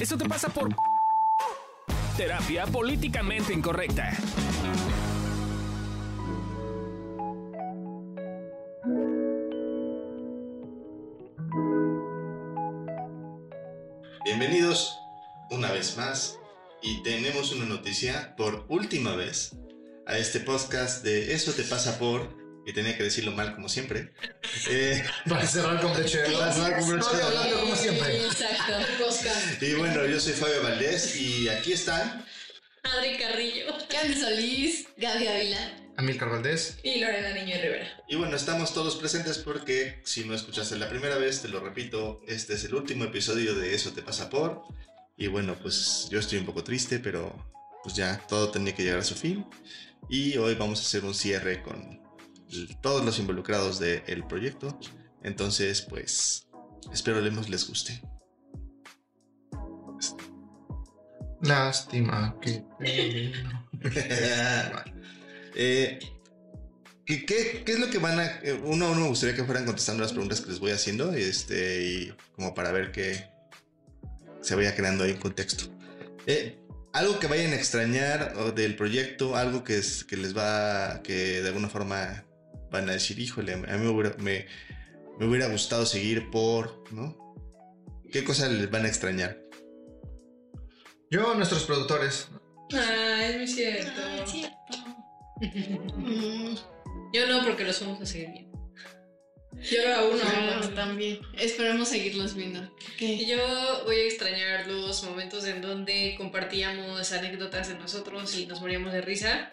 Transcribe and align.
Eso 0.00 0.18
te 0.18 0.28
pasa 0.28 0.50
por 0.50 0.68
terapia 2.18 2.66
políticamente 2.66 3.54
incorrecta. 3.54 4.12
Bienvenidos 14.24 14.98
una 15.50 15.72
vez 15.72 15.96
más 15.96 16.38
y 16.82 17.02
tenemos 17.02 17.52
una 17.52 17.64
noticia 17.64 18.36
por 18.36 18.66
última 18.68 19.16
vez 19.16 19.56
a 20.06 20.18
este 20.18 20.40
podcast 20.40 21.02
de 21.04 21.32
Eso 21.32 21.52
te 21.52 21.62
pasa 21.62 21.98
por 21.98 22.45
y 22.66 22.72
tenía 22.72 22.96
que 22.96 23.04
decirlo 23.04 23.30
mal 23.30 23.54
como 23.54 23.68
siempre. 23.68 24.12
Eh, 24.68 25.02
para 25.28 25.46
cerrar 25.46 25.80
con 25.80 25.94
broche 25.94 26.18
Para 26.18 26.52
cerrar 26.52 26.80
con 26.80 26.88
broche 26.88 27.22
hablando 27.22 27.60
como 27.60 27.76
siempre. 27.76 28.26
Exacto. 28.26 29.64
Y 29.64 29.74
bueno, 29.74 30.04
yo 30.04 30.18
soy 30.18 30.32
Fabio 30.32 30.64
Valdés 30.64 31.16
y 31.16 31.48
aquí 31.48 31.72
están. 31.72 32.26
Adri 32.82 33.16
Carrillo. 33.18 33.66
Candy 33.88 34.20
Solís. 34.20 34.88
Gaby 34.96 35.28
Ávila. 35.28 35.78
Amilcar 35.96 36.28
Valdés. 36.28 36.78
Y 36.82 36.98
Lorena 36.98 37.32
Niño 37.34 37.54
Rivera. 37.62 37.86
Y 38.08 38.16
bueno, 38.16 38.34
estamos 38.34 38.74
todos 38.74 38.96
presentes 38.96 39.38
porque 39.38 40.02
si 40.04 40.24
no 40.24 40.34
escuchaste 40.34 40.76
la 40.76 40.88
primera 40.88 41.16
vez, 41.18 41.42
te 41.42 41.48
lo 41.48 41.60
repito, 41.60 42.20
este 42.26 42.54
es 42.54 42.64
el 42.64 42.74
último 42.74 43.04
episodio 43.04 43.54
de 43.54 43.76
Eso 43.76 43.92
te 43.92 44.02
pasa 44.02 44.28
por. 44.28 44.64
Y 45.16 45.28
bueno, 45.28 45.56
pues 45.62 46.08
yo 46.10 46.18
estoy 46.18 46.38
un 46.38 46.46
poco 46.46 46.64
triste, 46.64 46.98
pero 46.98 47.32
pues 47.84 47.94
ya 47.94 48.20
todo 48.28 48.50
tenía 48.50 48.74
que 48.74 48.82
llegar 48.82 48.98
a 48.98 49.04
su 49.04 49.14
fin. 49.14 49.46
Y 50.10 50.36
hoy 50.36 50.56
vamos 50.56 50.80
a 50.80 50.82
hacer 50.82 51.04
un 51.04 51.14
cierre 51.14 51.62
con 51.62 52.05
todos 52.80 53.04
los 53.04 53.18
involucrados 53.18 53.78
del 53.78 54.24
proyecto. 54.26 54.78
Entonces, 55.22 55.82
pues, 55.82 56.48
espero 56.92 57.20
les, 57.20 57.48
les 57.48 57.66
guste. 57.66 58.02
Lástima 61.42 62.36
que... 62.40 62.64
eh, 65.54 65.98
¿qué, 67.04 67.26
qué, 67.26 67.62
qué, 67.64 67.72
es 67.72 67.78
lo 67.78 67.90
que 67.90 67.98
van 67.98 68.20
a... 68.20 68.40
Uno, 68.64 68.90
uno 68.92 69.02
me 69.02 69.08
gustaría 69.08 69.36
que 69.36 69.44
fueran 69.44 69.66
contestando 69.66 70.02
las 70.02 70.12
preguntas 70.12 70.40
que 70.40 70.50
les 70.50 70.60
voy 70.60 70.70
haciendo, 70.70 71.12
este, 71.12 71.82
y 71.84 72.14
como 72.34 72.54
para 72.54 72.72
ver 72.72 72.90
que 72.92 73.28
se 74.40 74.54
vaya 74.54 74.74
creando 74.74 75.04
ahí 75.04 75.12
un 75.12 75.18
contexto. 75.18 75.64
Eh, 76.26 76.58
algo 76.92 77.18
que 77.18 77.26
vayan 77.26 77.52
a 77.52 77.56
extrañar 77.56 78.54
del 78.54 78.74
proyecto, 78.76 79.36
algo 79.36 79.64
que, 79.64 79.76
es, 79.76 80.04
que 80.04 80.16
les 80.16 80.36
va, 80.36 81.02
que 81.02 81.42
de 81.42 81.48
alguna 81.48 81.68
forma 81.68 82.24
van 82.70 82.88
a 82.88 82.92
decir, 82.92 83.18
híjole, 83.18 83.54
a 83.54 83.56
mí 83.56 83.64
me 83.66 83.88
hubiera, 83.88 84.16
me, 84.18 84.46
hubiera 85.20 85.48
gustado 85.48 85.86
seguir 85.86 86.30
por, 86.30 86.84
¿no? 86.92 87.16
¿Qué 88.12 88.24
cosas 88.24 88.50
les 88.50 88.70
van 88.70 88.84
a 88.84 88.88
extrañar? 88.88 89.38
Yo, 91.10 91.34
nuestros 91.34 91.64
productores. 91.64 92.28
Ah, 92.72 93.24
es 93.24 93.36
muy 93.36 93.46
cierto. 93.46 94.02
Yo 97.12 97.26
no, 97.28 97.44
porque 97.44 97.64
los 97.64 97.80
vamos 97.80 98.00
a 98.00 98.06
seguir 98.06 98.30
viendo. 98.30 98.56
Yo 99.62 99.94
aún 99.94 100.18
no. 100.18 100.68
también. 100.74 101.20
Esperemos 101.38 101.88
seguirlos 101.88 102.34
viendo. 102.34 102.60
Yo 102.98 103.84
voy 103.84 103.96
a 103.96 104.04
extrañar 104.04 104.66
los 104.66 105.02
momentos 105.04 105.46
en 105.46 105.62
donde 105.62 106.14
compartíamos 106.18 107.12
anécdotas 107.12 107.68
de 107.68 107.74
nosotros 107.74 108.36
y 108.36 108.46
nos 108.46 108.60
moríamos 108.60 108.92
de 108.92 109.00
risa 109.00 109.50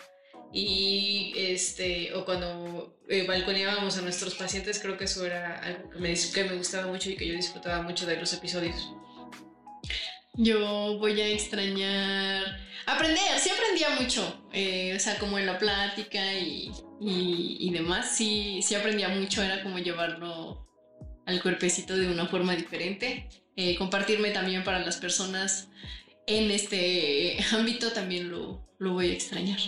y 0.54 1.34
este 1.36 2.14
o 2.14 2.26
cuando 2.26 2.96
eh, 3.10 3.26
balconeábamos 3.26 3.98
a 3.98 4.02
nuestros 4.02 4.36
pacientes 4.36 4.80
creo 4.80 4.98
que 4.98 5.06
eso 5.06 5.26
era 5.26 5.58
algo 5.60 5.90
que 5.90 6.00
me, 6.00 6.14
que 6.14 6.44
me 6.44 6.56
gustaba 6.56 6.88
mucho 6.88 7.10
y 7.10 7.16
que 7.16 7.28
yo 7.28 7.34
disfrutaba 7.34 7.82
mucho 7.82 8.06
de 8.06 8.18
los 8.18 8.32
episodios. 8.34 8.90
Yo 10.36 10.98
voy 11.00 11.20
a 11.20 11.28
extrañar 11.28 12.44
aprender 12.86 13.40
sí 13.40 13.50
aprendía 13.50 13.90
mucho 14.00 14.48
eh, 14.54 14.94
o 14.96 15.00
sea 15.00 15.18
como 15.18 15.40
en 15.40 15.46
la 15.46 15.58
plática 15.58 16.34
y, 16.34 16.72
y, 17.00 17.70
demás 17.72 18.16
sí 18.16 18.62
sí 18.62 18.76
aprendía 18.76 19.10
mucho 19.10 19.42
era 19.42 19.64
como 19.64 19.80
llevarlo 19.80 20.68
al 21.26 21.42
cuerpecito 21.42 21.96
de 21.96 22.10
una 22.10 22.28
forma 22.28 22.56
diferente 22.56 23.30
eh, 23.56 23.78
compartirme 23.78 24.32
también 24.32 24.64
para 24.64 24.80
las 24.80 24.98
personas 24.98 25.70
en 26.28 26.52
este 26.52 27.38
ámbito 27.54 27.92
también 27.94 28.30
lo, 28.30 28.68
lo 28.80 28.94
voy 28.94 29.12
a 29.12 29.14
extrañar 29.14 29.60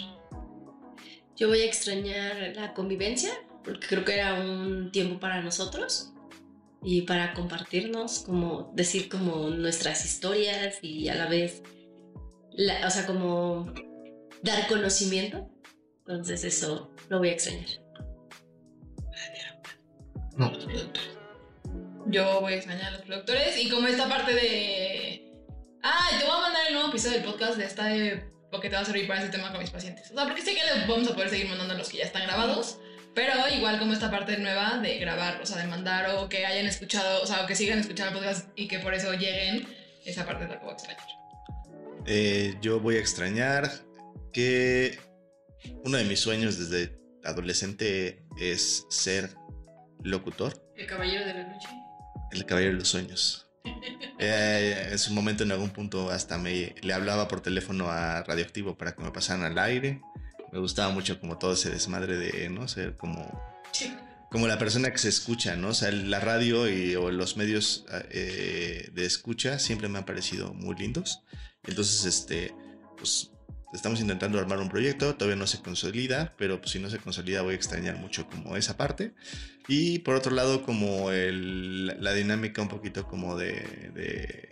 yo 1.36 1.48
voy 1.48 1.62
a 1.62 1.66
extrañar 1.66 2.54
la 2.56 2.74
convivencia, 2.74 3.32
porque 3.64 3.88
creo 3.88 4.06
que 4.06 4.14
era 4.14 4.36
un 4.36 4.92
tiempo 4.92 5.20
para 5.20 5.42
nosotros 5.42 6.14
y 6.82 7.02
para 7.02 7.34
compartirnos, 7.34 8.20
como 8.20 8.72
decir 8.76 9.10
como 9.10 9.50
nuestras 9.50 10.06
historias 10.06 10.80
y 10.82 11.10
a 11.10 11.16
la 11.16 11.28
vez, 11.28 11.62
o 12.86 12.90
sea, 12.90 13.06
como 13.06 13.74
dar 14.44 14.68
conocimiento. 14.68 15.50
Entonces 16.00 16.44
eso 16.44 16.92
lo 17.10 17.20
voy 17.20 17.30
a 17.30 17.34
extrañar. 17.34 17.68
No. 20.38 20.52
Yo 22.08 22.42
voy 22.42 22.54
a 22.54 22.56
extrañar 22.58 22.86
a 22.86 22.92
los 22.92 23.02
productores 23.02 23.58
y 23.58 23.70
como 23.70 23.88
esta 23.88 24.08
parte 24.08 24.34
de... 24.34 25.34
Ah, 25.82 26.10
te 26.20 26.26
voy 26.26 26.36
a 26.36 26.42
mandar 26.42 26.68
el 26.68 26.74
nuevo 26.74 26.90
episodio 26.90 27.16
del 27.18 27.26
podcast 27.26 27.58
de 27.58 27.66
esta 27.66 27.86
de 27.86 28.35
que 28.60 28.70
te 28.70 28.76
va 28.76 28.82
a 28.82 28.86
servir 28.86 29.08
para 29.08 29.22
ese 29.22 29.30
tema 29.30 29.52
con 29.52 29.62
mis 29.62 29.70
pacientes. 29.70 30.12
O 30.12 30.16
sea, 30.16 30.26
porque 30.26 30.42
sé 30.42 30.56
que 30.56 30.62
le 30.64 30.88
vamos 30.88 31.08
a 31.10 31.14
poder 31.14 31.30
seguir 31.30 31.48
mandando 31.48 31.76
los 31.76 31.90
que 31.90 31.98
ya 31.98 32.06
están 32.06 32.24
grabados, 32.24 32.80
pero 33.14 33.34
igual 33.56 33.80
como 33.80 33.94
esta 33.94 34.12
parte 34.12 34.38
nueva 34.38 34.80
de 34.80 34.98
grabar, 35.00 35.42
o 35.42 35.46
sea, 35.46 35.58
de 35.58 35.68
mandar 35.68 36.16
o 36.16 36.28
que 36.30 36.46
hayan 36.46 36.66
escuchado, 36.66 37.22
o 37.22 37.26
sea, 37.26 37.44
o 37.44 37.48
que 37.48 37.56
sigan 37.56 37.80
escuchando 37.80 38.20
el 38.20 38.26
podcast 38.26 38.50
y 38.56 38.68
que 38.68 38.80
por 38.80 38.94
eso 38.94 39.14
lleguen, 39.14 39.68
esa 40.06 40.26
parte 40.26 40.48
la 40.48 40.58
voy 40.58 40.70
a 40.70 40.74
extrañar. 40.74 41.06
Eh, 42.06 42.56
yo 42.62 42.80
voy 42.80 42.98
a 42.98 43.00
extrañar 43.00 43.72
que 44.32 45.00
uno 45.84 45.98
de 45.98 46.04
mis 46.04 46.20
sueños 46.20 46.58
desde 46.60 47.00
adolescente 47.24 48.24
es 48.40 48.86
ser 48.90 49.32
locutor. 50.04 50.54
El 50.76 50.86
caballero 50.86 51.26
de 51.26 51.34
la 51.34 51.44
noche. 51.48 51.68
El 52.32 52.46
caballero 52.46 52.74
de 52.74 52.80
los 52.80 52.90
sueños. 52.90 53.48
Eh, 54.18 54.90
en 54.92 55.00
su 55.00 55.14
momento, 55.14 55.44
en 55.44 55.52
algún 55.52 55.72
punto, 55.72 56.10
hasta 56.10 56.38
me 56.38 56.76
le 56.82 56.94
hablaba 56.94 57.28
por 57.28 57.42
teléfono 57.42 57.90
a 57.90 58.24
Radioactivo 58.24 58.78
para 58.78 58.96
que 58.96 59.04
me 59.04 59.12
pasaran 59.12 59.44
al 59.44 59.58
aire. 59.60 60.02
Me 60.52 60.60
gustaba 60.60 60.94
mucho 60.94 61.20
como 61.20 61.38
todo 61.38 61.54
ese 61.54 61.70
desmadre 61.70 62.18
de, 62.18 62.50
¿no? 62.50 62.68
Ser 62.68 62.96
como... 62.96 63.56
Como 64.32 64.48
la 64.48 64.58
persona 64.58 64.92
que 64.92 64.98
se 64.98 65.08
escucha, 65.08 65.56
¿no? 65.56 65.70
O 65.70 65.74
sea, 65.74 65.92
la 65.92 66.20
radio 66.20 66.68
y, 66.68 66.96
o 66.96 67.10
los 67.10 67.38
medios 67.38 67.86
eh, 68.10 68.90
de 68.92 69.06
escucha 69.06 69.60
siempre 69.60 69.88
me 69.88 69.98
han 69.98 70.06
parecido 70.06 70.54
muy 70.54 70.76
lindos. 70.76 71.22
Entonces, 71.66 72.06
este, 72.06 72.54
pues 72.98 73.32
estamos 73.74 74.00
intentando 74.02 74.40
armar 74.40 74.60
un 74.60 74.70
proyecto, 74.70 75.16
todavía 75.16 75.36
no 75.36 75.48
se 75.48 75.62
consolida, 75.62 76.34
pero 76.38 76.60
pues 76.60 76.72
si 76.72 76.80
no 76.80 76.90
se 76.90 76.98
consolida 76.98 77.44
voy 77.44 77.54
a 77.54 77.56
extrañar 77.56 77.98
mucho 77.98 78.28
como 78.28 78.58
esa 78.58 78.78
parte. 78.78 79.14
Y 79.68 80.00
por 80.00 80.16
otro 80.16 80.32
lado, 80.32 80.64
como 80.64 81.12
el, 81.12 81.88
la 82.02 82.14
dinámica 82.14 82.62
un 82.62 82.68
poquito 82.68 83.08
como 83.08 83.36
de, 83.36 83.54
de, 83.94 84.50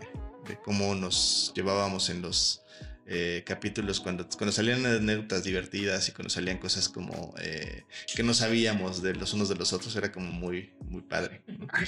cómo 0.63 0.95
nos 0.95 1.51
llevábamos 1.55 2.09
en 2.09 2.21
los 2.21 2.63
eh, 3.05 3.43
capítulos 3.45 3.99
cuando, 3.99 4.27
cuando 4.29 4.51
salían 4.51 4.85
anécdotas 4.85 5.43
divertidas 5.43 6.07
y 6.09 6.13
cuando 6.13 6.29
salían 6.29 6.57
cosas 6.57 6.89
como 6.89 7.35
eh, 7.39 7.83
que 8.15 8.23
no 8.23 8.33
sabíamos 8.33 9.03
de 9.03 9.13
los 9.13 9.33
unos 9.33 9.49
de 9.49 9.55
los 9.55 9.73
otros, 9.73 9.95
era 9.95 10.11
como 10.11 10.31
muy, 10.31 10.73
muy 10.79 11.01
padre. 11.01 11.43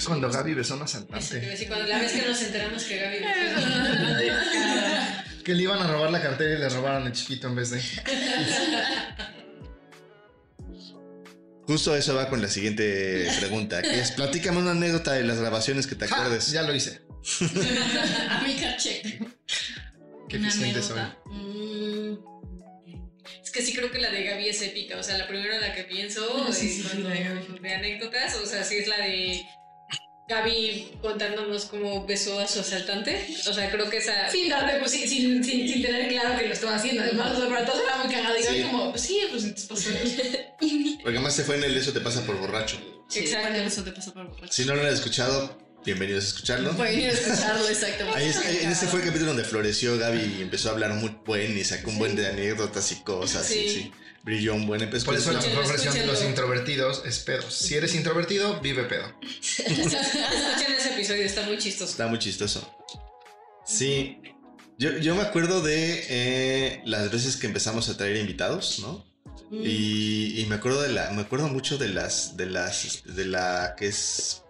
cuando 0.06 0.30
Gaby 0.30 0.54
besó 0.54 0.74
a 0.74 0.76
un 0.76 0.82
asaltante. 0.84 1.66
cuando 1.66 1.86
la 1.86 1.98
vez 1.98 2.12
que 2.12 2.28
nos 2.28 2.42
enteramos 2.42 2.84
que 2.84 2.96
Gaby 2.98 3.18
besó 3.18 3.66
que 5.44 5.54
le 5.54 5.62
iban 5.62 5.80
a 5.80 5.86
robar 5.86 6.10
la 6.10 6.20
cartera 6.20 6.54
y 6.54 6.58
le 6.58 6.68
robaron 6.68 7.06
el 7.06 7.12
chiquito 7.12 7.48
en 7.48 7.54
vez 7.54 7.70
de. 7.70 7.80
Justo 11.66 11.96
eso 11.96 12.14
va 12.14 12.28
con 12.28 12.40
la 12.40 12.48
siguiente 12.48 13.28
pregunta, 13.40 13.82
que 13.82 13.98
es 13.98 14.12
platícame 14.12 14.58
una 14.58 14.70
anécdota 14.70 15.12
de 15.12 15.24
las 15.24 15.38
grabaciones 15.38 15.86
que 15.86 15.96
te 15.96 16.04
acuerdes. 16.04 16.52
Ya 16.52 16.62
lo 16.62 16.74
hice. 16.74 17.00
Amiga, 18.30 18.76
check. 18.76 19.20
Qué 20.28 20.36
eficiente 20.36 20.80
soy. 20.80 21.00
Mm. 21.26 22.18
Es 23.42 23.50
que 23.50 23.62
sí 23.62 23.74
creo 23.74 23.90
que 23.90 23.98
la 23.98 24.10
de 24.10 24.24
Gaby 24.24 24.48
es 24.48 24.62
épica. 24.62 24.96
O 24.96 25.02
sea, 25.02 25.18
la 25.18 25.26
primera 25.26 25.58
la 25.58 25.74
que 25.74 25.84
pienso 25.84 26.46
de 27.62 27.74
anécdotas, 27.74 28.36
o 28.36 28.46
sea, 28.46 28.62
sí 28.62 28.76
es 28.76 28.86
la 28.86 28.98
de 28.98 29.44
Gaby 30.28 30.98
contándonos 31.00 31.66
cómo 31.66 32.04
besó 32.04 32.40
a 32.40 32.48
su 32.48 32.60
asaltante. 32.60 33.28
O 33.48 33.52
sea, 33.52 33.70
creo 33.70 33.88
que 33.88 33.98
esa. 33.98 34.28
Sin 34.30 34.48
darle, 34.48 34.80
pues, 34.80 34.90
sin, 34.90 35.08
sin, 35.08 35.44
sin, 35.44 35.82
tener 35.82 36.08
claro 36.08 36.36
que 36.38 36.48
lo 36.48 36.52
estaba 36.52 36.74
haciendo. 36.74 37.02
Además, 37.02 37.38
para 37.38 37.64
todos 37.64 37.82
era 37.84 37.96
muy 37.98 38.12
cagado. 38.12 38.34
Y 38.38 38.62
como, 38.62 38.90
pues 38.90 39.02
sí, 39.02 39.20
pues 39.30 39.44
entonces 39.44 39.66
pasó. 39.66 39.90
Porque 41.02 41.18
más 41.20 41.36
se 41.36 41.44
fue 41.44 41.56
en 41.56 41.64
el 41.64 41.76
Eso 41.76 41.92
te 41.92 42.00
pasa 42.00 42.22
por 42.26 42.36
borracho. 42.38 42.76
Sí, 43.08 43.20
Exacto. 43.20 43.48
En 43.48 43.54
el 43.54 43.66
Eso 43.68 43.84
te 43.84 43.92
pasa 43.92 44.12
por 44.12 44.26
borracho. 44.26 44.52
Si 44.52 44.64
no 44.64 44.74
lo 44.74 44.82
han 44.82 44.88
escuchado, 44.88 45.56
bienvenidos 45.84 46.24
a 46.24 46.28
escucharlo. 46.28 46.72
Bienvenidos 46.72 47.18
a 47.18 47.32
escucharlo, 47.32 47.68
exactamente. 47.68 48.18
Ahí 48.18 48.34
en 48.62 48.72
ese 48.72 48.86
fue 48.88 49.00
el 49.00 49.06
capítulo 49.06 49.28
donde 49.28 49.44
floreció 49.44 49.96
Gaby 49.96 50.38
y 50.38 50.42
empezó 50.42 50.70
a 50.70 50.72
hablar 50.72 50.94
muy 50.94 51.16
buen 51.24 51.56
y 51.56 51.62
sacó 51.62 51.90
un 51.90 51.98
buen 51.98 52.16
de 52.16 52.26
anécdotas 52.26 52.90
y 52.90 52.96
cosas. 52.96 53.46
Sí. 53.46 53.68
sí 53.68 53.92
brilló 54.26 54.56
un 54.56 54.66
buen 54.66 54.82
episodio. 54.82 55.06
Por 55.06 55.14
eso 55.14 55.32
la 55.32 55.40
mejor 55.40 55.68
versión 55.68 55.94
de 55.94 56.04
los 56.04 56.22
introvertidos 56.24 57.02
es 57.06 57.20
pedos. 57.20 57.54
Si 57.54 57.74
eres 57.74 57.94
introvertido, 57.94 58.60
vive 58.60 58.82
pedo. 58.82 59.06
Escuchen 59.40 60.72
ese 60.76 60.94
episodio, 60.94 61.24
está 61.24 61.42
muy 61.44 61.58
chistoso. 61.58 61.92
Está 61.92 62.08
muy 62.08 62.18
chistoso. 62.18 62.76
Sí. 63.64 64.18
Yo, 64.78 64.98
yo 64.98 65.14
me 65.14 65.22
acuerdo 65.22 65.62
de 65.62 66.06
eh, 66.08 66.82
las 66.84 67.10
veces 67.12 67.36
que 67.36 67.46
empezamos 67.46 67.88
a 67.88 67.96
traer 67.96 68.16
invitados, 68.16 68.80
¿no? 68.80 69.06
Mm. 69.50 69.62
Y, 69.62 70.40
y 70.40 70.46
me 70.46 70.56
acuerdo 70.56 70.82
de 70.82 70.88
la, 70.88 71.12
me 71.12 71.22
acuerdo 71.22 71.46
mucho 71.46 71.78
de 71.78 71.88
las, 71.88 72.36
de 72.36 72.46
las, 72.46 73.04
de 73.04 73.26
la 73.26 73.76
que 73.78 73.86
es, 73.86 74.42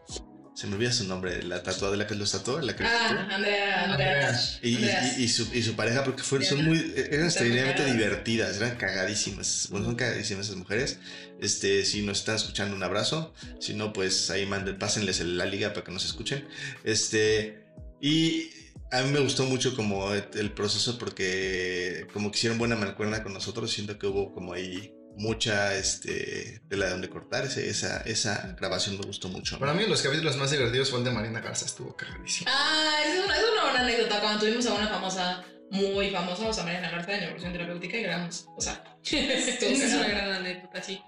se 0.56 0.66
me 0.66 0.76
olvida 0.76 0.90
su 0.90 1.04
nombre, 1.04 1.42
la 1.42 1.62
tatuada 1.62 1.92
de 1.92 1.98
la 1.98 2.06
que 2.06 2.14
los 2.14 2.32
tatuó, 2.32 2.58
la 2.62 2.74
que 2.74 2.82
tatuó. 2.82 2.98
Ah, 2.98 3.28
Andrea, 3.30 3.84
Andrea. 3.84 4.40
Y, 4.62 5.28
su, 5.28 5.46
y 5.52 5.62
su 5.62 5.76
pareja, 5.76 6.02
porque 6.02 6.22
fueron, 6.22 6.48
son 6.48 6.64
muy, 6.64 6.94
eran 6.96 7.26
extraordinariamente 7.26 7.84
divertidas, 7.84 8.56
eran 8.56 8.76
cagadísimas. 8.76 9.68
Bueno, 9.70 9.84
son 9.84 9.96
cagadísimas 9.96 10.46
esas 10.46 10.56
mujeres. 10.56 10.98
Este, 11.42 11.84
si 11.84 12.00
nos 12.00 12.20
están 12.20 12.36
escuchando, 12.36 12.74
un 12.74 12.82
abrazo. 12.82 13.34
Si 13.60 13.74
no, 13.74 13.92
pues 13.92 14.30
ahí 14.30 14.46
manden, 14.46 14.78
pásenles 14.78 15.20
la 15.20 15.44
liga 15.44 15.74
para 15.74 15.84
que 15.84 15.92
nos 15.92 16.06
escuchen. 16.06 16.48
Este, 16.84 17.66
y 18.00 18.48
a 18.92 19.02
mí 19.02 19.12
me 19.12 19.20
gustó 19.20 19.44
mucho 19.44 19.76
como 19.76 20.14
el, 20.14 20.24
el 20.36 20.52
proceso 20.52 20.96
porque 20.96 22.06
como 22.14 22.30
que 22.30 22.38
hicieron 22.38 22.56
buena 22.56 22.76
mancuerna 22.76 23.22
con 23.22 23.34
nosotros. 23.34 23.70
Siento 23.70 23.98
que 23.98 24.06
hubo 24.06 24.32
como 24.32 24.54
ahí 24.54 24.95
mucha 25.16 25.74
este, 25.76 26.60
tela 26.68 26.86
de 26.86 26.90
donde 26.92 27.08
cortar. 27.08 27.44
Ese- 27.44 27.68
esa, 27.68 28.02
esa 28.02 28.54
grabación 28.58 28.98
me 28.98 29.04
gustó 29.06 29.28
mucho. 29.28 29.58
Para 29.58 29.74
mí 29.74 29.84
los 29.86 30.02
capítulos 30.02 30.36
más 30.36 30.50
divertidos 30.50 30.90
fue 30.90 30.98
el 31.00 31.04
de 31.04 31.10
Marina 31.10 31.40
Garza, 31.40 31.66
estuvo 31.66 31.96
cagadísimo. 31.96 32.50
Ah, 32.52 32.98
es 33.06 33.24
una, 33.24 33.36
es 33.36 33.44
una 33.52 33.62
buena 33.64 33.80
anécdota. 33.80 34.20
Cuando 34.20 34.40
tuvimos 34.40 34.66
a 34.66 34.74
una 34.74 34.88
famosa, 34.88 35.42
muy 35.70 36.10
famosa, 36.10 36.48
o 36.48 36.52
sea, 36.52 36.64
Mariana 36.64 36.90
Garza 36.90 37.12
de 37.12 37.24
Evolución 37.24 37.52
Terapéutica, 37.52 37.96
y 37.96 38.02
grabamos, 38.02 38.46
o 38.56 38.60
sea, 38.60 38.82
Es 39.10 39.94
una 39.94 40.08
gran 40.08 40.32
anécdota, 40.32 40.82
sí. 40.82 41.00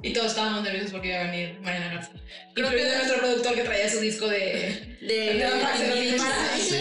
Y 0.00 0.12
todos 0.12 0.28
estábamos 0.28 0.62
nerviosos 0.62 0.92
porque 0.92 1.08
iba 1.08 1.18
a 1.20 1.24
venir 1.24 1.58
Mariana 1.60 1.94
Garza. 1.94 2.12
Creo 2.54 2.70
que- 2.70 2.84
nuestro 2.84 3.18
productor 3.18 3.54
que 3.54 3.62
traía 3.64 3.90
su 3.90 3.98
disco 4.00 4.28
de. 4.28 4.96
De, 5.00 5.06
de 5.34 5.44
Antrax 5.44 5.80
en 5.80 5.90
los 5.90 5.98
Timbiriche. 5.98 6.78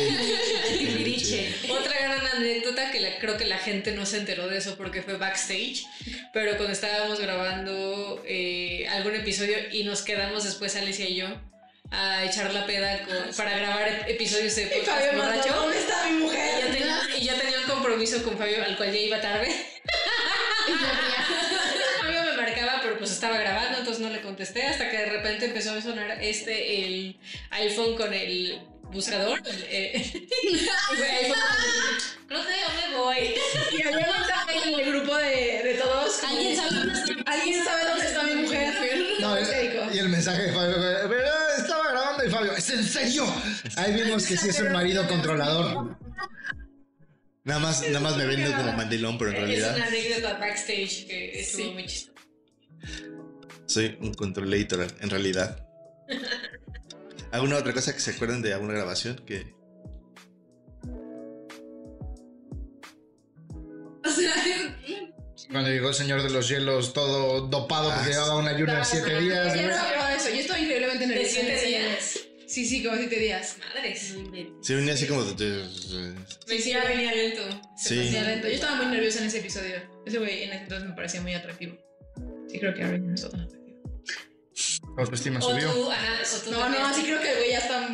Timbiriche. 0.78 0.78
Timbiriche. 0.78 1.56
Anécdota 2.38 2.92
que 2.92 3.00
la- 3.00 3.18
creo 3.20 3.38
que 3.38 3.46
la 3.46 3.58
gente 3.58 3.92
no 3.92 4.06
se 4.06 4.18
enteró 4.18 4.48
de 4.48 4.58
eso 4.58 4.76
porque 4.78 5.02
fue 5.02 5.18
backstage, 5.18 5.86
pero 6.34 6.56
cuando 6.58 6.74
estábamos 6.74 7.20
grabando 7.20 8.24
eh, 8.26 8.88
algún 8.90 9.16
episodio 9.16 9.58
y 9.72 9.84
nos 9.84 10.02
quedamos 10.02 10.44
después 10.44 10.76
Alicia 10.76 11.08
y 11.10 11.16
yo 11.16 11.28
a 11.92 12.26
echar 12.26 12.54
la 12.54 12.66
peda 12.66 13.00
con- 13.06 13.36
para 13.36 13.58
grabar 13.58 14.06
episodios 14.10 14.56
de 14.56 14.64
Y 14.64 14.80
podcast 14.80 15.16
borracho. 15.16 15.54
¿dónde 15.54 15.78
está 15.80 16.06
mi 16.08 16.12
Y 16.12 16.20
ya, 16.20 16.26
mujer? 16.26 16.72
tenía, 16.72 17.00
y 17.20 17.26
ya 17.26 17.40
tenía 17.40 17.60
un 17.60 17.66
compromiso 17.72 18.24
con 18.24 18.38
Fabio 18.38 18.64
al 18.64 18.76
cual 18.78 18.92
ya 18.92 19.00
iba 19.00 19.22
tarde. 19.22 19.48
Fabio 22.02 22.24
me 22.24 22.34
marcaba, 22.38 22.80
pero 22.82 22.98
pues 22.98 23.12
estaba 23.12 23.38
grabando, 23.38 23.80
entonces 23.80 24.02
no 24.04 24.10
le 24.10 24.22
contesté 24.22 24.64
hasta 24.64 24.90
que 24.90 24.98
de 24.98 25.06
repente 25.08 25.46
empezó 25.46 25.72
a 25.72 25.82
sonar 25.82 26.18
este, 26.22 26.84
el 26.86 27.18
iPhone 27.52 27.96
con 27.96 28.14
el 28.14 28.60
buscador. 28.92 29.40
eh, 29.70 30.12
no 32.30 32.44
sé, 32.44 32.50
yo 32.60 32.92
me 32.92 32.98
voy. 32.98 33.18
Y 33.78 33.82
había 33.84 34.08
un 34.12 34.20
mensaje 34.20 34.70
en 34.70 34.80
el 34.80 34.92
grupo 34.94 35.16
de, 35.18 35.62
de 35.64 35.74
todos. 35.82 36.24
¿Alguien 36.24 36.56
sabe 36.58 36.76
dónde 36.76 36.94
está? 37.00 37.32
¿Alguien 37.32 37.64
sabe 37.64 37.86
dónde 37.90 38.06
está 38.06 38.24
mi 38.24 38.36
mujer? 38.36 38.74
No, 39.20 39.40
Histérico. 39.40 39.94
y 39.94 40.00
el 40.00 40.10
mensaje 40.10 40.42
de 40.44 40.54
Fabio, 40.54 40.76
fue, 40.76 40.96
pero 41.10 41.28
estaba 41.58 41.92
grabando 41.92 42.26
y 42.26 42.30
Fabio, 42.30 42.52
¿es 42.54 42.70
en 42.70 42.84
serio? 42.84 43.26
Ahí 43.78 43.94
vimos 43.94 44.26
que 44.26 44.38
sí 44.38 44.50
es 44.50 44.60
un 44.60 44.72
marido 44.72 45.08
controlador. 45.08 45.98
Nada 47.44 47.60
más, 47.62 47.82
nada 47.88 48.00
más 48.02 48.18
me 48.18 48.26
vendo 48.26 48.56
como 48.58 48.74
mandilón, 48.74 49.18
pero 49.18 49.32
en 49.32 49.38
Es 49.38 49.42
realidad 49.42 49.76
una 49.78 49.86
anécdota 49.88 50.34
backstage 50.38 51.08
que 51.08 51.40
estuvo 51.40 51.64
Sí. 51.66 51.72
muy 51.72 51.86
chistosa. 51.86 52.22
soy 53.68 53.98
un 54.02 54.14
controlator 54.14 54.88
en 55.00 55.10
realidad. 55.10 55.66
¿Alguna 57.32 57.58
otra 57.58 57.74
cosa 57.74 57.94
que 57.94 58.00
se 58.00 58.12
acuerden 58.12 58.42
de 58.42 58.54
alguna 58.54 58.74
grabación? 58.74 59.18
Que 59.26 59.54
O 64.06 64.10
sea, 64.10 64.34
Cuando 65.52 65.70
llegó 65.70 65.90
el 65.90 65.96
señor 65.96 66.24
de 66.24 66.30
los 66.30 66.48
hielos 66.50 66.94
todo 66.94 67.42
dopado 67.48 67.90
porque 67.90 68.10
Ah, 68.10 68.14
llevaba 68.14 68.38
un 68.38 68.48
ayuno 68.48 68.74
de 68.74 68.86
siete 68.86 69.20
días. 69.20 69.54
Yo 69.56 69.62
no 69.62 69.68
de 69.68 70.16
eso. 70.16 70.30
Yo 70.30 70.36
estoy 70.36 70.62
increíblemente 70.62 71.00
¿De 71.00 71.08
nerviosa. 71.08 71.32
siete 71.34 71.60
Sí, 71.60 71.68
días? 71.68 72.20
Sí, 72.48 72.66
sí, 72.66 72.84
como 72.84 72.98
siete 72.98 73.20
días. 73.20 73.58
Madres. 73.60 74.16
se 74.62 74.76
venía 74.76 74.94
así 74.94 75.06
como... 75.08 75.24
Me 75.24 76.60
sí, 76.62 76.70
ya 76.72 76.84
venía 76.86 77.14
lento. 77.14 77.42
Se 77.78 77.90
Sí. 77.90 78.08
Sí, 78.10 78.14
lento. 78.14 78.48
Yo 78.48 78.54
estaba 78.54 78.76
muy 78.78 78.86
nerviosa 78.88 79.20
en 79.20 79.26
ese 79.28 79.40
episodio. 79.40 79.76
Ese 80.06 80.18
güey 80.18 80.44
en 80.44 80.54
ese 80.54 80.64
entonces 80.64 80.88
me 80.90 80.96
parecía 80.96 81.22
muy 81.22 81.34
atractivo. 81.34 81.76
Sí, 82.50 82.60
creo 82.60 82.74
que 82.74 82.84
ahora 82.84 82.98
no 82.98 83.14
está 83.14 83.30
tan 83.30 83.42
atractivo. 83.42 83.67
La 84.98 85.04
autoestima 85.04 85.40
O 85.40 85.42
subió. 85.50 85.72
tú, 85.72 85.92
ajá, 85.92 86.14
o 86.24 86.40
tú 86.44 86.52
No, 86.52 86.60
también. 86.60 86.84
no, 86.84 86.94
sí 86.94 87.04
creo 87.04 87.22
que 87.22 87.32
el 87.32 87.38
güey 87.38 87.52
ya 87.52 87.60
está. 87.60 87.88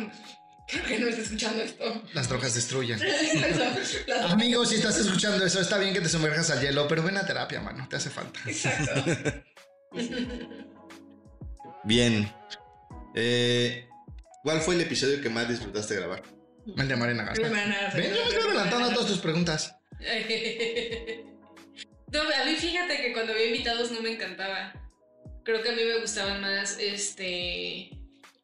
Creo 0.66 0.84
que 0.86 0.98
no 0.98 1.08
está 1.08 1.20
escuchando 1.22 1.62
esto. 1.62 2.02
Las 2.14 2.28
drogas 2.30 2.54
destruyen. 2.54 2.98
Las- 4.08 4.30
Amigo, 4.32 4.64
si 4.64 4.76
estás 4.76 4.96
escuchando 4.98 5.44
eso, 5.44 5.60
está 5.60 5.76
bien 5.78 5.92
que 5.92 6.00
te 6.00 6.08
sumerjas 6.08 6.50
al 6.50 6.60
hielo, 6.62 6.88
pero 6.88 7.02
ven 7.02 7.18
a 7.18 7.26
terapia, 7.26 7.60
mano, 7.60 7.86
te 7.88 7.96
hace 7.96 8.08
falta. 8.10 8.40
Exacto. 8.46 8.92
Bien. 11.84 12.32
Eh, 13.14 13.86
¿Cuál 14.42 14.60
fue 14.60 14.74
el 14.74 14.80
episodio 14.80 15.20
que 15.20 15.28
más 15.28 15.48
disfrutaste 15.48 15.94
grabar? 15.96 16.22
El 16.76 16.88
de 16.88 16.96
Marina 16.96 17.24
Garza. 17.24 17.42
Ven, 17.42 17.50
yo 17.52 17.56
me 18.24 18.28
estoy 18.28 18.42
adelantando 18.48 18.86
a 18.88 18.94
todas 18.94 19.08
tus 19.08 19.18
preguntas. 19.18 19.76
No, 22.10 22.20
a 22.22 22.44
mí 22.46 22.54
fíjate 22.56 22.96
que 23.02 23.12
cuando 23.12 23.32
había 23.32 23.46
invitados 23.46 23.90
no 23.90 24.00
me 24.00 24.12
encantaba. 24.14 24.72
Creo 25.44 25.62
que 25.62 25.68
a 25.68 25.72
mí 25.72 25.82
me 25.84 26.00
gustaban 26.00 26.40
más 26.40 26.78
este 26.78 27.90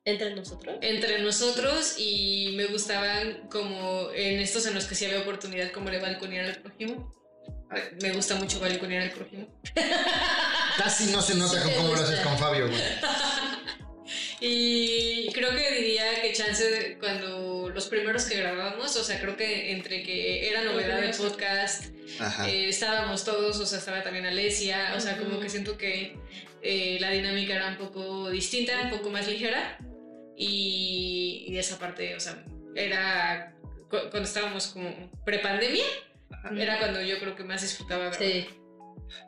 Entre 0.04 0.34
nosotros. 0.34 0.76
entre 0.82 1.18
nosotros 1.20 1.94
y 1.98 2.52
me 2.56 2.66
gustaban 2.66 3.48
como 3.50 4.10
en 4.14 4.40
estos 4.40 4.66
en 4.66 4.74
los 4.74 4.84
que 4.84 4.94
sí 4.94 5.06
había 5.06 5.20
oportunidad 5.20 5.72
como 5.72 5.90
de 5.90 5.98
balconear 5.98 6.46
al 6.46 6.56
prójimo. 6.62 7.12
Me 8.02 8.12
gusta 8.12 8.34
mucho 8.34 8.58
balconear 8.60 9.04
al 9.04 9.10
prójimo. 9.12 9.46
Casi 10.76 11.06
no 11.12 11.22
se 11.22 11.34
nota 11.36 11.62
Sí 11.62 11.70
cómo 11.76 11.94
lo 11.94 12.02
haces 12.02 12.20
con 12.20 12.36
Fabio, 12.38 12.68
güey. 12.68 12.80
Y 14.42 15.30
creo 15.34 15.50
que 15.50 15.74
diría 15.74 16.22
que 16.22 16.32
chance 16.32 16.96
cuando 16.98 17.68
los 17.68 17.86
primeros 17.88 18.24
que 18.24 18.38
grabábamos, 18.38 18.96
o 18.96 19.04
sea, 19.04 19.20
creo 19.20 19.36
que 19.36 19.72
entre 19.72 20.02
que 20.02 20.48
era 20.48 20.64
novedad 20.64 21.04
el 21.04 21.14
podcast, 21.14 21.84
Ajá. 22.18 22.48
eh, 22.48 22.68
estábamos 22.70 23.24
todos, 23.24 23.58
o 23.60 23.66
sea, 23.66 23.78
estaba 23.78 24.02
también 24.02 24.24
Alesia, 24.24 24.94
o 24.96 25.00
sea, 25.00 25.18
como 25.18 25.38
que 25.40 25.50
siento 25.50 25.76
que 25.76 26.16
eh, 26.62 26.98
la 27.00 27.10
dinámica 27.10 27.54
era 27.54 27.68
un 27.68 27.76
poco 27.76 28.30
distinta, 28.30 28.80
un 28.84 28.90
poco 28.90 29.10
más 29.10 29.26
ligera, 29.28 29.78
y, 30.36 31.44
y 31.48 31.58
esa 31.58 31.78
parte, 31.78 32.14
o 32.16 32.20
sea, 32.20 32.44
era 32.74 33.54
cu- 33.88 34.08
cuando 34.10 34.22
estábamos 34.22 34.68
como 34.68 35.10
prepandemia, 35.24 35.84
era 36.56 36.78
cuando 36.78 37.02
yo 37.02 37.18
creo 37.18 37.34
que 37.36 37.44
más 37.44 37.62
disfrutaba. 37.62 38.12
Sí. 38.14 38.46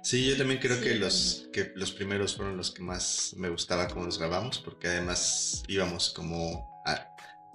Sí, 0.03 0.29
yo 0.31 0.37
también 0.37 0.61
creo 0.61 0.77
Sí, 0.77 0.85
que 0.85 0.95
los 0.95 1.49
que 1.53 1.73
los 1.75 1.91
primeros 1.91 2.37
fueron 2.37 2.57
los 2.57 2.71
que 2.71 2.83
más 2.83 3.35
me 3.37 3.49
gustaba 3.49 3.89
cómo 3.89 4.05
los 4.07 4.19
grabamos, 4.19 4.59
porque 4.61 4.87
además 4.89 5.63
íbamos 5.67 6.11
como 6.11 6.72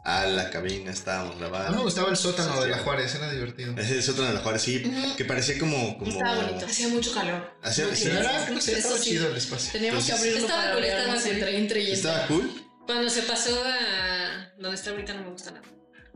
a, 0.07 0.25
la 0.25 0.49
cabina, 0.49 0.91
estábamos 0.91 1.33
A 1.33 1.35
mí 1.35 1.41
me 1.43 1.49
grabando. 1.49 1.81
gustaba 1.83 2.09
el 2.09 2.15
sótano 2.17 2.61
de 2.61 2.69
la 2.69 2.77
Juárez, 2.79 3.13
era 3.15 3.29
divertido. 3.31 3.75
Ese 3.77 3.97
es 3.99 4.07
otro 4.09 4.23
de 4.23 4.29
los 4.29 4.39
mejores, 4.39 4.61
sí, 4.61 4.83
Ujú. 4.85 5.15
que 5.17 5.25
parecía 5.25 5.57
como... 5.59 5.97
como 5.97 6.09
Estaba 6.11 6.35
bonito. 6.45 6.65
Hacía 6.65 6.87
mucho 6.87 7.13
calor. 7.13 7.53
hacía- 7.61 7.93
sí, 7.95 8.05
Pero 8.05 8.19
era, 8.19 8.49
no 8.49 8.61
sé, 8.61 8.77
estaba 8.77 8.97
sí. 8.97 9.09
chido 9.09 9.27
el 9.29 9.37
espacio. 9.37 9.71
Teníamos 9.73 10.05
que 10.05 10.11
Entonces- 10.11 10.19
abrirlo 10.19 10.47
Estaba 10.47 10.61
para 10.63 10.73
cool, 10.75 10.83
estaba 10.85 11.13
cool. 11.21 11.31
entre, 11.31 11.57
entre 11.57 11.79
y 11.81 11.91
estaba 11.91 12.27
cool. 12.27 12.63
Cuando 12.85 13.09
se 13.09 13.21
pasó 13.23 13.63
a 13.65 14.49
donde 14.59 14.75
está 14.75 14.91
ahorita 14.91 15.13
no 15.13 15.23
me 15.23 15.29
gusta 15.31 15.51
nada. 15.51 15.65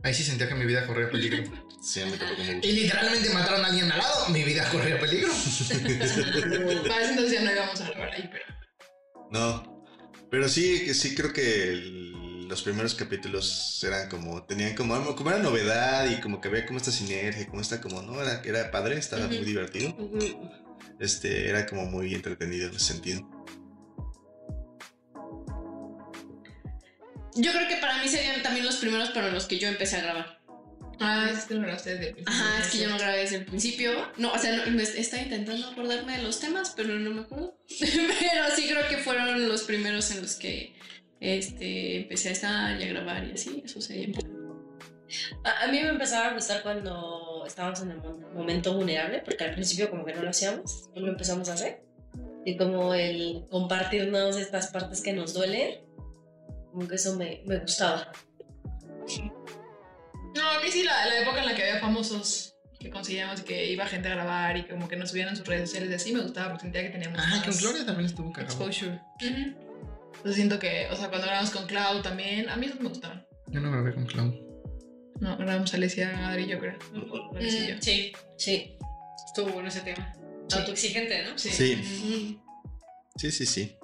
Ahí 0.03 0.13
sí 0.13 0.23
sentía 0.23 0.47
que 0.47 0.55
mi 0.55 0.65
vida 0.65 0.87
corría 0.87 1.09
peligro. 1.11 1.43
Sí, 1.83 2.01
a 2.01 2.05
mí 2.05 2.13
tampoco 2.17 2.41
me 2.43 2.51
Y 2.51 2.53
gusta. 2.55 2.67
literalmente 2.69 3.29
mataron 3.31 3.65
a 3.65 3.67
alguien 3.67 3.91
al 3.91 3.97
lado, 3.99 4.29
mi 4.29 4.43
vida 4.43 4.67
corría 4.71 4.99
peligro. 4.99 5.31
Para 6.87 7.01
ese 7.01 7.09
entonces 7.11 7.31
ya 7.33 7.41
no 7.41 7.51
íbamos 7.51 7.81
a 7.81 7.89
grabar 7.89 8.11
ahí, 8.13 8.29
pero. 8.31 8.45
No, 9.31 9.85
pero 10.29 10.47
sí, 10.49 10.83
que 10.85 10.93
sí 10.93 11.13
creo 11.15 11.33
que 11.33 11.69
el- 11.69 12.15
los 12.51 12.63
primeros 12.63 12.93
capítulos 12.95 13.81
eran 13.81 14.09
como, 14.09 14.43
tenían 14.43 14.75
como, 14.75 15.15
como 15.15 15.29
era 15.29 15.39
novedad 15.39 16.05
y 16.11 16.19
como 16.19 16.41
que 16.41 16.49
había 16.49 16.65
como 16.65 16.79
esta 16.79 16.91
sinergia, 16.91 17.47
como 17.47 17.61
esta 17.61 17.79
como, 17.79 18.01
no, 18.01 18.21
era, 18.21 18.41
era 18.43 18.69
padre, 18.71 18.97
estaba 18.97 19.25
muy 19.27 19.45
divertido. 19.45 19.95
Este, 20.99 21.47
era 21.49 21.65
como 21.65 21.85
muy 21.85 22.13
entretenido 22.13 22.67
en 22.67 22.75
ese 22.75 22.93
sentido. 22.93 23.21
Yo 27.35 27.53
creo 27.53 27.69
que 27.69 27.77
para 27.77 28.03
mí 28.03 28.09
serían 28.09 28.43
también 28.43 28.65
los 28.65 28.75
primeros, 28.75 29.11
pero 29.11 29.31
los 29.31 29.45
que 29.45 29.57
yo 29.57 29.69
empecé 29.69 29.95
a 29.95 30.01
grabar. 30.01 30.41
Ah, 30.99 31.29
es 31.31 31.45
que 31.45 31.53
lo 31.53 31.61
grabaste 31.61 31.91
desde 31.91 32.09
el 32.09 32.13
principio. 32.15 32.43
Ajá, 32.43 32.59
es 32.59 32.67
que 32.69 32.77
yo 32.79 32.89
no 32.89 32.97
grabé 32.97 33.19
desde 33.19 33.37
el 33.37 33.45
principio. 33.45 34.11
No, 34.17 34.33
o 34.33 34.37
sea, 34.37 34.57
no, 34.57 34.71
me 34.71 34.83
estaba 34.83 35.23
intentando 35.23 35.69
acordarme 35.69 36.17
de 36.17 36.23
los 36.23 36.41
temas, 36.41 36.73
pero 36.75 36.99
no 36.99 37.11
me 37.11 37.21
acuerdo. 37.21 37.57
pero 37.79 38.55
sí 38.57 38.67
creo 38.69 38.87
que 38.89 38.97
fueron 38.97 39.47
los 39.47 39.63
primeros 39.63 40.11
en 40.11 40.21
los 40.21 40.35
que 40.35 40.75
este, 41.21 42.01
empecé 42.01 42.29
a 42.29 42.31
estar 42.33 42.81
y 42.81 42.83
a 42.83 42.87
grabar 42.87 43.23
y 43.25 43.31
así. 43.31 43.61
Eso 43.63 43.79
sería. 43.79 44.17
A, 45.43 45.63
a 45.63 45.67
mí 45.67 45.79
me 45.81 45.89
empezaba 45.89 46.27
a 46.29 46.33
gustar 46.33 46.63
cuando 46.63 47.43
estábamos 47.45 47.81
en 47.81 47.91
el 47.91 47.97
mo- 47.97 48.17
momento 48.33 48.73
vulnerable, 48.73 49.19
porque 49.23 49.43
al 49.45 49.53
principio 49.53 49.89
como 49.89 50.03
que 50.03 50.13
no 50.13 50.21
lo 50.23 50.29
hacíamos, 50.29 50.89
pues 50.91 51.01
lo 51.05 51.09
empezamos 51.11 51.47
a 51.49 51.53
hacer. 51.53 51.83
Y 52.45 52.57
como 52.57 52.93
el 52.95 53.45
compartirnos 53.51 54.35
estas 54.37 54.67
partes 54.67 55.01
que 55.01 55.13
nos 55.13 55.33
duelen, 55.33 55.79
como 56.71 56.87
que 56.87 56.95
eso 56.95 57.15
me, 57.15 57.41
me 57.45 57.59
gustaba. 57.59 58.11
No, 60.35 60.49
a 60.49 60.59
mí 60.61 60.71
sí, 60.71 60.83
la, 60.83 61.05
la 61.07 61.19
época 61.21 61.39
en 61.41 61.45
la 61.45 61.55
que 61.55 61.63
había 61.63 61.79
famosos 61.81 62.55
que 62.79 62.89
conseguíamos 62.89 63.41
que 63.41 63.69
iba 63.69 63.85
gente 63.85 64.07
a 64.07 64.15
grabar 64.15 64.57
y 64.57 64.63
como 64.67 64.87
que 64.87 64.95
nos 64.95 65.09
subían 65.11 65.29
en 65.29 65.35
sus 65.35 65.45
redes 65.45 65.69
sociales 65.69 65.91
y 65.91 65.93
así 65.93 66.13
me 66.13 66.21
gustaba 66.21 66.47
porque 66.49 66.63
sentía 66.63 66.81
que 66.83 66.89
teníamos 66.89 67.19
Ah, 67.21 67.27
más 67.29 67.43
con 67.43 67.55
Gloria 67.57 67.85
también 67.85 68.07
estuvo 68.07 68.31
cagado. 68.31 68.51
exposure. 68.51 68.99
Entonces 70.21 70.35
siento 70.35 70.59
que, 70.59 70.87
o 70.91 70.95
sea, 70.95 71.09
cuando 71.09 71.25
grabamos 71.25 71.49
con 71.49 71.65
Cloud 71.65 72.03
también, 72.03 72.47
a 72.47 72.55
mí 72.55 72.67
esos 72.67 72.79
me 72.79 72.89
gustaban. 72.89 73.25
Yo 73.47 73.59
no 73.59 73.71
grabé 73.71 73.95
con 73.95 74.05
Clown. 74.05 74.39
No, 75.19 75.35
grabamos 75.35 75.73
Alesia, 75.73 76.29
Adri, 76.29 76.45
yo 76.45 76.59
creo. 76.59 76.77
Mm, 76.93 77.79
sí, 77.81 78.11
Sí. 78.37 78.77
estuvo 79.25 79.49
bueno 79.51 79.69
ese 79.69 79.81
tema. 79.81 80.13
Autoexigente, 80.53 81.23
¿no? 81.23 81.37
Sí. 81.39 81.49
Sí, 81.49 82.39
sí, 83.17 83.31
sí, 83.31 83.45
sí. 83.47 83.75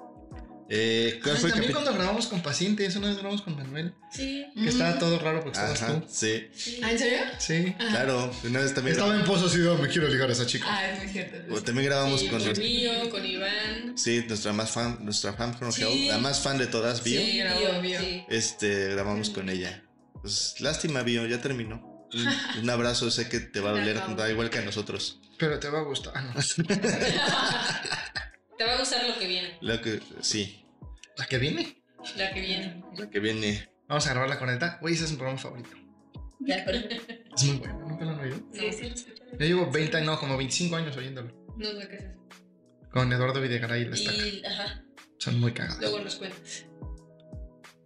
Eh, 0.70 1.18
¿Cuál 1.22 1.36
Ay, 1.36 1.40
fue 1.40 1.50
también 1.50 1.72
cuando 1.72 1.94
grabamos 1.94 2.26
con 2.26 2.42
pacientes, 2.42 2.94
una 2.96 3.08
vez 3.08 3.16
grabamos 3.16 3.40
con 3.40 3.56
Manuel. 3.56 3.94
Sí. 4.12 4.44
Que 4.54 4.68
estaba 4.68 4.98
todo 4.98 5.18
raro 5.18 5.40
porque 5.42 5.58
estabas 5.58 5.82
Ajá, 5.82 6.00
tú. 6.00 6.06
sí, 6.10 6.46
¿Ah, 6.82 6.90
en 6.92 6.98
serio? 6.98 7.18
Sí. 7.38 7.74
claro. 7.78 8.30
Una 8.44 8.60
vez 8.60 8.74
también, 8.74 8.94
Estaba 8.96 9.14
en 9.16 9.24
Pozo 9.24 9.48
Ciudad, 9.48 9.78
me 9.78 9.88
quiero 9.88 10.08
ligar 10.08 10.28
a 10.28 10.32
esa 10.32 10.44
chica. 10.46 10.66
Ah, 10.68 10.90
es 10.90 11.02
muy 11.02 11.08
cierto. 11.12 11.54
o 11.54 11.62
también 11.62 11.86
grabamos 11.86 12.20
Sí, 12.20 12.28
con... 12.28 12.42
conmigo, 12.44 12.92
con 13.10 13.24
Iván. 13.24 13.96
Sí, 13.96 14.24
nuestra 14.28 14.52
más 14.52 14.70
fan, 14.70 14.98
nuestra 15.04 15.32
fan 15.32 15.56
from 15.56 15.72
Sí. 15.72 15.82
Hell, 15.84 16.08
la 16.08 16.18
más 16.18 16.40
fan 16.40 16.58
de 16.58 16.66
todas, 16.66 17.02
Bio. 17.02 17.18
Sí, 17.20 17.38
grabó, 17.38 17.80
vio. 17.80 17.98
Sí. 18.00 18.24
Este, 18.28 18.88
grabamos 18.90 19.30
con 19.30 19.48
ella. 19.48 19.84
Pues 20.20 20.56
lástima, 20.60 21.02
Bio, 21.02 21.26
ya 21.26 21.40
terminó. 21.40 22.08
Un, 22.12 22.60
un 22.62 22.70
abrazo, 22.70 23.10
sé 23.10 23.28
que 23.30 23.40
te 23.40 23.60
va 23.60 23.70
a 23.70 23.72
doler, 23.78 24.00
da 24.16 24.30
igual 24.30 24.50
que 24.50 24.58
a 24.58 24.62
nosotros. 24.62 25.20
Pero 25.38 25.58
te 25.60 25.68
va 25.70 25.78
a 25.78 25.82
gustar. 25.82 26.12
Te 28.58 28.64
va 28.64 28.74
a 28.74 28.78
gustar 28.78 29.06
lo 29.08 29.18
que 29.18 29.26
viene. 29.26 29.56
Lo 29.60 29.80
que, 29.80 30.00
sí, 30.20 30.64
La 31.16 31.26
que 31.26 31.38
viene. 31.38 31.82
La 32.16 32.32
que 32.32 32.40
viene. 32.40 32.82
lo 32.96 33.08
que 33.10 33.20
viene. 33.20 33.70
Vamos 33.88 34.06
a 34.06 34.10
grabar 34.10 34.28
la 34.28 34.38
corneta. 34.38 34.78
Güey, 34.80 34.94
ese 34.94 35.04
es 35.04 35.10
mi 35.12 35.16
programa 35.16 35.38
favorito. 35.40 35.70
Ya, 36.40 36.62
pero- 36.64 36.78
Es 37.34 37.44
muy 37.44 37.56
bueno. 37.58 37.78
¿Nunca 37.88 38.04
lo 38.04 38.10
han 38.12 38.20
oído? 38.20 38.36
Sí, 38.52 38.72
sí. 38.72 38.94
Yo 39.32 39.46
llevo 39.46 39.70
20, 39.70 40.00
no, 40.02 40.18
como 40.18 40.36
25 40.36 40.76
años 40.76 40.96
oyéndolo. 40.96 41.32
No 41.56 41.64
sé 41.80 41.88
qué 41.88 41.96
es 41.96 42.02
eso. 42.04 42.18
Con 42.90 43.12
Eduardo 43.12 43.40
Videgaray 43.40 43.82
y 43.82 43.84
la 43.86 43.94
estaca. 43.94 44.16
Y, 44.26 44.44
ajá. 44.44 44.84
Son 45.18 45.40
muy 45.40 45.52
cagados. 45.52 45.80
Luego 45.80 46.00
nos 46.00 46.16
cuentas. 46.16 46.66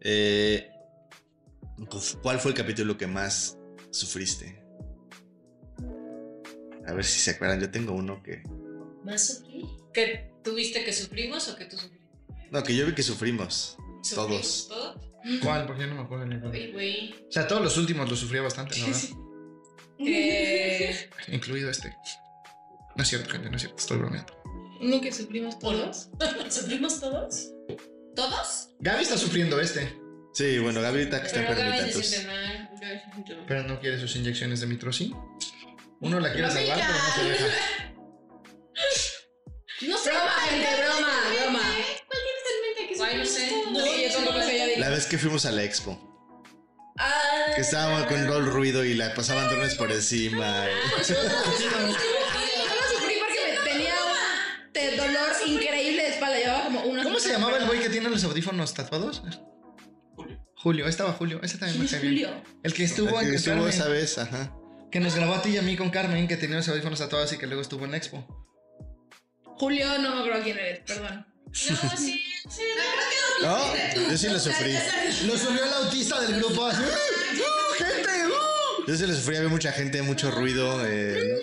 Eh, 0.00 0.69
pues, 1.91 2.19
¿Cuál 2.23 2.38
fue 2.41 2.50
el 2.50 2.57
capítulo 2.57 2.97
que 2.97 3.07
más 3.07 3.59
sufriste? 3.91 4.62
A 6.87 6.93
ver 6.93 7.05
si 7.05 7.21
se 7.21 7.31
acuerdan, 7.33 7.61
yo 7.61 7.71
tengo 7.71 7.93
uno 7.93 8.23
que... 8.23 8.43
¿Más 9.05 9.26
sufrí? 9.38 9.67
¿Que 9.95 10.32
tuviste 10.43 10.85
que 10.85 10.93
sufrimos 10.93 11.49
o 11.49 11.57
que 11.57 11.65
tú 11.67 11.77
sufriste? 11.77 12.09
No, 12.51 12.63
que 12.63 12.77
yo 12.77 12.87
vi 12.87 12.95
que 12.95 13.03
sufrimos. 13.03 13.77
¿Sufrimos 14.03 14.15
Todos. 14.15 14.69
¿Todos? 14.69 15.11
¿Cuál? 15.43 15.67
Porque 15.67 15.83
yo 15.83 15.89
no 15.89 15.95
me 15.95 16.03
acuerdo 16.03 16.27
ni 16.27 16.39
cuál. 16.41 16.53
Uy, 16.53 16.73
güey. 16.73 17.15
O 17.29 17.33
sea, 17.33 17.47
todos 17.47 17.63
los 17.63 17.77
últimos 17.77 18.11
los 18.11 18.19
sufría 18.19 18.43
bastante, 18.43 18.81
verdad. 18.81 19.01
Eh, 19.99 21.09
Incluido 21.29 21.71
este. 21.71 21.95
No 22.97 23.03
es 23.03 23.09
cierto, 23.09 23.31
gente, 23.31 23.49
no 23.49 23.57
es 23.57 23.63
cierto. 23.63 23.79
Estoy 23.79 23.99
bromeando. 23.99 24.33
Uno 24.81 25.01
que 25.01 25.13
sufrimos 25.13 25.59
todos. 25.59 26.09
¿Sufrimos 26.51 27.01
todos? 27.01 27.51
¿Todos? 28.17 28.69
Gaby 28.81 29.03
está 29.03 29.17
sufriendo 29.17 29.61
este, 29.61 29.97
Sí, 30.35 30.59
bueno, 30.59 30.81
Gaby 30.81 30.99
ahorita 31.01 31.21
que 31.21 31.27
está 31.27 31.41
enfermita, 31.41 31.77
se 31.77 31.85
entonces... 31.85 32.11
siente 32.11 32.27
mal. 32.29 32.71
Gaby 32.81 32.99
se 32.99 33.11
siente 33.13 33.35
mal. 33.37 33.45
pero 33.47 33.63
no 33.65 33.81
quiere 33.81 34.01
sus 34.01 34.17
inyecciones 34.17 34.61
de 34.61 34.67
mitrocin. 34.67 35.15
Uno 36.01 36.19
la 36.19 36.33
quiere 36.33 36.51
salvar, 36.51 36.79
pero 36.79 36.99
no 36.99 37.15
se 37.15 37.45
deja. 37.45 37.57
No 39.89 39.97
sé. 39.99 40.11
Broma, 40.11 40.31
gente, 40.49 40.69
broma, 40.83 41.12
broma. 41.41 41.61
Guay, 42.97 43.17
no 43.19 43.25
sé. 43.27 43.51
No, 43.73 43.85
yo 43.97 44.12
tampoco 44.12 44.41
sé. 44.43 44.77
La 44.79 44.89
vez 44.91 45.07
que 45.07 45.19
fuimos 45.19 45.45
a 45.47 45.51
la 45.53 45.62
expo, 45.65 46.09
Ah, 46.99 47.53
que 47.57 47.62
estábamos 47.62 48.07
con 48.07 48.27
todo 48.27 48.37
el 48.39 48.47
ruido 48.47 48.85
y 48.85 48.95
la 48.95 49.15
pasaban 49.15 49.49
drones 49.49 49.75
por 49.75 49.91
encima. 49.91 50.67
Yo 50.67 50.99
lo 50.99 51.05
sufrí 51.05 51.17
porque 53.19 53.41
me 53.49 53.57
tenía 53.71 53.95
un 54.91 54.97
dolor 54.99 55.31
increíble 55.47 56.03
de 56.03 56.09
espalda. 56.11 56.37
Llevaba 56.39 56.65
como 56.65 56.83
una. 56.83 57.03
¿Cómo 57.03 57.19
se 57.19 57.33
llamaba 57.33 57.57
el 57.57 57.65
güey 57.67 57.81
que 57.81 57.89
tiene 57.89 58.11
los 58.11 58.23
audífonos 58.25 58.75
tatuados? 58.75 59.23
Julio. 60.15 60.39
Julio, 60.55 60.85
ahí 60.85 60.91
estaba 60.91 61.12
Julio. 61.15 61.41
Ese 61.43 61.57
también 61.59 61.81
me 61.81 61.87
bien. 61.87 62.01
Julio. 62.03 62.29
El 62.62 62.75
que 62.75 62.85
estuvo 62.85 63.19
Que 63.19 63.25
en 63.27 63.35
estuvo 63.35 63.55
Carmen, 63.55 63.71
esa 63.71 63.89
vez, 63.89 64.19
ajá. 64.19 64.53
Que 64.91 65.01
nos 65.01 65.15
grabó 65.17 65.35
a 65.35 65.43
ti 65.43 65.49
y 65.51 65.57
a 65.59 65.62
mí 65.62 65.77
con 65.77 65.89
Carmen, 65.91 66.29
que 66.29 66.37
tenía 66.37 66.57
los 66.59 66.69
audífonos 66.69 66.99
tatuados 66.99 67.33
y 67.33 67.39
que 67.39 67.47
luego 67.47 67.62
estuvo 67.62 67.87
en 67.87 67.95
Expo. 67.95 68.27
Julio, 69.62 69.87
no 69.99 70.16
me 70.16 70.21
acuerdo 70.23 70.42
quién 70.42 70.59
eres, 70.59 70.81
perdón. 70.85 71.25
No, 71.47 71.52
sí. 71.97 72.21
sí 72.50 72.62
No, 73.42 73.76
yo 74.11 74.19
sí 74.19 74.28
lo 74.28 74.40
sufrí. 74.40 74.73
Lo 75.26 75.38
subió 75.38 75.64
el 75.64 75.73
autista 75.85 76.21
del 76.21 76.35
grupo 76.40 76.66
así. 76.66 76.83
¡Uh, 76.83 76.85
uh, 76.85 77.75
gente! 77.85 78.11
¡Uh! 78.26 78.87
Yo 78.88 78.97
sí 78.97 79.07
lo 79.07 79.14
sufrí, 79.14 79.37
había 79.37 79.49
mucha 79.49 79.71
gente, 79.71 80.02
mucho 80.02 80.33
ruido. 80.33 80.85
eh, 80.85 81.40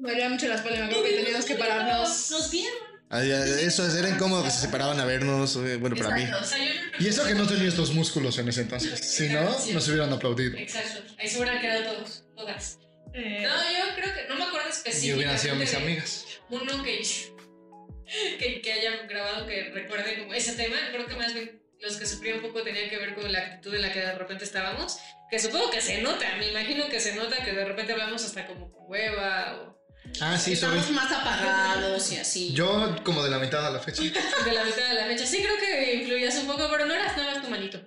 Me 0.00 0.10
dolía 0.10 0.28
mucho 0.30 0.48
la 0.48 0.56
espalda, 0.56 0.78
me 0.80 0.84
acuerdo 0.86 1.04
que 1.04 1.12
teníamos 1.16 1.44
que 1.46 1.54
pararnos. 1.54 2.30
Nos 2.32 2.50
vieron. 2.50 2.72
había- 3.08 3.44
eso 3.44 3.96
era 3.96 4.08
incómodo 4.08 4.42
que 4.42 4.50
se 4.50 4.62
separaban 4.62 4.98
a 4.98 5.04
vernos. 5.04 5.54
eh, 5.64 5.76
Bueno, 5.76 5.94
para 5.94 6.16
mí. 6.16 6.24
O 6.24 6.44
sea, 6.44 6.58
no 6.58 6.64
Y 6.98 7.06
eso 7.06 7.24
que 7.24 7.36
no 7.36 7.46
tenía 7.46 7.68
estos 7.68 7.92
músculos 7.94 8.36
en 8.38 8.48
ese 8.48 8.62
entonces. 8.62 8.98
Si 8.98 9.28
no, 9.28 9.42
nos 9.72 9.88
hubieran 9.88 10.12
aplaudido. 10.12 10.58
Exacto. 10.58 11.04
Ahí 11.20 11.28
se 11.28 11.38
hubieran 11.38 11.60
quedado 11.60 11.92
todos. 11.92 12.24
Todas. 12.36 12.78
Eh, 13.14 13.42
No, 13.46 13.50
yo 13.54 13.94
creo 13.94 14.12
que. 14.12 14.26
No 14.28 14.34
me 14.34 14.42
acuerdo 14.44 14.66
Y 14.66 14.72
específicamente. 14.72 15.14
hubieran 15.16 15.38
sido 15.38 15.54
mis 15.54 15.74
amigas. 15.74 16.24
Uno 16.52 16.82
que, 16.82 17.00
que, 18.38 18.60
que 18.60 18.72
haya 18.72 19.06
grabado 19.08 19.46
que 19.46 19.70
recuerde 19.70 20.18
como 20.20 20.34
ese 20.34 20.52
tema. 20.52 20.76
Creo 20.92 21.06
que 21.06 21.16
más 21.16 21.32
bien 21.32 21.62
los 21.80 21.96
que 21.96 22.06
sufrían 22.06 22.36
un 22.36 22.42
poco 22.42 22.62
tenían 22.62 22.90
que 22.90 22.98
ver 22.98 23.14
con 23.14 23.30
la 23.32 23.38
actitud 23.38 23.74
en 23.74 23.82
la 23.82 23.92
que 23.92 24.00
de 24.00 24.14
repente 24.14 24.44
estábamos. 24.44 24.98
Que 25.30 25.38
supongo 25.38 25.70
que 25.70 25.80
se 25.80 26.02
nota. 26.02 26.36
Me 26.36 26.50
imagino 26.50 26.88
que 26.90 27.00
se 27.00 27.14
nota 27.14 27.42
que 27.42 27.52
de 27.52 27.64
repente 27.64 27.92
hablamos 27.92 28.22
hasta 28.24 28.46
como 28.46 28.70
con 28.70 28.84
hueva 28.90 29.62
o 29.62 29.82
Ah, 30.20 30.36
sí. 30.36 30.52
Estamos 30.52 30.90
más 30.90 31.10
apagados 31.10 32.12
y 32.12 32.16
así. 32.16 32.52
Yo 32.52 32.96
como 33.04 33.22
de 33.22 33.30
la 33.30 33.38
mitad 33.38 33.66
a 33.66 33.70
la 33.70 33.78
fecha. 33.78 34.02
de 34.44 34.52
la 34.52 34.64
mitad 34.64 34.88
de 34.88 34.94
la 34.94 35.06
fecha. 35.06 35.26
Sí 35.26 35.42
creo 35.42 35.56
que 35.58 35.94
influías 35.94 36.34
un 36.36 36.48
poco, 36.48 36.68
pero 36.70 36.84
no 36.86 36.94
eras 36.94 37.16
nada 37.16 37.34
más 37.34 37.42
tu 37.42 37.48
manito. 37.48 37.80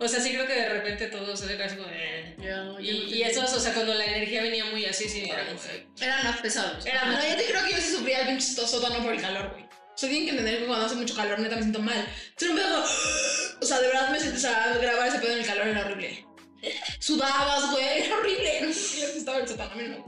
O 0.00 0.06
sea, 0.06 0.20
sí 0.20 0.30
creo 0.30 0.46
que 0.46 0.52
de 0.54 0.68
repente 0.68 1.08
todo 1.08 1.36
se 1.36 1.46
deja 1.46 1.64
así 1.64 1.76
como... 1.76 1.88
eh. 1.90 2.36
Yo- 2.38 2.78
yo 2.78 2.80
Y, 2.80 2.98
no 2.98 3.04
y 3.06 3.10
tenía- 3.10 3.28
eso, 3.28 3.44
o 3.44 3.60
sea, 3.60 3.74
cuando 3.74 3.94
la 3.94 4.04
energía 4.04 4.42
venía 4.42 4.64
muy 4.66 4.84
así, 4.84 5.08
sí, 5.08 5.28
era 5.28 5.44
como... 5.46 5.58
Eran 6.00 6.24
más 6.24 6.40
pesados. 6.40 6.86
Era 6.86 7.04
No, 7.06 7.12
más... 7.14 7.28
yo 7.28 7.36
te 7.36 7.44
creo 7.46 7.64
que 7.64 7.70
yo 7.72 7.76
sí 7.78 7.92
sufría 7.96 8.20
el 8.20 8.26
pinche 8.28 8.46
sótano 8.46 9.02
por 9.02 9.12
el 9.14 9.20
calor, 9.20 9.50
güey. 9.52 9.64
O 9.64 9.96
sea, 10.00 10.08
tienen 10.08 10.26
que 10.26 10.30
entender 10.30 10.60
que 10.60 10.66
cuando 10.66 10.86
hace 10.86 10.94
mucho 10.94 11.16
calor, 11.16 11.40
neta, 11.40 11.56
me 11.56 11.62
siento 11.62 11.80
mal. 11.80 12.06
Entonces, 12.30 12.54
me 12.54 12.62
como... 12.62 12.84
O 13.60 13.66
sea, 13.66 13.80
de 13.80 13.88
verdad 13.88 14.10
me 14.10 14.20
siento, 14.20 14.36
o 14.38 14.40
sea, 14.40 14.78
grabar 14.80 15.08
ese 15.08 15.18
pedo 15.18 15.32
en 15.32 15.38
el 15.40 15.46
calor 15.46 15.66
era 15.66 15.84
horrible. 15.84 16.24
Sudabas, 17.00 17.72
güey, 17.72 17.84
era 18.04 18.16
horrible. 18.16 18.60
No 18.62 18.72
sé 18.72 18.94
qué 19.00 19.06
les 19.06 19.14
gustaba 19.16 19.38
el 19.38 19.48
sótano, 19.48 19.72
a 19.72 19.74
mí 19.74 19.84
no. 19.88 20.04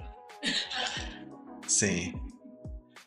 Sí. 1.66 2.12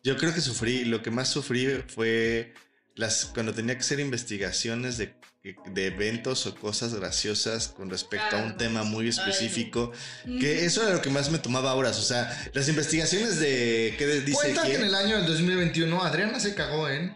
Yo 0.03 0.17
creo 0.17 0.33
que 0.33 0.41
sufrí, 0.41 0.83
lo 0.85 1.01
que 1.01 1.11
más 1.11 1.29
sufrí 1.29 1.65
fue 1.87 2.53
las 2.95 3.25
cuando 3.25 3.53
tenía 3.53 3.75
que 3.75 3.81
hacer 3.81 3.99
investigaciones 4.01 4.97
de, 4.97 5.15
de 5.43 5.87
eventos 5.87 6.45
o 6.47 6.55
cosas 6.55 6.93
graciosas 6.93 7.67
con 7.67 7.89
respecto 7.89 8.37
a 8.37 8.43
un 8.45 8.55
tema 8.55 8.83
muy 8.83 9.09
específico. 9.09 9.91
Que 10.25 10.63
eso 10.63 10.83
era 10.83 10.93
lo 10.95 11.01
que 11.01 11.09
más 11.09 11.29
me 11.31 11.37
tomaba 11.37 11.73
horas. 11.73 11.99
O 11.99 12.01
sea, 12.01 12.49
las 12.53 12.69
investigaciones 12.69 13.39
de 13.41 13.93
qué 13.97 14.07
dice 14.21 14.31
Cuenta 14.33 14.61
que 14.63 14.69
quién. 14.69 14.81
en 14.81 14.87
el 14.87 14.95
año 14.95 15.17
del 15.17 15.25
2021 15.25 16.01
Adriana 16.01 16.39
se 16.39 16.55
cagó 16.55 16.87
en. 16.87 17.13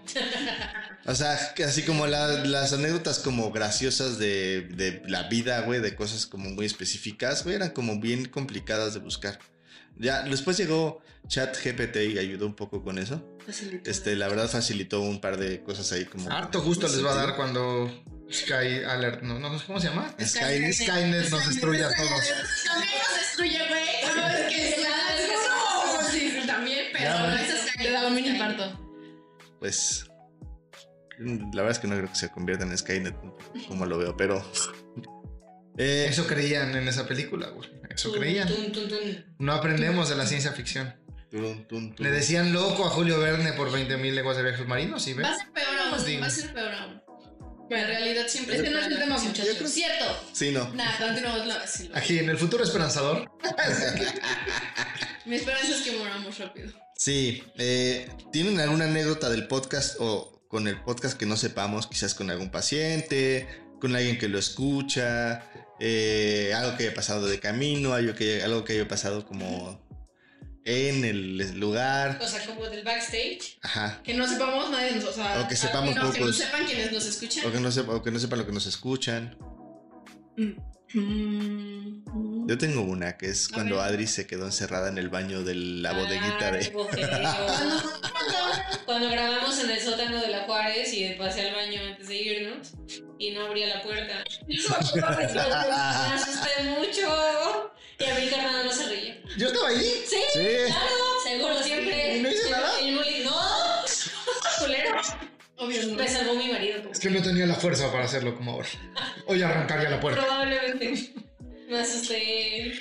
O 1.05 1.15
sea, 1.15 1.53
que 1.55 1.63
así 1.63 1.83
como 1.83 2.05
la- 2.05 2.43
las 2.43 2.73
anécdotas 2.73 3.19
como 3.19 3.49
graciosas 3.53 4.17
de, 4.17 4.67
de 4.75 5.01
la 5.07 5.29
vida, 5.29 5.61
güey, 5.61 5.79
de 5.79 5.95
cosas 5.95 6.25
como 6.25 6.49
muy 6.49 6.65
específicas, 6.65 7.45
güey, 7.45 7.55
eran 7.55 7.69
como 7.69 7.97
bien 8.01 8.25
complicadas 8.25 8.93
de 8.93 8.99
buscar. 8.99 9.39
Ya, 9.97 10.23
después 10.23 10.57
llegó 10.57 11.01
ChatGPT 11.29 11.95
y 12.13 12.19
ayudó 12.19 12.45
un 12.45 12.55
poco 12.55 12.83
con 12.83 12.97
eso. 12.99 13.25
Este, 13.85 14.17
la 14.17 14.27
verdad 14.27 14.49
facilitó 14.49 14.99
un 14.99 15.21
par 15.21 15.37
de 15.37 15.63
cosas 15.63 15.89
ahí 15.93 16.03
como... 16.03 16.29
Harto 16.29 16.61
gusto 16.61 16.87
les 16.89 17.03
va 17.03 17.13
a 17.13 17.15
dar 17.15 17.35
cuando 17.37 17.89
Sky 18.31 18.83
Alert, 18.87 19.21
no, 19.21 19.39
no, 19.39 19.49
¿cómo 19.65 19.79
se 19.79 19.87
llama? 19.87 20.13
Skynet. 20.19 20.73
Skynet 20.73 21.29
nos 21.29 21.47
destruye 21.47 21.83
a 21.83 21.89
todos. 21.95 22.33
También 22.65 22.91
nos 23.07 23.19
destruye, 23.19 23.67
güey. 23.69 23.87
No, 24.17 24.27
es 24.27 24.53
que 24.53 24.75
sí, 26.11 26.31
sí, 26.41 26.47
también, 26.47 26.87
pero 26.91 27.03
Ya, 27.05 27.27
no 27.27 27.35
es 27.35 27.73
Te 27.77 27.91
daba 27.91 28.07
un 28.07 28.15
mini 28.15 28.29
infarto. 28.29 28.79
Pues... 29.59 30.05
La 31.19 31.63
verdad 31.63 31.71
es 31.71 31.79
que 31.79 31.87
no 31.87 31.95
creo 31.95 32.09
que 32.09 32.15
se 32.15 32.29
convierta 32.29 32.63
en 32.65 32.77
Skynet 32.77 33.15
como 33.67 33.85
lo 33.85 33.97
veo, 33.97 34.15
pero... 34.17 34.43
Eh, 35.79 36.07
Eso 36.09 36.25
creían 36.25 36.75
en 36.75 36.87
esa 36.87 37.07
película, 37.07 37.49
güey. 37.49 37.69
Eso 37.91 38.11
creían. 38.11 38.47
Tun, 38.47 38.71
tun, 38.71 38.89
tun. 38.89 39.25
No 39.37 39.53
aprendemos 39.53 40.09
de 40.09 40.15
la 40.15 40.25
ciencia 40.25 40.51
ficción. 40.51 40.95
Le 41.29 42.09
decían 42.09 42.51
loco 42.51 42.83
a 42.87 42.89
Julio 42.89 43.19
Verne 43.19 43.53
por 43.53 43.69
20.000 43.69 44.11
leguas 44.13 44.37
de 44.37 44.41
viajes 44.43 44.61
submarinos, 44.61 45.03
¿sí 45.03 45.13
Va 45.13 45.19
ves? 45.21 45.27
a 45.29 45.35
ser 45.37 45.51
peor 45.53 45.77
aún. 45.93 46.05
digo. 46.05 46.21
Va 46.21 46.25
a 46.25 46.29
ser 46.31 46.51
peor 46.53 46.73
aún. 46.73 47.01
En 47.69 47.85
realidad 47.87 48.27
siempre 48.27 48.55
Este 48.55 48.69
no 48.69 48.79
es 48.79 48.87
el 48.87 48.97
tema, 48.99 49.17
muchachos. 49.17 49.71
Cierto. 49.71 50.05
Sí, 50.33 50.51
no. 50.51 50.73
Nada, 50.73 50.97
continuamos 51.07 51.45
la 51.47 51.67
sí, 51.67 51.87
lo- 51.89 51.97
Aquí 51.97 52.17
en 52.19 52.29
el 52.29 52.37
futuro 52.37 52.63
esperanzador. 52.63 53.29
Mi 55.25 55.35
esperanza 55.35 55.67
es 55.75 55.81
que 55.81 55.97
moramos 55.97 56.37
rápido. 56.37 56.71
Sí, 56.95 57.43
eh, 57.57 58.09
¿tienen 58.31 58.59
alguna 58.59 58.85
anécdota 58.85 59.29
del 59.29 59.47
podcast 59.47 59.97
o 59.99 60.45
con 60.47 60.67
el 60.67 60.79
podcast 60.81 61.17
que 61.17 61.25
no 61.25 61.35
sepamos? 61.35 61.87
Quizás 61.87 62.13
con 62.15 62.29
algún 62.31 62.49
paciente, 62.49 63.47
con 63.81 63.95
alguien 63.95 64.17
que 64.17 64.29
lo 64.29 64.39
escucha, 64.39 65.43
eh, 65.79 66.53
algo 66.55 66.77
que 66.77 66.85
haya 66.87 66.95
pasado 66.95 67.27
de 67.27 67.39
camino, 67.39 67.93
algo 67.93 68.15
que, 68.15 68.41
algo 68.43 68.63
que 68.63 68.73
haya 68.73 68.87
pasado 68.87 69.25
como 69.25 69.85
en 70.67 71.05
el 71.05 71.59
lugar. 71.59 72.19
O 72.21 72.27
sea, 72.27 72.45
como 72.45 72.65
del 72.69 72.83
backstage. 72.83 73.57
Ajá. 73.61 74.01
Que 74.03 74.13
no 74.13 74.27
sepamos 74.27 74.69
nadie, 74.69 75.01
o 75.01 75.11
sea, 75.13 75.41
O 75.41 75.47
que 75.47 75.55
sepamos 75.55 75.95
No, 75.95 76.01
que 76.11 76.19
no 76.19 76.25
pocos. 76.25 76.35
sepan 76.37 76.65
quienes 76.65 76.91
nos 76.91 77.05
escuchan. 77.05 77.45
O 77.45 77.51
que, 77.53 77.59
no 77.61 77.71
sepa, 77.71 77.93
o 77.95 78.03
que 78.03 78.11
no 78.11 78.19
sepan 78.19 78.39
lo 78.39 78.45
que 78.45 78.51
nos 78.51 78.65
escuchan. 78.65 79.37
Mm. 80.35 80.51
Yo 80.93 82.57
tengo 82.57 82.81
una 82.81 83.17
que 83.17 83.27
es 83.27 83.47
cuando. 83.49 83.81
Adri 83.81 84.07
se 84.07 84.25
quedó 84.27 84.45
encerrada 84.45 84.89
en 84.89 84.97
el 84.97 85.09
baño 85.09 85.43
de 85.43 85.55
la 85.55 85.91
bodeguita 85.93 86.47
Ah, 86.47 86.51
de. 86.51 86.59
qué 86.59 86.65
feo. 87.05 87.19
Cuando 88.85 89.09
grabamos 89.09 89.59
en 89.59 89.69
el 89.71 89.81
sótano 89.81 90.21
de 90.21 90.29
la 90.29 90.43
Juárez 90.45 90.93
y 90.93 91.09
pasé 91.15 91.49
al 91.49 91.55
baño 91.55 91.81
antes 91.89 92.07
de 92.07 92.15
irnos 92.15 92.71
y 93.19 93.31
no 93.31 93.45
abría 93.47 93.67
la 93.67 93.83
puerta. 93.83 94.23
Me 94.47 94.55
asusté 96.15 96.63
mucho. 96.63 97.73
Y 97.99 98.05
a 98.05 98.15
mi 98.19 98.27
carnal 98.29 98.65
no 98.65 98.71
se 98.71 98.87
reía. 98.87 99.17
Yo 99.37 99.47
estaba 99.47 99.67
ahí. 99.69 100.03
Sí, 100.07 100.15
Sí. 100.33 100.39
claro, 100.67 100.95
seguro 101.23 101.61
siempre. 101.63 102.17
¿Y 102.17 102.21
no 102.21 102.29
hice 102.29 102.49
nada? 102.49 102.79
El 102.79 102.95
no, 103.25 103.35
culero. 104.59 105.01
Obvio 105.57 105.87
no. 105.87 105.95
Me 105.95 106.07
salvó 106.07 106.35
mi 106.35 106.51
marido. 106.51 106.79
como 106.79 106.91
Es 106.91 106.99
que 106.99 107.09
no 107.09 107.21
tenía 107.21 107.45
la 107.45 107.55
fuerza 107.55 107.91
para 107.91 108.05
hacerlo 108.05 108.35
como 108.35 108.51
ahora. 108.51 108.69
Hoy 109.25 109.41
arrancaría 109.41 109.89
la 109.89 109.99
puerta. 109.99 110.21
Probablemente. 110.21 111.13
Me 111.69 111.79
asusté. 111.79 112.73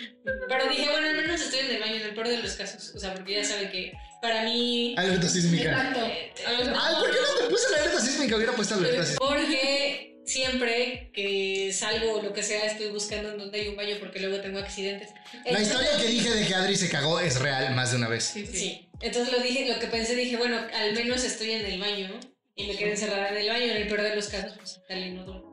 Pero 0.48 0.68
dije, 0.68 0.88
bueno, 0.88 1.08
al 1.08 1.16
menos 1.16 1.40
estoy 1.40 1.60
en 1.60 1.70
el 1.72 1.80
baño, 1.80 1.96
en 1.96 2.02
el 2.02 2.14
peor 2.14 2.28
de 2.28 2.38
los 2.38 2.52
casos. 2.52 2.94
O 2.94 2.98
sea, 2.98 3.14
porque 3.14 3.34
ya 3.34 3.44
saben 3.44 3.70
que 3.70 3.92
para 4.22 4.44
mí. 4.44 4.94
Alerta 4.96 5.28
sísmica. 5.28 5.70
Exacto. 5.70 6.00
Ay, 6.04 6.94
¿por 7.00 7.10
qué 7.10 7.16
no 7.20 7.44
te 7.44 7.50
puse 7.50 7.70
la 7.72 7.78
alerta 7.78 8.00
sísmica? 8.00 8.36
Hubiera 8.36 8.52
puesto 8.52 8.74
alerta 8.74 9.04
sísmica. 9.04 9.26
Porque 9.26 10.16
siempre 10.24 11.10
que 11.12 11.72
salgo 11.72 12.18
o 12.18 12.22
lo 12.22 12.32
que 12.32 12.42
sea, 12.42 12.66
estoy 12.66 12.90
buscando 12.90 13.30
en 13.30 13.38
donde 13.38 13.60
hay 13.60 13.68
un 13.68 13.76
baño 13.76 13.96
porque 13.98 14.20
luego 14.20 14.40
tengo 14.40 14.58
accidentes. 14.58 15.10
La 15.50 15.60
historia 15.60 15.88
que 15.98 16.06
dije 16.06 16.30
de 16.30 16.46
que 16.46 16.54
Adri 16.54 16.76
se 16.76 16.88
cagó 16.88 17.18
es 17.18 17.40
real 17.40 17.74
más 17.74 17.90
de 17.90 17.96
una 17.96 18.08
vez. 18.08 18.24
Sí, 18.24 18.46
sí. 18.46 18.56
Sí. 18.56 18.88
Entonces 19.00 19.32
lo 19.32 19.42
dije, 19.42 19.68
lo 19.68 19.78
que 19.80 19.88
pensé, 19.88 20.14
dije, 20.14 20.36
bueno, 20.36 20.58
al 20.74 20.92
menos 20.94 21.24
estoy 21.24 21.52
en 21.52 21.66
el 21.66 21.80
baño 21.80 22.20
y 22.56 22.66
me 22.66 22.76
quedé 22.76 22.90
encerrada 22.92 23.28
en 23.30 23.36
el 23.36 23.48
baño. 23.48 23.64
En 23.64 23.76
el 23.82 23.86
peor 23.88 24.02
de 24.02 24.16
los 24.16 24.28
casos, 24.28 24.52
pues 24.56 24.72
está 24.78 24.94
el 24.94 25.06
inodoro. 25.08 25.44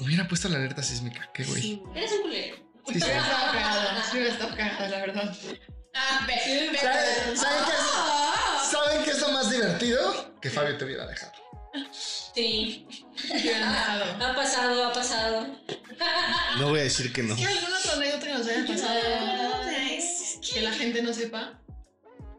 Hubiera 0.00 0.26
puesto 0.26 0.48
la 0.48 0.56
alerta 0.56 0.82
sísmica. 0.82 1.30
Qué 1.32 1.44
güey. 1.44 1.82
Eres 1.94 2.12
un 2.12 2.22
culero. 2.22 2.56
Sí, 2.88 2.94
Sí, 2.94 3.00
sí. 3.00 3.06
estaba 3.10 3.52
cagada. 3.52 4.02
Sí, 4.10 4.18
estaba 4.18 4.56
cagada, 4.56 4.88
la 4.88 4.98
verdad. 5.00 5.36
Ah, 5.94 6.26
ve, 6.26 6.70
ve. 6.72 6.78
¿Saben, 6.78 7.36
saben 7.36 7.64
qué 7.66 7.72
es, 7.72 8.70
¿Saben 8.70 9.04
qué 9.04 9.10
es 9.10 9.20
lo 9.20 9.28
más 9.30 9.50
divertido? 9.50 10.40
Que 10.40 10.50
Fabio 10.50 10.76
te 10.78 10.84
hubiera 10.84 11.06
dejado. 11.06 11.32
Sí. 11.92 12.86
Ha 14.20 14.34
pasado, 14.34 14.84
ha 14.88 14.92
pasado. 14.92 15.46
No 16.58 16.68
voy 16.70 16.80
a 16.80 16.84
decir 16.84 17.12
que 17.12 17.22
no. 17.22 17.36
¿Qué 17.36 17.46
alguna 17.46 17.78
otra 17.78 17.92
anécdota 17.94 18.26
que 18.26 18.32
nos 18.32 18.46
haya 18.48 18.66
pasado? 18.66 18.98
O 19.60 19.64
sea, 19.64 19.92
es, 19.94 20.20
es 20.20 20.50
Que 20.52 20.62
la 20.62 20.72
gente 20.72 21.02
no 21.02 21.12
sepa. 21.12 21.60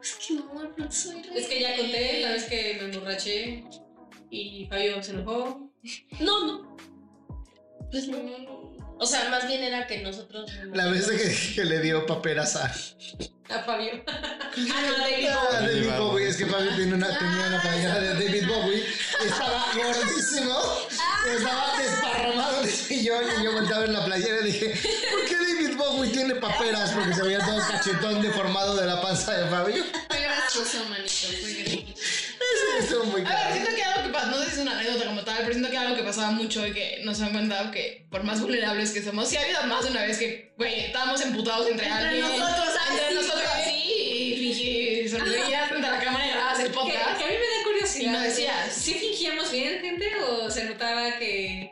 Es 0.02 0.14
que 0.16 0.34
no, 0.36 0.74
no 0.78 0.92
soy 0.92 1.22
Es 1.36 1.48
que 1.48 1.60
ya 1.60 1.76
conté 1.76 2.22
la 2.22 2.32
vez 2.32 2.46
que 2.46 2.78
me 2.82 2.94
emborraché 2.94 3.66
y 4.30 4.68
Fabio 4.68 5.02
se 5.04 5.12
enojó. 5.12 5.72
No, 6.20 6.46
no. 6.46 6.78
Pues 7.92 8.08
no. 8.08 8.20
O 9.02 9.06
sea, 9.06 9.30
más 9.30 9.48
bien 9.48 9.64
era 9.64 9.88
que 9.88 10.00
nosotros. 10.02 10.52
La 10.74 10.88
vez 10.88 11.08
que, 11.08 11.56
que 11.56 11.64
le 11.64 11.80
dio 11.80 12.06
paperas 12.06 12.56
a, 12.58 12.66
A 13.50 13.64
Fabio. 13.64 14.04
ah, 14.08 14.50
no, 14.56 14.98
David 14.98 15.28
a 15.28 15.38
Bowie. 15.38 15.68
David 15.68 15.98
Bowie. 15.98 16.28
Es 16.28 16.36
que 16.36 16.46
Fabio 16.46 16.76
tiene 16.76 16.96
una, 16.96 17.18
tenía 17.18 17.48
una 17.48 17.62
playera 17.62 18.00
de 18.00 18.14
David 18.14 18.48
Bowie. 18.48 18.86
Estaba 19.26 19.66
gordísimo. 19.74 20.60
Estaba 21.34 21.78
desparramado 21.82 22.62
de 22.62 22.70
sillón. 22.70 23.24
Y 23.40 23.44
yo 23.44 23.54
volteaba 23.54 23.86
en 23.86 23.94
la 23.94 24.06
playera 24.06 24.42
y 24.42 24.52
dije: 24.52 24.74
¿Por 25.12 25.26
qué 25.26 25.36
David 25.36 25.78
Bowie 25.78 26.12
tiene 26.12 26.36
paperas? 26.36 26.92
Porque 26.92 27.14
se 27.14 27.24
veía 27.24 27.40
todo 27.40 27.58
cachetón 27.58 28.22
deformado 28.22 28.76
de 28.76 28.86
la 28.86 29.02
panza 29.02 29.34
de 29.34 29.50
Fabio. 29.50 29.84
Fue 30.10 30.22
gracioso, 30.22 30.84
manito. 30.90 31.10
Fue 31.42 31.54
gracioso. 31.54 31.89
Ese 32.56 32.80
estuvo 32.86 33.04
muy 33.06 33.22
A 33.26 33.30
ver, 33.30 33.54
siento 33.54 33.76
que 33.76 33.84
algo 33.84 34.04
que 34.04 34.10
pasa, 34.14 34.28
no 34.28 34.38
sé 34.40 34.46
si 34.46 34.52
es 34.52 34.58
una 34.60 34.80
anécdota 34.80 35.06
como 35.06 35.24
tal, 35.24 35.38
pero 35.40 35.52
siento 35.52 35.70
que 35.72 35.78
algo 35.78 35.96
que 35.96 36.04
pasaba 36.04 36.32
mucho 36.32 36.66
y 36.68 36.74
que 36.74 37.02
nos 37.04 37.22
han 37.22 37.34
contado 37.34 37.72
que 37.72 38.08
por 38.10 38.24
más 38.24 38.42
vulnerables 38.42 38.92
que 38.92 39.02
somos, 39.04 39.28
sí 39.30 39.38
ha 39.38 39.42
habido 39.42 39.64
más 39.64 39.84
de 39.86 39.92
una 39.92 40.04
vez 40.04 40.18
que, 40.18 40.54
güey, 40.58 40.80
estábamos 40.86 41.22
emputados 41.22 41.68
entre, 41.68 41.88
Entre 41.88 42.08
alguien. 42.08 42.40
nosotros, 42.40 42.76
ah, 42.80 42.88
entre 42.92 43.08
sí, 43.10 43.16
nosotros 43.16 43.50
así 43.56 43.94
y 43.94 44.36
fingí 44.54 45.10
sonreías 45.10 45.70
frente 45.70 45.88
a 45.88 45.92
la 45.92 46.00
cámara 46.04 46.26
y 46.26 46.30
grababas 46.32 46.60
el 46.60 46.68
Que, 46.68 46.74
podcast. 46.74 47.18
que 47.18 47.24
a 47.24 47.28
mí 47.28 47.34
me 47.34 47.58
da 47.58 47.64
curiosidad. 47.64 48.10
Y 48.12 48.14
no 48.14 48.20
decías. 48.22 48.74
¿Sí 48.74 48.94
fingíamos 48.96 49.52
bien, 49.52 49.80
gente? 49.82 50.06
¿O 50.30 50.50
se 50.50 50.66
notaba 50.66 51.18
que. 51.18 51.72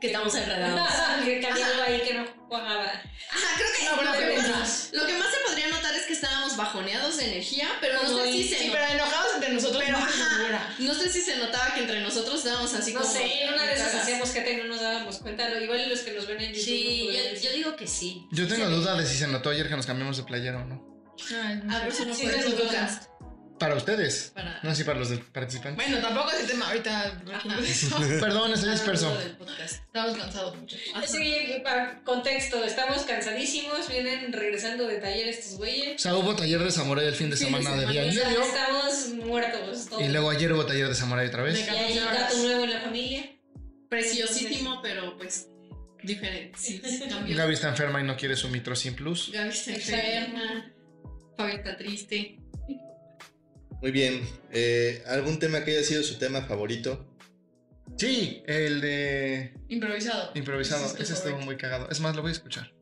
Que 0.00 0.06
estamos 0.08 0.34
enredados. 0.34 0.88
que 1.24 1.40
que 1.40 1.46
había 1.46 1.66
algo 1.66 1.82
ahí 1.82 2.00
que 2.02 2.14
no 2.14 2.48
cuajaba? 2.48 2.84
Ajá, 2.84 3.48
creo 3.56 3.68
que 3.76 3.84
No, 3.84 3.90
pero 3.96 4.04
lo, 4.04 4.12
¿qué 4.12 4.18
que 4.18 4.96
lo 4.96 5.06
que 5.06 5.18
más 5.18 5.28
se 5.30 5.38
podría 5.46 5.68
notar 5.68 5.94
es 5.94 6.02
que 6.06 6.12
estábamos 6.12 6.56
bajoneados 6.56 7.16
de 7.16 7.24
energía, 7.26 7.68
pero 7.80 8.02
no 8.02 8.08
sé 8.18 8.32
si 8.32 8.48
se 8.48 8.58
Sí, 8.58 8.66
no- 8.68 8.72
pero 8.74 8.84
enojados 8.86 9.34
entre 9.34 9.52
nosotros. 9.52 9.82
pero, 9.84 9.98
no 9.98 10.04
ajá, 10.04 10.74
no 10.78 10.94
sé 10.94 11.08
si 11.10 11.20
se 11.20 11.36
notaba 11.36 11.74
que 11.74 11.80
entre 11.80 12.00
nosotros 12.00 12.38
estábamos 12.38 12.72
así 12.74 12.92
No 12.92 13.00
como. 13.00 13.12
sé, 13.12 13.44
en 13.44 13.54
una 13.54 13.62
de 13.64 13.72
esas 13.74 13.94
hacíamos 13.94 14.32
gente 14.32 14.52
y 14.52 14.56
no 14.56 14.64
nos 14.64 14.80
dábamos 14.80 15.18
cuenta. 15.18 15.48
Lo- 15.48 15.60
Igual 15.60 15.88
los 15.88 16.00
que 16.00 16.12
nos 16.12 16.26
ven 16.26 16.40
en 16.40 16.48
YouTube. 16.52 16.64
Sí, 16.64 17.08
nos 17.32 17.42
yo, 17.42 17.52
digo 17.52 17.76
que 17.76 17.86
sí. 17.86 18.26
Yo 18.30 18.46
tengo 18.46 18.68
duda 18.68 18.96
de 18.96 19.06
si 19.06 19.16
se 19.16 19.26
notó 19.26 19.50
ayer 19.50 19.68
que 19.68 19.76
nos 19.76 19.86
cambiamos 19.86 20.16
de 20.16 20.22
playera 20.24 20.58
o 20.58 20.64
no. 20.64 20.94
Ay, 21.44 21.60
no 21.64 21.76
A 21.76 21.80
ver 21.80 21.92
si 21.92 22.04
no 22.04 22.14
Sí, 22.14 22.26
sí, 23.54 23.58
sí. 23.58 23.58
Para 23.58 23.74
ustedes. 23.76 24.32
Para. 24.34 24.60
No 24.62 24.70
sé 24.70 24.76
si 24.76 24.84
para 24.84 24.98
los 24.98 25.08
participantes. 25.32 25.76
Bueno, 25.76 26.00
tampoco 26.06 26.30
es 26.32 26.40
el 26.40 26.46
tema 26.48 26.66
ahorita. 26.68 27.22
Perdón, 28.20 28.52
estoy 28.52 28.70
disperso. 28.70 29.16
Estamos 29.64 30.16
cansados 30.18 30.56
mucho. 30.56 30.76
Sí, 31.06 31.60
para 31.62 32.02
contexto, 32.02 32.64
estamos 32.64 33.02
cansadísimos, 33.02 33.88
vienen 33.88 34.32
regresando 34.32 34.86
de 34.86 34.96
taller 34.98 35.28
estos 35.28 35.54
O 35.54 35.58
güeyes. 35.58 36.00
sea, 36.02 36.16
hubo 36.16 36.34
taller 36.34 36.60
de 36.62 36.70
samurai 36.70 37.06
el 37.06 37.14
fin 37.14 37.30
de 37.30 37.36
semana 37.36 37.72
de 37.76 37.86
día 37.86 38.04
y 38.04 38.18
O 38.18 38.24
medio. 38.24 38.42
estamos 38.42 39.08
muertos 39.24 39.86
todos. 39.88 40.02
Y 40.02 40.08
luego 40.08 40.30
ayer 40.30 40.52
hubo 40.52 40.66
taller 40.66 40.88
de 40.88 40.94
samurai 40.94 41.26
otra 41.28 41.42
vez. 41.42 41.58
Y 41.58 41.62
hay 41.70 41.98
14 41.98 42.00
un 42.00 42.14
gato 42.14 42.36
nuevo 42.38 42.64
en 42.64 42.70
la 42.70 42.80
familia. 42.80 43.30
Preciosísimo, 43.88 44.80
pero 44.82 45.16
pues 45.16 45.48
diferente. 46.02 46.58
Sí, 46.58 46.80
sí. 46.84 47.04
Gaby 47.34 47.54
está 47.54 47.68
enferma 47.68 48.00
y 48.00 48.04
no 48.04 48.16
quiere 48.16 48.34
su 48.36 48.48
Mitrocin 48.48 48.94
Plus. 48.94 49.30
Gaby 49.32 49.48
está 49.50 49.72
enferma. 49.72 50.72
Fabi 51.36 51.52
está 51.52 51.76
triste. 51.76 52.38
Muy 53.84 53.90
bien. 53.90 54.26
eh, 54.50 55.04
¿Algún 55.08 55.38
tema 55.38 55.62
que 55.62 55.72
haya 55.72 55.82
sido 55.82 56.02
su 56.02 56.16
tema 56.16 56.40
favorito? 56.40 57.04
Sí, 57.98 58.42
el 58.46 58.80
de 58.80 59.52
Improvisado. 59.68 60.30
improvisado. 60.34 60.86
Ese 60.86 60.94
es 60.94 61.10
Ese 61.10 61.12
estuvo 61.12 61.36
muy 61.42 61.58
cagado. 61.58 61.90
Es 61.90 62.00
más, 62.00 62.16
lo 62.16 62.22
voy 62.22 62.30
a 62.30 62.32
escuchar. 62.32 62.72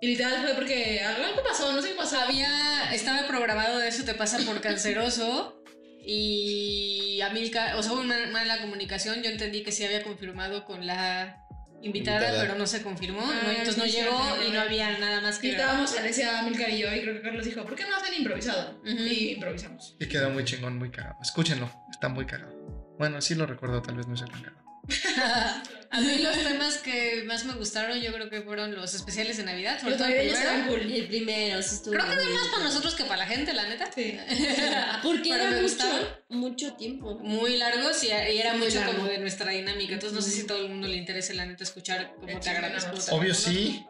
Y 0.00 0.06
literal 0.06 0.44
fue 0.44 0.54
porque 0.54 1.00
algo 1.00 1.42
pasó, 1.42 1.72
no 1.72 1.82
sé 1.82 1.88
qué 1.88 1.94
pasó. 1.96 2.20
Había, 2.20 2.94
estaba 2.94 3.26
programado 3.26 3.78
de 3.78 3.88
eso 3.88 4.04
te 4.04 4.14
pasa 4.14 4.38
por 4.46 4.60
canceroso 4.60 5.60
y 6.06 7.20
a 7.22 7.30
Milka, 7.30 7.76
o 7.76 7.82
sea, 7.82 7.94
hubo 7.94 8.00
una 8.00 8.28
mala 8.28 8.60
comunicación, 8.60 9.24
yo 9.24 9.30
entendí 9.30 9.64
que 9.64 9.72
sí 9.72 9.84
había 9.84 10.04
confirmado 10.04 10.64
con 10.64 10.86
la 10.86 11.44
invitada, 11.82 12.18
Invitada. 12.18 12.42
pero 12.42 12.58
no 12.58 12.66
se 12.66 12.82
confirmó, 12.82 13.20
Ah, 13.22 13.40
¿no? 13.44 13.50
entonces 13.50 13.78
no 13.78 13.84
sí, 13.84 13.90
llegó 13.92 14.20
y 14.46 14.50
no 14.52 14.60
había 14.60 14.98
nada 14.98 15.20
más 15.20 15.38
que 15.38 15.50
grabar. 15.52 15.66
estábamos 15.84 15.96
Alesia, 15.98 16.42
Milcar 16.42 16.70
y 16.70 16.78
yo, 16.78 16.94
y 16.94 17.00
creo 17.02 17.14
que 17.14 17.22
Carlos 17.22 17.44
dijo, 17.44 17.62
¿por 17.64 17.74
qué 17.74 17.84
no 17.88 17.96
hacen 17.96 18.14
improvisado? 18.14 18.80
Y 18.84 19.30
improvisamos. 19.32 19.96
Y 19.98 20.06
quedó 20.06 20.30
muy 20.30 20.44
chingón, 20.44 20.78
muy 20.78 20.90
cagado. 20.90 21.16
Escúchenlo, 21.22 21.70
está 21.90 22.08
muy 22.08 22.26
cagado. 22.26 22.54
Bueno, 22.98 23.20
sí 23.20 23.34
lo 23.34 23.46
recuerdo, 23.46 23.80
tal 23.82 23.96
vez 23.96 24.06
no 24.06 24.16
sea 24.16 24.26
tan 24.26 24.42
cagado. 24.42 24.69
A 25.92 26.00
mí 26.00 26.18
los 26.18 26.36
temas 26.44 26.78
que 26.78 27.24
más 27.26 27.44
me 27.44 27.54
gustaron 27.54 27.98
yo 28.00 28.12
creo 28.12 28.30
que 28.30 28.42
fueron 28.42 28.76
los 28.76 28.94
especiales 28.94 29.38
de 29.38 29.42
Navidad, 29.42 29.80
sobre 29.80 29.94
Yo 29.94 29.98
todo 29.98 30.06
el 30.06 30.14
todavía 30.14 30.32
primero. 30.32 30.50
estaban 30.50 30.68
cool. 30.68 30.92
El 30.92 31.06
primero, 31.08 31.62
sí 31.62 31.74
estuvo 31.74 31.94
Creo 31.94 32.08
que 32.08 32.14
no 32.14 32.22
muy 32.22 32.32
más 32.32 32.46
para 32.46 32.62
nosotros 32.64 32.94
que 32.94 33.04
para 33.04 33.16
la 33.16 33.26
gente, 33.26 33.52
la 33.52 33.68
neta. 33.68 33.90
Sí. 33.92 34.16
Porque 35.02 35.30
Pero 35.30 35.42
era 35.42 35.50
me 35.50 35.62
mucho, 35.62 36.18
mucho 36.28 36.72
tiempo. 36.74 37.18
Muy 37.18 37.56
largos 37.56 38.04
y, 38.04 38.06
y 38.06 38.38
era 38.38 38.52
Muy 38.52 38.66
mucho 38.66 38.78
largo. 38.78 38.98
como 38.98 39.08
de 39.08 39.18
nuestra 39.18 39.50
dinámica. 39.50 39.94
Entonces 39.94 40.14
no 40.14 40.22
sé 40.22 40.30
si 40.30 40.42
a 40.42 40.46
todo 40.46 40.58
el 40.58 40.68
mundo 40.68 40.86
le 40.86 40.94
interese 40.94 41.34
la 41.34 41.44
neta 41.44 41.64
escuchar 41.64 42.14
cómo 42.20 42.26
te 42.38 42.50
te 42.50 43.10
Obvio 43.10 43.34
sí, 43.34 43.84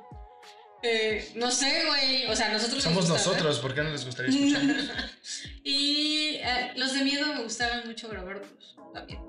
Eh, 0.83 1.33
no 1.35 1.51
sé, 1.51 1.85
güey. 1.87 2.25
O 2.29 2.35
sea, 2.35 2.49
nosotros 2.49 2.77
nos 2.77 2.85
somos 2.85 3.11
gusta, 3.11 3.31
nosotros, 3.31 3.59
¿por 3.59 3.75
qué 3.75 3.83
no 3.83 3.91
les 3.91 4.07
gustaría 4.07 4.35
escuchar? 4.35 4.67
¿verdad? 4.67 5.11
Y 5.65 6.37
eh, 6.37 6.73
los 6.77 6.95
de 6.95 7.05
miedo 7.05 7.27
me 7.27 7.43
gustaban 7.43 7.87
mucho 7.87 8.09
grabarlos 8.09 8.49
también. 8.95 9.21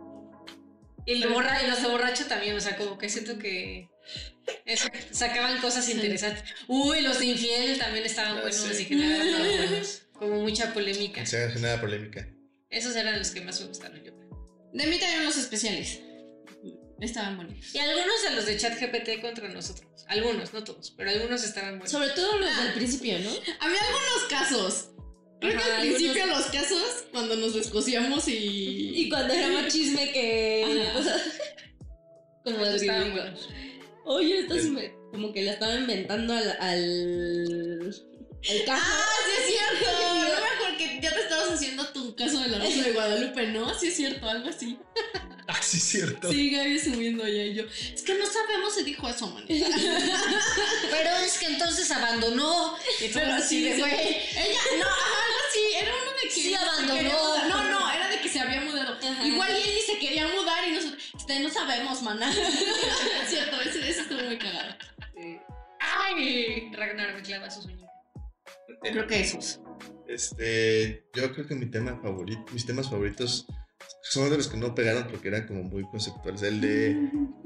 Y, 1.06 1.24
borra- 1.26 1.64
y 1.64 1.68
los 1.70 1.82
de 1.82 1.88
borracho 1.88 2.26
también, 2.28 2.56
o 2.56 2.62
sea, 2.62 2.78
como 2.78 2.98
que 2.98 3.10
siento 3.10 3.38
que 3.40 3.90
eso, 4.66 4.88
sacaban 5.12 5.60
cosas 5.62 5.88
interesantes. 5.90 6.44
Uy, 6.68 7.02
los 7.02 7.20
de 7.20 7.26
infiel 7.26 7.78
también 7.80 8.06
estaban 8.06 8.38
Ah, 8.38 8.42
buenos 8.42 8.56
sí. 8.56 8.84
y 8.84 8.86
generaban 8.86 9.32
como 9.32 9.58
buenos, 9.58 10.02
como 10.14 10.40
mucha 10.42 10.74
polémica. 10.74 11.26
Se 11.26 11.50
genera 11.52 11.80
polémica. 11.82 12.28
Esos 12.70 12.96
eran 12.96 13.18
los 13.20 13.32
que 13.32 13.42
más 13.42 13.60
me 13.62 13.68
gustaron, 13.68 14.04
yo 14.04 14.16
creo. 14.16 14.70
De 14.74 14.86
mí 14.88 14.98
también 15.00 15.26
los 15.26 15.38
especiales. 15.38 16.00
Estaban 17.00 17.36
bonitos. 17.36 17.74
Y 17.74 17.80
algunos 17.80 18.22
de 18.24 18.30
los 18.36 18.46
de 18.46 18.58
chat 18.58 18.80
GPT 18.80 19.22
contra 19.22 19.50
nosotros. 19.50 20.06
Algunos, 20.08 20.54
no 20.54 20.64
todos, 20.64 20.94
pero 20.96 21.10
algunos 21.10 21.44
estaban 21.44 21.72
buenos. 21.80 21.90
Sobre 21.92 22.10
todo 22.12 22.38
los 22.38 22.56
del 22.64 22.74
principio, 22.74 23.18
¿no? 23.20 23.30
Había 23.60 23.80
algunos 23.80 24.24
casos. 24.30 24.90
Creo 25.42 25.58
que 25.58 25.64
al 25.64 25.82
principio 25.82 26.26
los 26.28 26.46
casos, 26.46 27.06
cuando 27.12 27.36
nos 27.36 27.54
descosíamos 27.56 28.28
y. 28.28 28.92
Y 28.96 29.10
cuando 29.10 29.34
era 29.34 29.48
más 29.50 29.74
chisme 29.74 30.12
que. 30.12 30.86
Como 32.44 32.58
de 32.66 32.76
estaban 32.76 33.02
ridículo. 33.04 33.24
buenos. 33.24 33.50
Oye, 34.06 34.40
esto 34.40 34.58
sí 34.60 34.70
me. 34.70 34.94
como 35.12 35.34
que 35.34 35.42
la 35.44 35.54
estaba 35.54 35.76
inventando 35.76 36.34
al, 36.34 36.58
al, 36.60 37.80
el 38.44 38.66
caso. 38.66 38.84
Ah, 38.86 39.08
sí 39.26 39.32
es 39.40 39.48
cierto. 39.48 39.92
No 40.12 40.20
me 40.22 40.28
acuerdo 40.28 40.78
que 40.78 41.00
ya 41.02 41.14
te 41.14 41.20
estabas 41.22 41.52
haciendo 41.52 41.86
tu 41.88 42.16
caso 42.16 42.40
de 42.40 42.48
la 42.50 42.60
Rosa 42.60 42.84
de 42.84 42.92
Guadalupe, 42.94 43.48
¿no? 43.48 43.74
Sí 43.74 43.88
es 43.88 43.96
cierto, 43.96 44.30
algo 44.30 44.48
así. 44.50 44.78
Sí, 45.72 45.78
es 45.78 45.84
cierto. 45.84 46.32
Sí, 46.32 46.50
Gaby 46.52 46.80
subiendo 46.80 47.24
allá 47.24 47.44
y 47.46 47.54
yo. 47.54 47.64
Es 47.94 48.02
que 48.02 48.16
no 48.16 48.26
sabemos 48.26 48.74
si 48.76 48.84
dijo 48.84 49.08
eso, 49.08 49.28
man. 49.28 49.46
Pero 49.48 51.10
es 51.24 51.38
que 51.38 51.46
entonces 51.48 51.90
abandonó. 51.92 52.76
Y 53.00 53.08
todo 53.10 53.24
Pero 53.24 53.34
así 53.36 53.60
sí, 53.60 53.64
de, 53.64 53.76
sí. 53.76 53.80
güey. 53.82 53.94
Ella, 53.94 54.60
no, 54.80 54.86
ajá, 54.86 55.26
algo 55.26 55.40
así. 55.50 55.76
Era 55.76 55.92
uno 56.02 56.12
de 56.12 56.22
que. 56.28 56.30
Sí, 56.32 56.50
se 56.50 56.56
abandonó. 56.58 56.94
quería. 56.96 57.48
No, 57.48 57.64
no, 57.70 57.92
era 57.92 58.10
de 58.10 58.20
que 58.22 58.30
se 58.30 58.40
había 58.40 58.62
mudado. 58.62 58.98
Ajá. 59.02 59.26
Igual 59.28 59.52
y 59.52 59.70
él 59.70 59.76
ni 59.76 59.82
se 59.82 60.00
quería 60.00 60.28
mudar 60.28 60.68
y 60.68 60.72
nosotros. 60.72 61.04
Este, 61.18 61.40
no 61.40 61.50
sabemos, 61.50 62.02
maná. 62.02 62.32
es 62.32 63.30
cierto, 63.30 63.62
ese, 63.62 63.88
ese 63.90 64.02
estuvo 64.02 64.22
muy 64.24 64.38
cagado. 64.38 64.76
Ay, 65.80 66.72
Ragnar 66.74 67.14
me 67.16 67.22
clava 67.22 67.50
sus 67.50 67.66
uñas. 67.66 67.90
Creo 68.82 69.08
que 69.08 69.20
esos. 69.22 69.60
Este, 70.08 71.06
yo 71.14 71.34
creo 71.34 71.48
que 71.48 71.56
mi 71.56 71.68
tema 71.68 72.00
favorito, 72.02 72.44
mis 72.52 72.66
temas 72.66 72.90
favoritos 72.90 73.46
son 74.02 74.30
de 74.30 74.38
los 74.38 74.48
que 74.48 74.58
no 74.58 74.74
pegaron 74.76 75.08
porque 75.08 75.28
eran 75.30 75.48
como 75.48 75.64
muy 75.64 75.84
conceptuales. 75.90 76.42
El 76.44 76.62
de, 76.62 76.98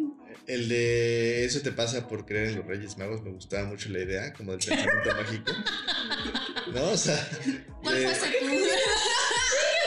el 0.48 0.69
de 0.69 1.45
eso 1.45 1.62
te 1.62 1.71
pasa 1.71 2.08
por 2.08 2.26
creer 2.26 2.50
en 2.50 2.56
los 2.58 2.65
Reyes 2.65 2.98
Magos, 2.98 3.21
me 3.24 3.32
gustaba 3.32 3.65
mucho 3.67 3.89
la 3.89 4.00
idea, 4.00 4.34
como 4.34 4.52
del 4.52 4.60
pensamiento 4.65 5.15
mágico. 5.17 5.52
¿No? 6.74 6.84
O 6.91 6.98
sea, 6.98 7.28
¿Cuál 7.84 7.98
eh, 7.98 8.04
fue 8.04 8.12
ese 8.12 8.38
tú? 8.39 8.45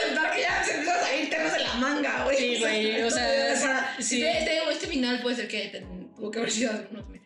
Verdad 0.09 0.33
que 0.33 0.41
ya 0.41 0.63
se 0.63 0.71
empezó 0.75 0.91
a 0.91 1.01
salir 1.05 1.29
temas 1.29 1.53
de 1.53 1.59
la 1.59 1.73
manga, 1.75 2.23
güey. 2.23 2.37
Sí, 2.37 2.59
güey, 2.59 3.01
o 3.03 3.11
sea, 3.11 3.95
sí. 3.99 4.23
Este, 4.23 4.39
este, 4.57 4.71
este 4.71 4.87
final 4.87 5.21
puede 5.21 5.35
ser 5.35 5.47
que 5.47 5.67
te- 5.67 5.85
tuvo 6.15 6.31
que 6.31 6.39
haber 6.39 6.51
sido 6.51 6.71
hace 6.71 6.87
unos 6.91 7.07
meses. 7.09 7.18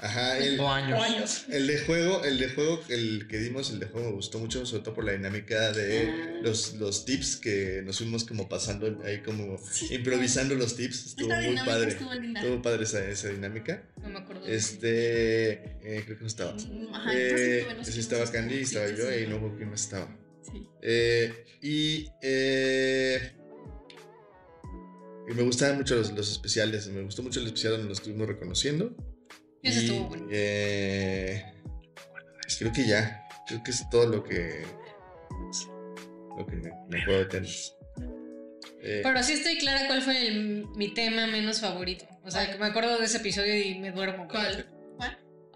Ajá, 0.00 0.38
el, 0.38 0.58
O 0.60 0.64
O 0.64 0.68
años. 0.70 1.44
el 1.48 1.66
de 1.66 1.78
juego, 1.78 2.24
el 2.24 2.38
de 2.38 2.48
juego, 2.48 2.80
el 2.88 3.26
que 3.28 3.38
dimos, 3.38 3.70
el 3.70 3.78
de 3.78 3.86
juego 3.86 4.08
me 4.10 4.14
gustó 4.16 4.38
mucho, 4.38 4.66
sobre 4.66 4.82
todo 4.82 4.94
por 4.94 5.04
la 5.04 5.12
dinámica 5.12 5.72
de 5.72 6.40
los, 6.42 6.74
los 6.74 7.04
tips 7.04 7.36
que 7.36 7.80
nos 7.84 7.98
fuimos 7.98 8.24
como 8.24 8.48
pasando 8.48 9.00
ahí 9.04 9.20
como 9.22 9.56
improvisando 9.90 10.54
los 10.56 10.76
tips. 10.76 11.06
Estuvo 11.06 11.32
Esta 11.32 11.46
muy 11.50 11.56
padre. 11.64 11.88
estuvo 11.92 12.12
linda. 12.14 12.40
Estuvo 12.40 12.60
padre 12.60 12.84
esa, 12.84 13.08
esa 13.08 13.28
dinámica. 13.28 13.82
No 14.02 14.08
me 14.10 14.18
acuerdo. 14.18 14.46
Este, 14.46 15.52
eh, 15.52 16.02
creo 16.04 16.16
que 16.18 16.22
no 16.22 16.26
estaba. 16.26 16.56
Ajá, 16.92 17.10
Eh, 17.14 17.66
no 17.76 17.84
sí 17.84 18.00
estaba 18.00 18.30
Candy 18.30 18.60
estaba 18.62 18.88
Sí, 18.88 18.94
yo 18.98 19.08
sí, 19.08 19.24
y 19.28 19.32
hubo 19.32 19.56
quién 19.56 19.70
más 19.70 19.82
estaba. 19.82 20.08
Sí. 20.42 20.68
Eh, 20.82 21.32
y, 21.62 22.08
eh, 22.20 23.32
y 25.28 25.32
me 25.34 25.42
gustaban 25.42 25.78
mucho 25.78 25.94
los, 25.96 26.12
los 26.12 26.30
especiales. 26.30 26.88
Me 26.88 27.02
gustó 27.02 27.22
mucho 27.22 27.40
el 27.40 27.46
especial 27.46 27.72
donde 27.74 27.88
los 27.88 27.98
estuvimos 27.98 28.26
reconociendo. 28.28 28.94
Ese 29.64 29.80
Y, 29.80 29.84
estuvo 29.86 30.08
bueno. 30.08 30.26
eh, 30.30 31.44
creo 32.58 32.72
que 32.72 32.86
ya. 32.86 33.26
Creo 33.46 33.62
que 33.62 33.70
es 33.70 33.88
todo 33.90 34.06
lo 34.06 34.22
que. 34.24 34.64
Lo 36.36 36.46
que 36.46 36.56
me, 36.56 36.70
me 36.88 37.04
puedo 37.04 37.18
detener. 37.20 37.50
Eh, 38.82 39.00
Pero 39.02 39.22
sí 39.22 39.32
estoy 39.34 39.56
clara 39.58 39.86
cuál 39.86 40.02
fue 40.02 40.26
el- 40.26 40.66
mi 40.76 40.92
tema 40.92 41.26
menos 41.26 41.60
favorito. 41.60 42.06
O 42.24 42.30
sea, 42.30 42.50
que 42.50 42.58
me 42.58 42.66
acuerdo 42.66 42.98
de 42.98 43.04
ese 43.06 43.18
episodio 43.18 43.56
y 43.58 43.78
me 43.78 43.90
duermo. 43.92 44.28
¿Cuál? 44.28 44.66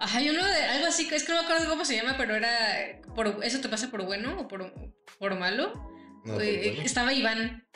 Ajá, 0.01 0.21
yo 0.21 0.33
no 0.33 0.47
de 0.47 0.62
algo 0.62 0.87
así, 0.87 1.09
es 1.12 1.25
que 1.25 1.33
no 1.33 1.40
me 1.40 1.44
acuerdo 1.44 1.68
cómo 1.68 1.85
se 1.85 1.97
llama, 1.97 2.14
pero 2.16 2.37
era 2.37 3.01
por 3.16 3.40
eso 3.42 3.61
te 3.61 3.68
pasa 3.68 3.90
por 3.90 4.05
bueno 4.05 4.40
o 4.42 4.47
por, 4.49 4.73
por 5.18 5.37
malo. 5.37 5.73
no, 6.25 6.40
Eh, 6.40 6.68
bueno. 6.68 6.83
Estaba 6.85 7.12
Iván. 7.12 7.66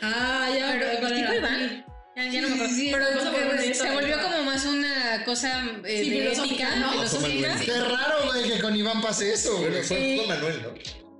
Ah, 0.00 0.48
ya. 0.56 0.72
Pero 0.78 1.00
¿cuál 1.00 1.14
tipo 1.14 1.32
era? 1.32 1.36
Iván. 1.36 1.84
Ya, 2.16 2.24
ya 2.30 2.40
no 2.40 2.48
me 2.48 2.54
acuerdo. 2.54 2.74
Sí, 2.74 2.80
sí, 2.86 2.90
pero 2.92 3.06
bueno, 3.30 3.60
se 3.60 3.70
está 3.72 3.92
volvió 3.92 4.20
como 4.22 4.42
más 4.44 4.64
una 4.64 5.22
cosa 5.24 5.62
eh, 5.84 6.02
Sí, 6.02 6.10
de 6.10 6.16
filosófica, 6.22 6.64
ética, 6.68 6.76
¿no? 6.76 6.92
filosófica. 6.92 7.60
Qué 7.62 7.78
raro, 7.80 8.32
güey, 8.32 8.50
que 8.50 8.58
con 8.60 8.74
Iván 8.74 9.02
pase 9.02 9.32
eso. 9.34 9.58
Bueno, 9.58 9.76
fue, 9.82 9.96
Sí. 9.98 10.16
fue 10.16 10.26
Manuel, 10.26 10.62
¿no? 10.62 10.74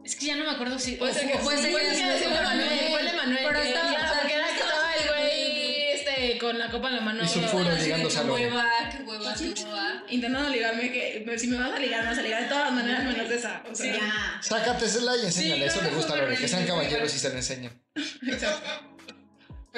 Es 0.04 0.16
que 0.16 0.26
ya 0.26 0.36
no 0.36 0.44
me 0.44 0.50
acuerdo 0.52 0.78
si. 0.78 0.92
Puede 0.96 1.12
ser 1.12 1.26
que 1.30 1.38
sido 1.38 1.50
sea 1.50 2.30
Manuel, 2.30 2.44
Manuel. 2.44 2.90
fue 2.90 3.02
de 3.04 3.12
Manuel. 3.12 3.44
Pero 3.46 3.60
que- 3.60 3.68
estaba, 3.68 3.92
ya, 3.92 3.98
o 3.98 4.08
sea, 4.08 4.20
porque 4.20 4.34
era 4.34 4.46
que 4.46 4.52
estaba 4.54 4.94
el 4.94 5.08
güey 5.08 5.90
este 5.92 6.38
con 6.38 6.58
la 6.58 6.70
copa 6.70 6.88
en 6.88 6.94
la 6.96 7.00
mano. 7.02 7.24
Y 7.24 7.28
sulfuro 7.28 7.68
Así 7.68 7.76
de, 7.78 7.84
ligándose 7.84 8.18
a 8.18 8.22
hueva, 8.22 8.64
qué 8.90 9.02
hueva, 9.02 9.34
qué 9.34 9.64
hueva. 9.64 10.02
Intentando 10.08 10.48
ligarme, 10.48 10.92
que 10.92 11.24
me- 11.26 11.38
si 11.38 11.48
me 11.48 11.58
vas 11.58 11.72
a 11.72 11.78
ligar, 11.78 12.04
me 12.04 12.10
vas 12.10 12.18
a 12.18 12.22
ligar 12.22 12.42
de 12.44 12.48
todas 12.48 12.72
maneras 12.72 13.04
menos 13.04 13.28
de 13.28 13.34
esa. 13.34 13.62
O 13.70 13.74
sea, 13.74 13.94
Ya. 13.96 14.38
Sácatesela 14.40 15.14
y 15.18 15.26
enséñale, 15.26 15.60
Sí, 15.70 15.76
eso 15.76 15.82
no, 15.82 15.90
le 15.90 15.94
gusta 15.96 16.12
a 16.12 16.16
no, 16.16 16.22
Lore, 16.22 16.34
no, 16.36 16.40
que 16.40 16.48
sean 16.48 16.62
no, 16.62 16.68
no, 16.68 16.74
caballeros 16.76 17.10
no. 17.10 17.16
y 17.16 17.18
se 17.20 17.28
le 17.28 17.34
enseñan. 17.36 17.82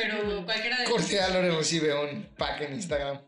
Pero 0.00 0.44
cualquiera 0.44 0.78
de 0.78 0.84
Corte 0.84 1.20
a 1.20 1.28
Lore 1.30 1.50
recibe 1.50 1.94
un 1.94 2.24
pack 2.36 2.60
en 2.62 2.74
Instagram. 2.74 3.20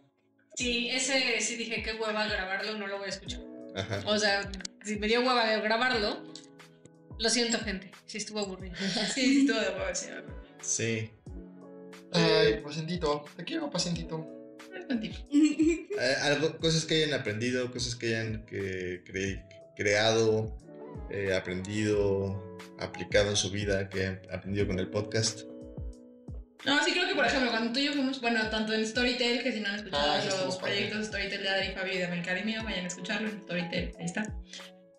Sí, 0.54 0.88
ese 0.90 1.40
sí 1.40 1.56
dije 1.56 1.82
qué 1.82 1.94
hueva 1.94 2.26
grabarlo, 2.26 2.76
no 2.78 2.86
lo 2.86 2.98
voy 2.98 3.06
a 3.06 3.10
escuchar. 3.10 3.40
Ajá. 3.74 4.02
O 4.06 4.18
sea, 4.18 4.50
si 4.84 4.96
me 4.96 5.06
dio 5.06 5.20
hueva 5.20 5.44
grabarlo, 5.58 6.22
lo 7.18 7.28
siento, 7.30 7.58
gente. 7.58 7.90
Sí 8.06 8.18
estuvo 8.18 8.40
aburrido. 8.40 8.74
sí, 9.14 9.40
sí, 9.40 9.46
todo 9.46 9.60
de 9.60 9.68
huevo, 9.68 9.94
sí. 9.94 10.06
Sí. 10.60 11.10
Ay, 12.12 12.60
pacientito, 12.62 13.24
te 13.36 13.44
quiero, 13.44 13.70
pacientito. 13.70 14.26
Es 14.76 14.86
contigo. 14.86 15.14
Eh, 16.00 16.14
algo, 16.22 16.56
cosas 16.56 16.86
que 16.86 16.94
hayan 17.04 17.12
aprendido, 17.20 17.70
cosas 17.70 17.94
que 17.94 18.06
hayan 18.16 18.46
que 18.46 19.04
cre- 19.04 19.44
creado, 19.76 20.56
eh, 21.10 21.34
aprendido, 21.34 22.56
aplicado 22.78 23.28
en 23.28 23.36
su 23.36 23.50
vida, 23.50 23.90
que 23.90 24.00
hayan 24.00 24.22
aprendido 24.32 24.66
con 24.66 24.78
el 24.78 24.88
podcast. 24.88 25.42
No, 26.64 26.84
sí 26.84 26.92
creo 26.92 27.08
que 27.08 27.14
por 27.14 27.24
ejemplo 27.26 27.50
cuando 27.50 27.72
tú 27.72 27.78
y 27.80 27.84
yo 27.84 27.92
fuimos, 27.92 28.20
bueno, 28.20 28.48
tanto 28.50 28.72
en 28.72 28.86
Storytel, 28.86 29.42
que 29.42 29.52
si 29.52 29.60
no 29.60 29.68
han 29.68 29.76
escuchado 29.76 30.12
Ah, 30.12 30.44
los 30.44 30.56
proyectos 30.58 31.06
Storytel 31.06 31.42
de 31.42 31.48
Adri 31.48 31.72
Fabi 31.72 31.92
y 31.92 31.98
de 31.98 32.40
y 32.40 32.44
mío, 32.44 32.60
vayan 32.64 32.84
a 32.84 32.88
escucharlo 32.88 33.28
en 33.28 33.42
Storytel, 33.42 33.92
ahí 33.98 34.04
está. 34.04 34.26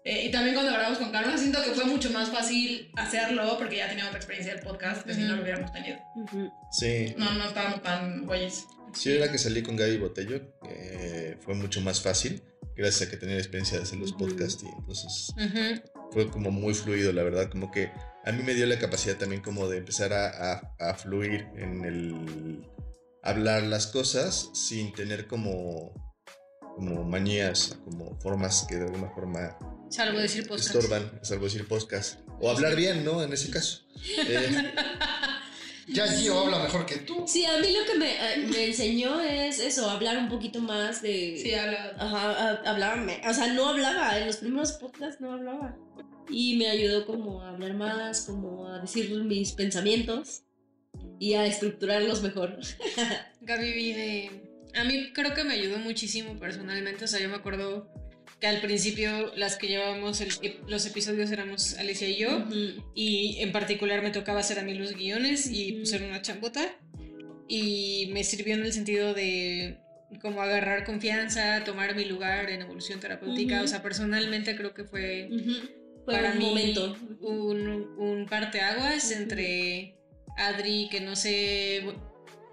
Eh, 0.04 0.26
y 0.26 0.32
también 0.32 0.56
cuando 0.56 0.72
grabamos 0.74 0.98
con 0.98 1.12
Carlos, 1.12 1.40
siento 1.40 1.64
que 1.64 1.72
fue 1.72 1.86
mucho 1.86 2.10
más 2.10 2.30
fácil 2.30 2.90
hacerlo 2.98 3.56
porque 3.60 3.78
ya 3.78 3.88
teníamos 3.88 4.14
la 4.14 4.18
experiencia 4.18 4.56
del 4.56 4.64
podcast 4.64 5.06
que 5.06 5.14
si 5.14 5.22
no 5.22 5.36
lo 5.36 5.44
hubiéramos 5.44 5.72
tenido. 5.72 6.00
Sí. 6.72 7.14
No, 7.18 7.32
no 7.34 7.46
estábamos 7.46 7.84
tan 7.84 8.26
güeyes. 8.26 8.66
Sí, 8.94 9.12
era 9.16 9.32
que 9.32 9.38
salí 9.38 9.62
con 9.62 9.76
Gaby 9.76 9.98
Botello, 9.98 10.42
eh, 10.68 11.38
fue 11.42 11.54
mucho 11.54 11.82
más 11.82 12.02
fácil, 12.02 12.42
gracias 12.76 13.08
a 13.08 13.12
que 13.12 13.18
tenía 13.18 13.36
la 13.36 13.42
experiencia 13.42 13.78
de 13.78 13.84
hacer 13.84 14.00
los 14.00 14.12
Ujú. 14.14 14.26
podcasts 14.28 14.64
y 14.64 14.68
entonces 14.68 15.34
fue 16.12 16.30
como 16.30 16.50
muy 16.52 16.74
fluido, 16.74 17.14
la 17.14 17.24
verdad, 17.24 17.50
como 17.50 17.72
que 17.72 17.92
a 18.26 18.32
mí 18.32 18.44
me 18.44 18.54
dio 18.54 18.66
la 18.66 18.78
capacidad 18.80 19.18
también 19.18 19.42
como 19.42 19.68
de 19.68 19.78
empezar 19.78 20.14
a, 20.14 20.54
a- 20.54 20.76
a 20.80 20.94
fluir 20.96 21.48
en 21.56 21.84
el 21.86 22.68
hablar 23.24 23.64
las 23.64 23.88
cosas 23.88 24.50
sin 24.54 24.94
tener 24.94 25.28
como, 25.28 25.94
como 26.76 27.04
manías, 27.04 27.78
como 27.86 28.20
formas 28.20 28.66
que 28.68 28.76
de 28.76 28.86
alguna 28.86 29.10
forma 29.10 29.58
Salvo 29.90 30.20
decir 30.20 30.48
podcast. 30.48 30.74
estorban, 30.76 31.20
salvo 31.24 31.46
decir 31.46 31.68
podcast. 31.68 32.20
O 32.40 32.50
hablar 32.50 32.76
bien, 32.76 33.04
¿no? 33.06 33.22
En 33.24 33.32
ese 33.34 33.50
caso. 33.52 33.82
Eh, 34.28 34.72
Ya 35.88 36.08
Gio 36.08 36.40
habla 36.40 36.60
mejor 36.60 36.86
que 36.86 36.98
tú. 37.00 37.26
Sí, 37.28 37.44
a 37.44 37.58
mí 37.58 37.68
lo 37.72 37.84
que 37.86 37.98
me, 38.00 38.12
eh, 38.14 38.48
me 38.48 38.68
enseñó 38.68 39.20
es 39.20 39.60
eso, 39.60 39.90
hablar 39.90 40.18
un 40.20 40.30
poquito 40.30 40.62
más 40.62 41.02
de... 41.02 41.38
Sí, 41.42 41.54
habla. 41.54 41.94
Ajá, 42.00 42.30
a- 42.32 42.70
hablaba, 42.70 43.04
o 43.30 43.34
sea, 43.34 43.52
no 43.54 43.68
hablaba, 43.68 44.18
en 44.18 44.28
los 44.28 44.38
primeros 44.38 44.72
podcasts 44.74 45.20
no 45.20 45.34
hablaba. 45.34 45.76
Y 46.32 46.56
me 46.58 46.68
ayudó 46.70 47.06
como 47.06 47.42
a 47.42 47.50
hablar 47.50 47.74
más, 47.76 48.22
como 48.22 48.68
a 48.68 48.80
decir 48.80 49.12
mis 49.24 49.52
pensamientos 49.54 50.44
y 51.20 51.34
a 51.34 51.46
estructurarlos 51.46 52.22
mejor. 52.24 52.58
Gaby 53.42 53.72
vive. 53.74 54.32
A 54.74 54.84
mí 54.84 55.12
creo 55.14 55.34
que 55.34 55.44
me 55.44 55.54
ayudó 55.54 55.78
muchísimo 55.80 56.38
personalmente. 56.40 57.06
O 57.06 57.08
sea, 57.08 57.20
yo 57.20 57.30
me 57.30 57.36
acuerdo 57.36 57.90
que 58.40 58.48
al 58.48 58.62
principio 58.62 59.32
las 59.36 59.56
que 59.58 59.68
llevábamos 59.68 60.22
el- 60.22 60.32
los 60.68 60.86
episodios 60.86 61.30
éramos 61.32 61.76
Alicia 61.78 62.08
y 62.10 62.18
yo. 62.18 62.38
Ujú. 62.38 62.84
Y 62.96 63.38
en 63.40 63.52
particular 63.52 64.02
me 64.02 64.12
tocaba 64.12 64.40
hacer 64.40 64.58
a 64.60 64.64
mí 64.64 64.74
los 64.74 64.94
guiones 64.96 65.48
y 65.52 65.74
pues 65.74 65.92
era 65.94 66.06
una 66.08 66.22
chambota. 66.22 66.66
Y 67.48 68.10
me 68.14 68.24
sirvió 68.24 68.54
en 68.56 68.64
el 68.64 68.72
sentido 68.74 69.14
de 69.14 69.78
como 70.22 70.42
agarrar 70.42 70.86
confianza, 70.86 71.64
tomar 71.66 71.96
mi 71.96 72.06
lugar 72.06 72.50
en 72.50 72.62
evolución 72.62 73.00
terapéutica. 73.00 73.62
O 73.62 73.68
sea, 73.68 73.84
personalmente 73.84 74.56
creo 74.56 74.74
que. 74.74 74.86
Fue 74.86 75.28
para 76.12 76.32
un 76.32 76.38
mí 76.40 76.46
momento. 76.46 76.98
un, 77.22 77.96
un 77.98 78.26
parteaguas 78.30 79.12
entre 79.12 79.96
Adri 80.38 80.88
que 80.90 81.02
no 81.02 81.16
se 81.16 81.84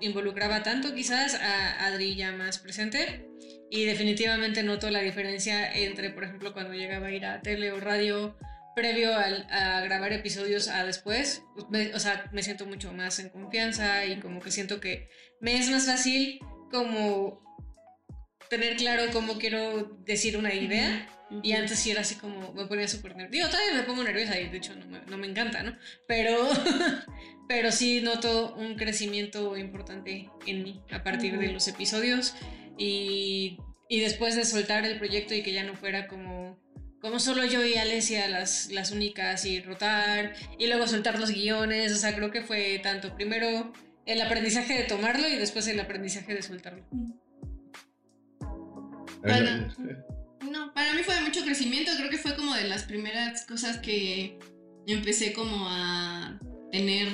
involucraba 0.00 0.62
tanto 0.62 0.94
quizás 0.94 1.34
a 1.34 1.86
Adri 1.86 2.14
ya 2.14 2.32
más 2.32 2.58
presente 2.58 3.26
y 3.70 3.84
definitivamente 3.84 4.62
noto 4.62 4.90
la 4.90 5.00
diferencia 5.00 5.72
entre 5.72 6.10
por 6.10 6.24
ejemplo 6.24 6.52
cuando 6.52 6.72
llegaba 6.74 7.08
a 7.08 7.12
ir 7.12 7.24
a 7.26 7.42
tele 7.42 7.72
o 7.72 7.80
radio 7.80 8.36
previo 8.76 9.14
al- 9.16 9.46
a 9.50 9.80
grabar 9.80 10.12
episodios 10.12 10.68
a 10.68 10.84
después 10.84 11.42
pues, 11.54 11.66
me- 11.70 11.94
o 11.94 11.98
sea 12.00 12.24
me 12.32 12.42
siento 12.42 12.64
mucho 12.66 12.92
más 12.92 13.18
en 13.18 13.28
confianza 13.30 14.04
y 14.06 14.20
como 14.20 14.40
que 14.40 14.52
siento 14.52 14.80
que 14.80 15.08
me 15.40 15.58
es 15.58 15.68
más 15.68 15.86
fácil 15.86 16.38
como 16.70 17.42
tener 18.48 18.76
claro 18.76 19.04
cómo 19.12 19.38
quiero 19.38 19.98
decir 20.04 20.36
una 20.36 20.54
idea 20.54 21.08
Ujú. 21.30 21.40
y 21.42 21.52
antes 21.52 21.78
sí 21.78 21.90
era 21.90 22.00
así 22.00 22.14
como, 22.16 22.52
me 22.52 22.66
ponía 22.66 22.88
súper 22.88 23.16
nerviosa. 23.16 23.30
Digo, 23.30 23.48
todavía 23.48 23.80
me 23.80 23.86
pongo 23.86 24.02
nerviosa 24.02 24.38
y 24.40 24.48
de 24.48 24.56
hecho 24.56 24.74
no 24.74 24.86
me, 24.86 25.00
no 25.06 25.18
me 25.18 25.26
encanta, 25.26 25.62
¿no? 25.62 25.76
Pero, 26.06 26.48
pero 27.48 27.72
sí 27.72 28.00
noto 28.00 28.54
un 28.54 28.76
crecimiento 28.76 29.56
importante 29.56 30.28
en 30.46 30.62
mí 30.62 30.82
a 30.90 31.02
partir 31.02 31.38
de 31.38 31.46
Ujú. 31.46 31.54
los 31.54 31.68
episodios 31.68 32.34
y 32.76 33.58
y 33.88 34.00
después 34.00 34.36
de 34.36 34.44
soltar 34.44 34.84
el 34.84 34.98
proyecto 34.98 35.34
y 35.34 35.42
que 35.42 35.52
ya 35.52 35.64
no 35.64 35.74
fuera 35.74 36.08
como, 36.08 36.60
como 37.00 37.18
solo 37.18 37.44
yo 37.46 37.64
y 37.64 37.76
Alesia 37.76 38.28
las, 38.28 38.70
las 38.70 38.90
únicas 38.90 39.46
y 39.46 39.60
rotar 39.60 40.34
y 40.58 40.66
luego 40.66 40.86
soltar 40.86 41.18
los 41.18 41.30
guiones, 41.30 41.92
o 41.92 41.96
sea, 41.96 42.14
creo 42.14 42.30
que 42.30 42.42
fue 42.42 42.78
tanto 42.82 43.14
primero 43.14 43.72
el 44.04 44.20
aprendizaje 44.20 44.74
de 44.74 44.84
tomarlo 44.84 45.26
y 45.26 45.36
después 45.36 45.66
el 45.68 45.80
aprendizaje 45.80 46.34
de 46.34 46.42
soltarlo. 46.42 46.84
Bueno, 49.22 49.68
no, 50.50 50.72
para 50.72 50.94
mí 50.94 51.02
fue 51.02 51.14
de 51.14 51.22
mucho 51.22 51.42
crecimiento, 51.44 51.92
creo 51.96 52.10
que 52.10 52.18
fue 52.18 52.36
como 52.36 52.54
de 52.54 52.68
las 52.68 52.84
primeras 52.84 53.44
cosas 53.46 53.78
que 53.78 54.38
empecé 54.86 55.32
como 55.32 55.68
a 55.68 56.38
tener 56.70 57.08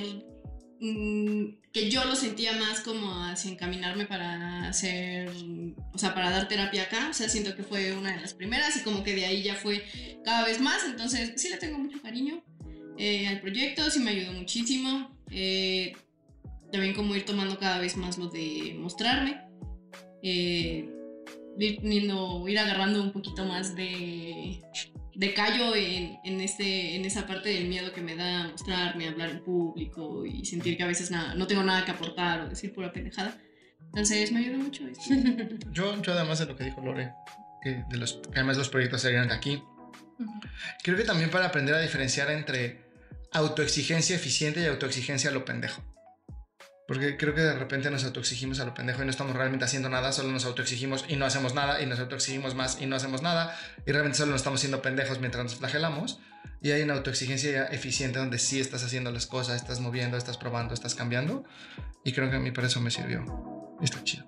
mm, 0.81 1.62
que 1.73 1.90
yo 1.90 2.05
lo 2.05 2.14
sentía 2.14 2.53
más 2.53 2.81
como 2.81 3.25
hacia 3.25 3.51
encaminarme 3.51 4.07
para 4.07 4.69
hacer, 4.69 5.29
o 5.93 5.99
sea, 5.99 6.14
para 6.14 6.31
dar 6.31 6.47
terapia 6.47 6.85
acá, 6.85 7.09
o 7.11 7.12
sea, 7.12 7.29
siento 7.29 7.57
que 7.57 7.64
fue 7.64 7.93
una 7.97 8.14
de 8.14 8.21
las 8.21 8.35
primeras 8.35 8.77
y 8.77 8.81
como 8.81 9.03
que 9.03 9.14
de 9.14 9.27
ahí 9.27 9.43
ya 9.43 9.57
fue 9.57 9.85
cada 10.25 10.45
vez 10.45 10.61
más, 10.61 10.85
entonces 10.85 11.33
sí 11.37 11.49
le 11.49 11.57
tengo 11.57 11.79
mucho 11.79 12.01
cariño 12.01 12.45
eh, 12.97 13.27
al 13.27 13.40
proyecto, 13.40 13.90
sí 13.90 13.99
me 13.99 14.12
ayudó 14.12 14.33
muchísimo, 14.33 15.19
eh, 15.31 15.97
también 16.71 16.95
como 16.95 17.17
ir 17.17 17.25
tomando 17.25 17.59
cada 17.59 17.81
vez 17.81 17.97
más 17.97 18.19
lo 18.19 18.29
de 18.29 18.77
mostrarme, 18.79 19.40
eh, 20.23 20.88
ir, 21.59 21.81
teniendo, 21.81 22.47
ir 22.49 22.59
agarrando 22.59 23.03
un 23.03 23.12
poquito 23.12 23.45
más 23.45 23.75
de, 23.75 24.61
de 25.14 25.35
callo 25.35 25.75
en, 25.75 26.19
en, 26.25 26.40
este, 26.40 26.97
en 26.97 27.05
esa 27.05 27.27
parte 27.27 27.51
del 27.51 27.69
miedo 27.69 27.93
que 27.93 28.01
me 28.01 28.17
da 28.17 28.49
mostrarme, 28.49 29.09
hablar 29.09 29.31
en 29.31 29.45
público 29.45 30.27
y 30.27 30.45
sentir 30.45 30.77
que 30.77 30.83
a 30.83 30.87
veces 30.87 31.11
nada, 31.11 31.35
no 31.35 31.47
tengo 31.47 31.62
nada 31.62 31.85
que 31.85 31.93
aportar 31.93 32.40
o 32.40 32.49
decir 32.49 32.73
pura 32.73 32.93
pendejada. 32.93 33.37
Entonces 33.87 34.33
me 34.33 34.40
ayuda 34.40 34.59
mucho 34.59 34.87
esto. 34.88 35.05
Yo, 35.73 36.03
yo 36.03 36.12
además 36.12 36.40
de 36.40 36.47
lo 36.47 36.57
que 36.57 36.64
dijo 36.64 36.81
Lore, 36.81 37.12
que, 37.62 37.85
de 37.88 37.97
los, 37.97 38.14
que 38.14 38.38
además 38.38 38.57
los 38.57 38.69
proyectos 38.69 39.03
salieron 39.03 39.29
de 39.29 39.35
aquí, 39.35 39.62
creo 40.83 40.97
que 40.97 41.05
también 41.05 41.31
para 41.31 41.47
aprender 41.47 41.75
a 41.75 41.81
diferenciar 41.81 42.31
entre 42.31 42.83
autoexigencia 43.33 44.17
eficiente 44.17 44.62
y 44.62 44.67
autoexigencia 44.67 45.31
a 45.31 45.33
lo 45.33 45.45
pendejo. 45.45 45.83
Porque 46.87 47.16
creo 47.16 47.35
que 47.35 47.40
de 47.40 47.55
repente 47.55 47.90
nos 47.90 48.05
autoexigimos 48.05 48.61
a 48.61 48.66
lo 48.66 48.75
pendejo 48.75 49.03
y 49.03 49.05
no 49.07 49.11
estamos 49.11 49.35
realmente 49.35 49.64
haciendo 49.64 49.88
nada, 49.88 50.12
solo 50.12 50.31
nos 50.31 50.44
autoexigimos 50.44 51.07
y 51.09 51.16
no 51.16 51.25
hacemos 51.25 51.55
nada, 51.55 51.81
y 51.81 51.87
nos 51.87 51.99
autoexigimos 51.99 52.55
más 52.55 52.81
y 52.81 52.87
no 52.87 52.97
hacemos 52.97 53.23
nada, 53.23 53.57
y 53.87 53.92
realmente 53.92 54.18
solo 54.18 54.33
nos 54.33 54.40
estamos 54.40 54.61
siendo 54.61 54.83
pendejos 54.83 55.18
mientras 55.18 55.44
nos 55.44 55.55
flagelamos. 55.57 56.18
Y 56.61 56.70
hay 56.73 56.83
una 56.83 56.94
autoexigencia 56.94 57.66
eficiente 57.66 58.18
donde 58.18 58.38
sí 58.38 58.59
estás 58.59 58.85
haciendo 58.85 59.11
las 59.11 59.27
cosas, 59.27 59.57
estás 59.57 59.81
moviendo, 59.81 60.16
estás 60.16 60.38
probando, 60.38 60.73
estás 60.73 60.94
cambiando. 60.94 61.44
Y 62.05 62.12
creo 62.12 62.31
que 62.31 62.37
a 62.37 62.40
mí 62.40 62.53
por 62.53 62.64
eso 62.64 62.81
me 62.81 62.90
sirvió. 62.90 63.77
Está 63.83 64.03
chido. 64.03 64.25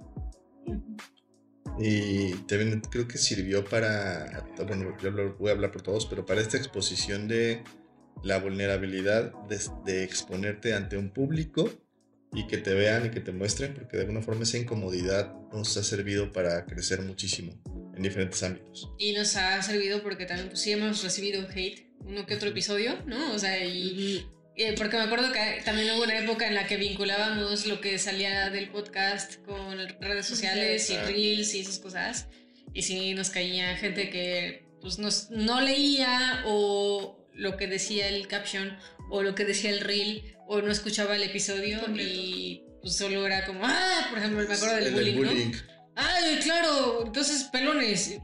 Y 1.78 2.32
también 2.46 2.80
creo 2.90 3.08
que 3.08 3.16
sirvió 3.16 3.64
para, 3.64 4.44
bueno, 4.66 4.96
yo 5.02 5.10
lo 5.10 5.34
voy 5.36 5.50
a 5.50 5.52
hablar 5.52 5.72
por 5.72 5.82
todos, 5.82 6.06
pero 6.06 6.26
para 6.26 6.40
esta 6.40 6.56
exposición 6.56 7.26
de 7.26 7.64
la 8.22 8.38
vulnerabilidad 8.38 9.32
de, 9.48 9.60
de 9.84 10.04
exponerte 10.04 10.74
ante 10.74 10.96
un 10.96 11.10
público 11.10 11.70
y 12.32 12.46
que 12.46 12.58
te 12.58 12.74
vean 12.74 13.06
y 13.06 13.10
que 13.10 13.20
te 13.20 13.32
muestren, 13.32 13.74
porque 13.74 13.96
de 13.96 14.02
alguna 14.02 14.22
forma 14.22 14.42
esa 14.42 14.58
incomodidad 14.58 15.34
nos 15.52 15.76
ha 15.76 15.82
servido 15.82 16.32
para 16.32 16.66
crecer 16.66 17.02
muchísimo 17.02 17.60
en 17.96 18.02
diferentes 18.02 18.42
ámbitos. 18.42 18.90
Y 18.98 19.12
nos 19.12 19.36
ha 19.36 19.62
servido 19.62 20.02
porque 20.02 20.26
también 20.26 20.48
pues, 20.48 20.60
sí 20.60 20.72
hemos 20.72 21.02
recibido 21.02 21.46
hate, 21.48 21.86
uno 22.00 22.26
que 22.26 22.34
otro 22.34 22.50
episodio, 22.50 23.02
¿no? 23.06 23.32
O 23.32 23.38
sea, 23.38 23.64
y, 23.64 24.26
y 24.56 24.72
porque 24.72 24.96
me 24.96 25.04
acuerdo 25.04 25.32
que 25.32 25.62
también 25.64 25.94
hubo 25.94 26.04
una 26.04 26.18
época 26.18 26.46
en 26.46 26.54
la 26.54 26.66
que 26.66 26.76
vinculábamos 26.76 27.66
lo 27.66 27.80
que 27.80 27.98
salía 27.98 28.50
del 28.50 28.68
podcast 28.68 29.36
con 29.44 29.78
redes 30.00 30.26
sociales 30.26 30.90
y 30.90 30.96
reels 30.96 31.54
y 31.54 31.60
esas 31.60 31.78
cosas. 31.78 32.28
Y 32.72 32.82
sí 32.82 33.14
nos 33.14 33.30
caía 33.30 33.76
gente 33.76 34.10
que 34.10 34.66
pues 34.80 34.98
nos, 34.98 35.30
no 35.30 35.60
leía 35.60 36.42
o 36.46 37.26
lo 37.32 37.56
que 37.56 37.66
decía 37.66 38.08
el 38.08 38.28
caption 38.28 38.76
o 39.10 39.22
lo 39.22 39.34
que 39.34 39.44
decía 39.44 39.70
el 39.70 39.80
reel 39.80 40.35
o 40.46 40.60
no 40.60 40.70
escuchaba 40.70 41.16
el 41.16 41.22
episodio 41.22 41.80
y 41.96 42.62
pues 42.80 42.96
solo 42.96 43.26
era 43.26 43.44
como, 43.44 43.60
ah, 43.64 44.06
por 44.10 44.18
ejemplo, 44.18 44.46
me 44.46 44.54
acuerdo 44.54 44.76
del 44.76 44.86
El 44.86 44.94
bullying, 44.94 45.16
bullying. 45.16 45.50
¿no? 45.52 45.76
Ay, 45.98 46.38
claro, 46.42 47.04
entonces 47.06 47.44
pelones. 47.44 48.18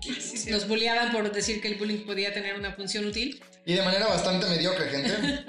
Nos 0.51 0.69
bulleaban 0.69 1.11
por 1.11 1.33
decir 1.33 1.63
que 1.63 1.69
el 1.69 1.77
bullying 1.77 2.05
podía 2.05 2.33
tener 2.33 2.55
una 2.55 2.73
función 2.73 3.07
útil. 3.07 3.43
Y 3.65 3.73
de 3.73 3.83
manera 3.83 4.07
bastante 4.09 4.47
mediocre, 4.47 4.91
gente. 4.91 5.45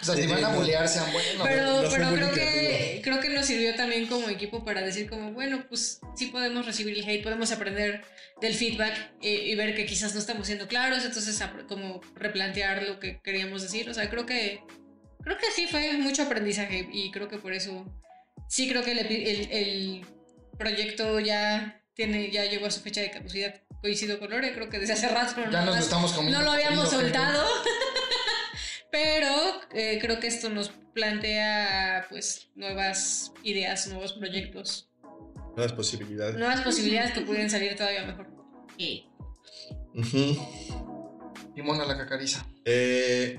O 0.00 0.04
sea, 0.04 0.14
si 0.14 0.26
van 0.28 0.44
a 0.44 0.50
bullear, 0.50 0.88
sean 0.88 1.10
buenos. 1.12 1.42
Pero, 1.42 1.82
no 1.82 1.90
pero 1.90 2.10
bullying 2.10 2.22
creo 2.22 2.32
que 2.34 3.00
creo 3.02 3.20
que 3.20 3.28
nos 3.30 3.46
sirvió 3.46 3.74
también 3.74 4.06
como 4.06 4.28
equipo 4.28 4.64
para 4.64 4.82
decir 4.82 5.10
como, 5.10 5.32
bueno, 5.32 5.64
pues 5.68 6.00
sí 6.14 6.26
podemos 6.26 6.66
recibir 6.66 6.96
el 6.96 7.08
hate, 7.08 7.24
podemos 7.24 7.50
aprender 7.50 8.04
del 8.40 8.54
feedback 8.54 9.12
eh, 9.20 9.48
y 9.48 9.54
ver 9.56 9.74
que 9.74 9.86
quizás 9.86 10.14
no 10.14 10.20
estamos 10.20 10.46
siendo 10.46 10.68
claros, 10.68 11.04
entonces 11.04 11.42
como 11.68 12.00
replantear 12.14 12.84
lo 12.84 13.00
que 13.00 13.20
queríamos 13.22 13.62
decir. 13.62 13.90
O 13.90 13.94
sea, 13.94 14.08
creo 14.08 14.24
que 14.24 14.60
creo 15.26 15.36
que 15.38 15.50
sí 15.50 15.66
fue 15.66 15.92
mucho 15.98 16.22
aprendizaje 16.22 16.88
y 16.92 17.10
creo 17.10 17.26
que 17.28 17.38
por 17.38 17.52
eso 17.52 17.84
sí 18.48 18.68
creo 18.68 18.84
que 18.84 18.92
el, 18.92 18.98
el- 19.00 19.52
el 19.52 20.06
proyecto 20.56 21.18
ya 21.18 21.82
tiene 21.94 22.30
ya 22.30 22.44
llegó 22.44 22.66
a 22.66 22.70
su 22.70 22.80
fecha 22.80 23.00
de 23.00 23.10
caducidad. 23.10 23.60
Coincido 23.82 24.18
con 24.20 24.30
Lore, 24.30 24.52
creo 24.54 24.70
que 24.70 24.78
desde 24.78 24.92
hace 24.94 25.08
rato 25.08 25.32
pero 25.34 25.50
Ya 25.50 25.64
nos 25.64 25.76
estamos 25.78 26.12
comiendo. 26.12 26.38
no 26.38 26.44
lo 26.44 26.52
habíamos 26.52 26.88
comiendo, 26.90 27.18
soltado. 27.18 27.44
Pero 28.90 29.28
eh, 29.74 29.98
creo 30.00 30.20
que 30.20 30.28
esto 30.28 30.48
nos 30.48 30.70
plantea 30.94 32.06
pues 32.08 32.48
nuevas 32.54 33.32
ideas, 33.42 33.86
nuevos 33.88 34.12
proyectos, 34.14 34.88
Nuevas 35.56 35.72
posibilidades. 35.72 36.36
nuevas 36.36 36.60
posibilidades 36.62 37.12
que 37.12 37.20
pueden 37.22 37.50
salir 37.50 37.74
todavía 37.76 38.04
mejor. 38.06 38.28
Ujú. 39.94 40.36
Y 41.56 41.62
Mona 41.62 41.84
la 41.84 41.96
cacariza. 41.96 42.46
Eh, 42.64 43.38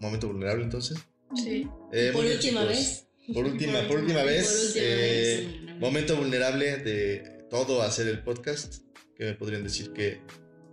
momento 0.00 0.28
vulnerable 0.28 0.64
entonces. 0.64 0.98
Sí. 1.34 1.68
Eh, 1.92 2.10
Por 2.12 2.24
última 2.24 2.64
vez. 2.64 3.08
Por 3.32 3.44
última, 3.44 3.80
por 3.88 3.98
última 4.00 4.22
vez. 4.22 4.46
Por 4.46 4.66
última 4.66 4.84
eh, 4.84 5.60
vez. 5.64 5.76
Momento 5.80 6.16
vulnerable 6.16 6.76
de 6.78 7.46
todo 7.50 7.82
hacer 7.82 8.08
el 8.08 8.22
podcast. 8.22 8.82
Que 9.16 9.24
me 9.24 9.34
podrían 9.34 9.62
decir 9.62 9.92
que 9.92 10.20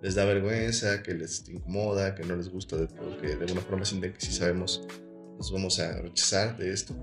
les 0.02 0.16
da 0.16 0.26
vergüenza, 0.26 1.02
que 1.02 1.14
les 1.14 1.48
incomoda, 1.48 2.14
que 2.14 2.24
no 2.24 2.36
les 2.36 2.50
gusta 2.50 2.76
de 2.76 2.88
todo, 2.88 3.18
que 3.22 3.36
de 3.36 3.46
alguna 3.46 3.62
forma 3.62 3.86
sienten 3.86 4.12
que 4.12 4.20
si 4.20 4.34
sabemos 4.34 4.86
nos 5.38 5.52
vamos 5.52 5.80
a 5.80 6.02
rechazar 6.02 6.58
de 6.58 6.74
esto. 6.74 6.94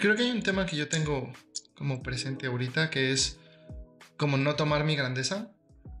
Creo 0.00 0.16
que 0.16 0.22
hay 0.22 0.30
un 0.30 0.42
tema 0.42 0.64
que 0.66 0.76
yo 0.76 0.88
tengo 0.88 1.30
como 1.74 2.02
presente 2.02 2.46
ahorita 2.46 2.90
que 2.90 3.12
es 3.12 3.36
como 4.16 4.36
no 4.36 4.56
tomar 4.56 4.84
mi 4.84 4.96
grandeza. 4.96 5.52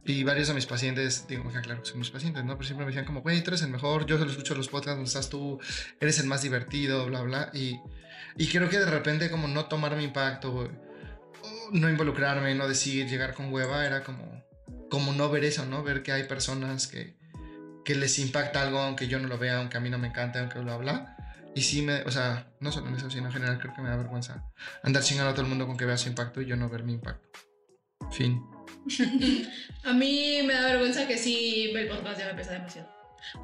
Y 0.08 0.24
varios 0.24 0.48
de 0.48 0.54
mis 0.54 0.64
pacientes, 0.64 1.26
digo, 1.28 1.52
que 1.52 1.60
claro 1.60 1.82
que 1.82 1.90
son 1.90 1.98
mis 1.98 2.08
pacientes, 2.08 2.42
¿no? 2.42 2.54
Pero 2.54 2.64
siempre 2.64 2.86
me 2.86 2.90
decían 2.90 3.04
como, 3.04 3.20
güey, 3.20 3.42
tú 3.42 3.50
eres 3.50 3.60
el 3.60 3.68
mejor, 3.68 4.06
yo 4.06 4.16
solo 4.16 4.30
escucho 4.30 4.54
los 4.54 4.68
podcasts 4.68 4.96
donde 4.96 5.06
estás 5.06 5.28
tú, 5.28 5.60
eres 6.00 6.18
el 6.18 6.26
más 6.26 6.40
divertido, 6.40 7.04
bla, 7.04 7.20
bla. 7.20 7.50
Y, 7.52 7.78
y 8.38 8.48
creo 8.48 8.70
que 8.70 8.78
de 8.78 8.86
repente 8.86 9.30
como 9.30 9.48
no 9.48 9.66
tomar 9.66 9.94
mi 9.96 10.04
impacto, 10.04 10.72
no 11.72 11.90
involucrarme, 11.90 12.54
no 12.54 12.66
decir, 12.66 13.06
llegar 13.06 13.34
con 13.34 13.52
hueva, 13.52 13.84
era 13.84 14.02
como, 14.02 14.42
como 14.88 15.12
no 15.12 15.28
ver 15.28 15.44
eso, 15.44 15.66
¿no? 15.66 15.82
Ver 15.82 16.02
que 16.02 16.12
hay 16.12 16.24
personas 16.24 16.86
que, 16.86 17.14
que 17.84 17.94
les 17.94 18.18
impacta 18.18 18.62
algo, 18.62 18.78
aunque 18.78 19.08
yo 19.08 19.18
no 19.18 19.28
lo 19.28 19.36
vea, 19.36 19.58
aunque 19.58 19.76
a 19.76 19.80
mí 19.80 19.90
no 19.90 19.98
me 19.98 20.08
encante, 20.08 20.38
aunque 20.38 20.58
bla, 20.60 20.78
bla. 20.78 21.16
Y 21.54 21.60
sí 21.60 21.82
me, 21.82 22.00
o 22.04 22.10
sea, 22.10 22.50
no 22.60 22.72
solo 22.72 22.88
en 22.88 22.94
eso, 22.94 23.10
sino 23.10 23.26
en 23.26 23.32
general 23.34 23.58
creo 23.58 23.74
que 23.74 23.82
me 23.82 23.90
da 23.90 23.96
vergüenza 23.96 24.42
andar 24.82 25.02
chingando 25.02 25.32
a 25.32 25.34
todo 25.34 25.42
el 25.42 25.50
mundo 25.50 25.66
con 25.66 25.76
que 25.76 25.84
vea 25.84 25.98
su 25.98 26.08
impacto 26.08 26.40
y 26.40 26.46
yo 26.46 26.56
no 26.56 26.70
ver 26.70 26.82
mi 26.82 26.94
impacto. 26.94 27.28
Fin. 28.10 28.42
A 29.84 29.92
mí 29.92 30.40
me 30.44 30.54
da 30.54 30.66
vergüenza 30.66 31.06
que 31.06 31.16
sí 31.16 31.72
el 31.74 31.88
podcast 31.88 32.20
ya 32.20 32.26
me 32.26 32.34
pesa 32.34 32.52
demasiado. 32.52 32.88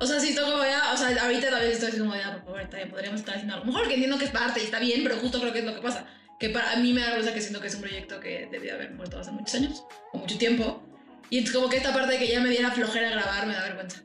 O 0.01 0.07
sea, 0.07 0.21
sí, 0.21 0.35
como 0.35 0.63
ya, 0.65 0.93
o 0.93 0.97
sea, 0.97 1.09
ahorita 1.25 1.51
tal 1.51 1.63
vez 1.63 1.75
estoy 1.75 1.89
así 1.89 1.99
como 1.99 2.15
ya, 2.15 2.33
por 2.33 2.45
favor, 2.45 2.61
está 2.61 2.77
bien, 2.77 2.91
podríamos 2.91 3.21
estar 3.21 3.35
haciendo 3.35 3.55
algo 3.55 3.67
mejor, 3.67 3.87
que 3.89 3.95
entiendo 3.95 4.19
que 4.19 4.25
es 4.25 4.31
parte 4.31 4.61
y 4.61 4.65
está 4.65 4.79
bien, 4.79 5.03
pero 5.03 5.17
justo 5.17 5.41
creo 5.41 5.53
que 5.53 5.61
es 5.61 5.65
lo 5.65 5.75
que 5.75 5.83
pasa. 5.83 6.07
Que 6.39 6.51
para 6.51 6.73
a 6.73 6.77
mí 6.77 6.93
me 6.93 7.01
da 7.01 7.09
vergüenza 7.09 7.35
que 7.35 7.41
siento 7.41 7.61
que 7.61 7.69
es 7.69 7.75
un 7.75 7.83
proyecto 7.83 8.21
que 8.21 8.49
debía 8.51 8.75
haber 8.75 8.93
muerto 8.93 9.19
hace 9.19 9.31
muchos 9.31 9.55
años, 9.55 9.85
o 10.13 10.19
mucho 10.19 10.39
tiempo. 10.39 10.83
Y 11.31 11.39
es 11.39 11.53
como 11.53 11.69
que 11.69 11.77
esta 11.77 11.93
parte 11.93 12.13
de 12.13 12.19
que 12.19 12.29
ya 12.29 12.41
me 12.41 12.51
diera 12.51 12.71
flojera 12.71 13.11
grabar 13.11 13.47
me 13.47 13.55
da 13.55 13.63
vergüenza. 13.63 14.03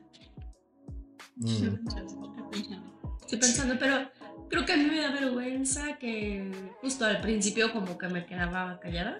Estoy 3.20 3.38
pensando, 3.38 3.76
pero 3.78 4.10
creo 4.48 4.66
que 4.66 4.72
a 4.72 4.76
mí 4.76 4.84
me 4.84 5.00
da 5.00 5.10
vergüenza 5.10 5.96
que 5.98 6.50
justo 6.80 7.04
al 7.04 7.20
principio 7.20 7.72
como 7.72 7.96
que 7.96 8.08
me 8.08 8.26
quedaba 8.26 8.78
callada 8.80 9.18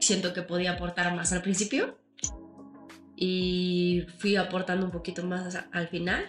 siento 0.00 0.32
que 0.32 0.42
podía 0.42 0.72
aportar 0.72 1.14
más 1.14 1.32
al 1.32 1.42
principio. 1.42 1.98
Y 3.16 4.06
fui 4.18 4.36
aportando 4.36 4.86
un 4.86 4.92
poquito 4.92 5.22
más 5.24 5.56
al 5.72 5.88
final, 5.88 6.24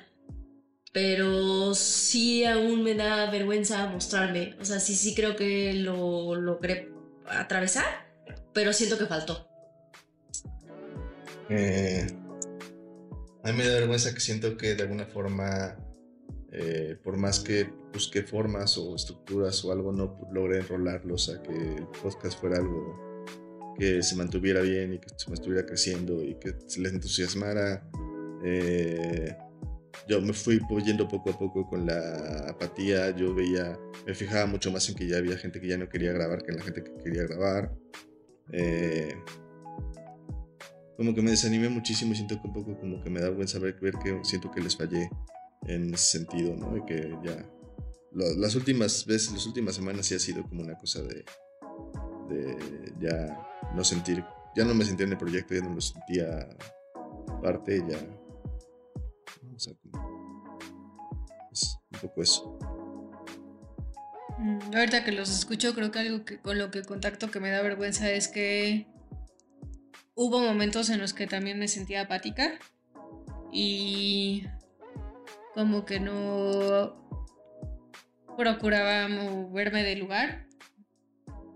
pero 0.92 1.74
sí 1.74 2.44
aún 2.44 2.84
me 2.84 2.96
da 2.96 3.32
vergüenza 3.32 3.88
mostrarme, 3.88 4.58
o 4.60 4.66
sea, 4.66 4.82
sí, 4.82 4.96
sí 4.96 5.16
creo 5.16 5.38
que 5.38 5.74
lo 5.74 6.36
logré 6.36 6.92
atravesar, 7.28 7.86
pero 8.54 8.74
siento 8.74 8.98
que 8.98 9.06
faltó. 9.06 9.48
Eh, 11.50 12.08
a 13.44 13.52
mí 13.52 13.58
me 13.58 13.68
da 13.68 13.80
vergüenza 13.80 14.14
que 14.14 14.20
siento 14.20 14.58
que 14.58 14.76
de 14.76 14.84
alguna 14.84 15.06
forma, 15.06 15.78
eh, 16.52 16.98
por 17.02 17.16
más 17.16 17.40
que 17.40 17.72
busqué 17.94 18.24
formas 18.24 18.78
o 18.78 18.98
estructuras 18.98 19.64
o 19.64 19.72
algo, 19.72 19.94
no 19.94 20.20
logré 20.34 20.58
enrolarlos 20.60 21.30
a 21.30 21.42
que 21.42 21.54
el 21.54 21.88
podcast 22.02 22.38
fuera 22.38 22.58
algo 22.58 23.11
que 23.78 24.04
se 24.04 24.16
mantuviera 24.16 24.62
bien 24.62 24.94
y 24.94 25.00
que 25.00 25.10
se 25.16 25.34
estuviera 25.34 25.66
creciendo 25.66 26.22
y 26.24 26.36
que 26.36 26.56
se 26.66 26.82
les 26.82 26.94
entusiasmara. 26.94 27.90
Eh, 28.44 29.36
yo 30.08 30.22
me 30.22 30.34
fui 30.34 30.60
yendo 30.84 31.08
poco 31.08 31.30
a 31.30 31.38
poco 31.38 31.68
con 31.68 31.86
la 31.86 32.48
apatía, 32.50 33.16
yo 33.16 33.34
veía, 33.34 33.78
me 34.06 34.14
fijaba 34.14 34.46
mucho 34.46 34.72
más 34.72 34.88
en 34.90 34.96
que 34.96 35.08
ya 35.08 35.18
había 35.18 35.38
gente 35.38 35.62
que 35.62 35.68
ya 35.68 35.78
no 35.78 35.90
quería 35.90 36.12
grabar 36.12 36.44
que 36.44 36.52
en 36.52 36.58
la 36.58 36.64
gente 36.64 36.84
que 36.84 36.92
quería 37.04 37.24
grabar. 37.24 37.74
Eh, 38.52 39.16
como 40.98 41.16
que 41.16 41.22
me 41.22 41.32
desanimé 41.32 41.70
muchísimo 41.70 42.14
y 42.14 42.16
siento 42.16 42.40
que 42.42 42.48
un 42.48 42.54
poco 42.54 42.80
como 42.80 43.02
que 43.04 43.10
me 43.10 43.22
da 43.22 43.30
buen 43.30 43.48
saber 43.48 43.80
ver 43.82 43.96
que 44.04 44.20
siento 44.24 44.52
que 44.52 44.62
les 44.62 44.76
fallé 44.76 45.10
en 45.68 45.94
ese 45.94 46.20
sentido, 46.20 46.56
¿no? 46.56 46.78
Y 46.78 46.86
que 46.86 47.18
ya 47.24 47.46
las 48.14 48.56
últimas 48.56 49.06
veces, 49.06 49.32
las 49.32 49.46
últimas 49.46 49.76
semanas 49.76 50.06
sí 50.06 50.16
ha 50.16 50.20
sido 50.20 50.44
como 50.44 50.62
una 50.62 50.78
cosa 50.78 51.02
de, 51.02 51.24
de 52.30 52.94
ya 53.00 53.51
no 53.76 53.84
sentir, 53.84 54.24
ya 54.56 54.66
no 54.66 54.74
me 54.74 54.86
sentía 54.86 55.06
en 55.06 55.14
el 55.14 55.18
proyecto, 55.18 55.54
ya 55.54 55.62
no 55.62 55.70
me 55.70 55.82
sentía 55.82 56.48
parte, 57.42 57.84
ya. 57.88 57.98
O 59.56 59.60
sea, 59.60 59.74
es 61.52 61.78
un 61.94 62.00
poco 62.02 62.22
eso. 62.22 62.60
Mm, 64.38 64.76
ahorita 64.76 65.04
que 65.04 65.12
los 65.12 65.30
escucho, 65.30 65.74
creo 65.74 65.92
que 65.92 66.00
algo 66.00 66.26
que 66.26 66.40
con 66.40 66.58
lo 66.58 66.72
que 66.72 66.84
contacto 66.84 67.30
que 67.30 67.40
me 67.40 67.52
da 67.52 67.62
vergüenza 67.62 68.10
es 68.10 68.28
que 68.28 68.88
hubo 70.16 70.40
momentos 70.40 70.90
en 70.90 71.00
los 71.00 71.14
que 71.14 71.28
también 71.28 71.60
me 71.60 71.68
sentía 71.68 72.02
apática 72.02 72.60
y 73.52 74.46
como 75.54 75.86
que 75.86 76.00
no 76.00 76.96
procuraba 78.38 79.08
moverme 79.08 79.84
del 79.84 80.00
lugar 80.00 80.48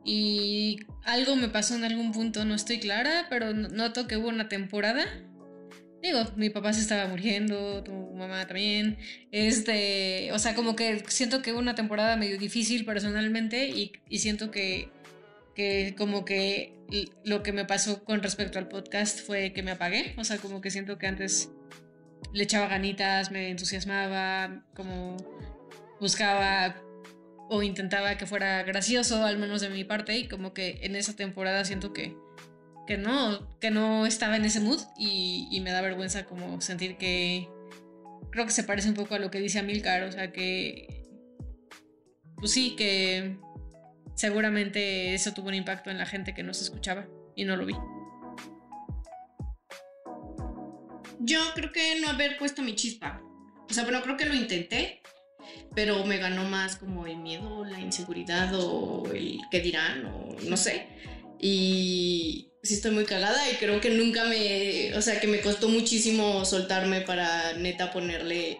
y 0.05 0.85
algo 1.03 1.35
me 1.35 1.49
pasó 1.49 1.75
en 1.75 1.83
algún 1.83 2.11
punto, 2.11 2.45
no 2.45 2.53
estoy 2.53 2.79
clara, 2.79 3.25
pero 3.27 3.53
noto 3.53 4.07
que 4.07 4.17
hubo 4.17 4.29
una 4.29 4.47
temporada. 4.47 5.03
Digo, 6.03 6.23
mi 6.35 6.51
papá 6.51 6.71
se 6.73 6.81
estaba 6.81 7.07
muriendo, 7.07 7.83
tu 7.83 7.91
mamá 7.91 8.45
también. 8.45 8.99
Este, 9.31 10.31
o 10.31 10.37
sea, 10.37 10.53
como 10.53 10.75
que 10.75 11.03
siento 11.07 11.41
que 11.41 11.51
hubo 11.51 11.59
una 11.59 11.73
temporada 11.73 12.17
medio 12.17 12.37
difícil 12.37 12.85
personalmente 12.85 13.67
y, 13.67 13.93
y 14.07 14.19
siento 14.19 14.51
que, 14.51 14.89
que 15.55 15.95
como 15.97 16.23
que 16.23 16.75
lo 17.23 17.41
que 17.41 17.51
me 17.51 17.65
pasó 17.65 18.03
con 18.03 18.21
respecto 18.21 18.59
al 18.59 18.67
podcast 18.67 19.21
fue 19.21 19.53
que 19.53 19.63
me 19.63 19.71
apagué. 19.71 20.13
O 20.19 20.23
sea, 20.23 20.37
como 20.37 20.61
que 20.61 20.69
siento 20.69 20.99
que 20.99 21.07
antes 21.07 21.49
le 22.31 22.43
echaba 22.43 22.67
ganitas, 22.67 23.31
me 23.31 23.49
entusiasmaba, 23.49 24.63
como 24.75 25.17
buscaba 25.99 26.75
o 27.49 27.61
intentaba 27.61 28.17
que 28.17 28.25
fuera 28.25 28.63
gracioso, 28.63 29.23
al 29.23 29.37
menos 29.37 29.61
de 29.61 29.69
mi 29.69 29.83
parte, 29.83 30.17
y 30.17 30.27
como 30.27 30.53
que 30.53 30.79
en 30.81 30.95
esa 30.95 31.15
temporada 31.15 31.63
siento 31.65 31.93
que, 31.93 32.15
que 32.87 32.97
no, 32.97 33.57
que 33.59 33.71
no 33.71 34.05
estaba 34.05 34.35
en 34.35 34.45
ese 34.45 34.59
mood 34.59 34.81
y, 34.97 35.59
me 35.61 35.71
da 35.71 35.81
vergüenza 35.81 36.25
como 36.25 36.61
sentir 36.61 36.97
que 36.97 37.49
creo 38.31 38.45
que 38.45 38.51
se 38.51 38.63
parece 38.63 38.89
un 38.89 38.95
poco 38.95 39.15
a 39.15 39.19
lo 39.19 39.31
que 39.31 39.39
dice 39.39 39.59
Amilcar, 39.59 40.03
o 40.03 40.11
sea 40.11 40.31
que, 40.31 41.03
pues 42.37 42.51
sí, 42.51 42.75
que 42.75 43.37
seguramente 44.15 45.13
eso 45.13 45.33
tuvo 45.33 45.47
un 45.47 45.55
impacto 45.55 45.89
en 45.89 45.97
la 45.97 46.05
gente 46.05 46.33
que 46.33 46.43
nos 46.43 46.61
escuchaba 46.61 47.07
y 47.35 47.45
no 47.45 47.55
lo 47.55 47.65
vi. 47.65 47.75
Yo 51.19 51.39
creo 51.55 51.71
que 51.71 51.99
no 52.01 52.09
haber 52.09 52.37
puesto 52.37 52.61
mi 52.61 52.75
chispa. 52.75 53.21
O 53.67 53.73
sea, 53.73 53.83
bueno, 53.83 54.01
creo 54.03 54.15
que 54.15 54.25
lo 54.25 54.35
intenté, 54.35 55.01
pero 55.73 56.05
me 56.05 56.17
ganó 56.17 56.43
más 56.45 56.77
como 56.77 57.05
el 57.07 57.17
miedo, 57.17 57.65
la 57.65 57.79
inseguridad 57.79 58.53
o 58.55 59.03
el 59.13 59.39
qué 59.51 59.59
dirán 59.61 60.05
o 60.05 60.35
no 60.43 60.57
sé. 60.57 60.87
Y 61.39 62.51
sí 62.63 62.73
estoy 62.75 62.91
muy 62.91 63.05
cagada 63.05 63.49
y 63.51 63.55
creo 63.55 63.79
que 63.81 63.89
nunca 63.89 64.25
me, 64.25 64.95
o 64.95 65.01
sea, 65.01 65.19
que 65.19 65.27
me 65.27 65.41
costó 65.41 65.69
muchísimo 65.69 66.45
soltarme 66.45 67.01
para 67.01 67.53
neta 67.53 67.91
ponerle 67.91 68.59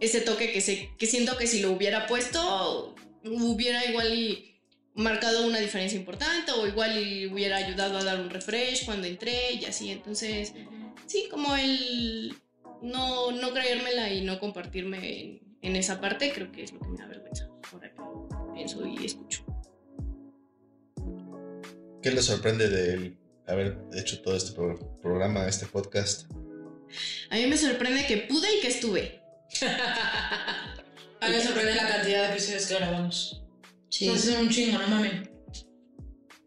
ese 0.00 0.20
toque 0.20 0.52
que, 0.52 0.60
se, 0.60 0.90
que 0.98 1.06
siento 1.06 1.36
que 1.36 1.46
si 1.46 1.60
lo 1.60 1.72
hubiera 1.72 2.06
puesto 2.06 2.94
hubiera 3.24 3.84
igual 3.86 4.12
y 4.12 4.60
marcado 4.94 5.46
una 5.46 5.58
diferencia 5.58 5.98
importante 5.98 6.52
o 6.52 6.66
igual 6.66 7.02
y 7.02 7.26
hubiera 7.26 7.56
ayudado 7.56 7.98
a 7.98 8.04
dar 8.04 8.20
un 8.20 8.30
refresh 8.30 8.84
cuando 8.84 9.06
entré 9.06 9.54
y 9.54 9.64
así. 9.64 9.90
Entonces, 9.90 10.52
sí, 11.06 11.26
como 11.30 11.56
el 11.56 12.34
no, 12.82 13.32
no 13.32 13.52
creérmela 13.52 14.12
y 14.12 14.20
no 14.22 14.38
compartirme 14.38 15.40
esa 15.76 16.00
parte 16.00 16.32
creo 16.32 16.52
que 16.52 16.62
es 16.64 16.72
lo 16.72 16.80
que 16.80 16.88
me 16.88 16.98
da 16.98 17.06
vergüenza 17.06 17.48
ahora 17.72 17.90
que 17.90 18.52
pienso 18.54 18.86
y 18.86 19.04
escucho. 19.04 19.44
¿Qué 22.02 22.10
le 22.10 22.22
sorprende 22.22 22.68
de 22.68 23.16
haber 23.46 23.78
hecho 23.94 24.20
todo 24.20 24.36
este 24.36 24.52
programa, 25.00 25.48
este 25.48 25.66
podcast? 25.66 26.30
A 27.30 27.36
mí 27.36 27.46
me 27.46 27.56
sorprende 27.56 28.06
que 28.06 28.18
pude 28.18 28.58
y 28.58 28.60
que 28.60 28.68
estuve. 28.68 29.22
A 31.20 31.28
mí 31.28 31.36
me 31.36 31.42
sorprende 31.42 31.74
la 31.74 31.88
cantidad 31.88 32.28
de 32.28 32.32
episodios 32.34 32.66
que 32.66 32.74
grabamos. 32.74 33.42
Sí. 33.88 34.18
son 34.18 34.42
un 34.42 34.50
chingo, 34.50 34.78
no 34.78 34.88
mames. 34.88 35.30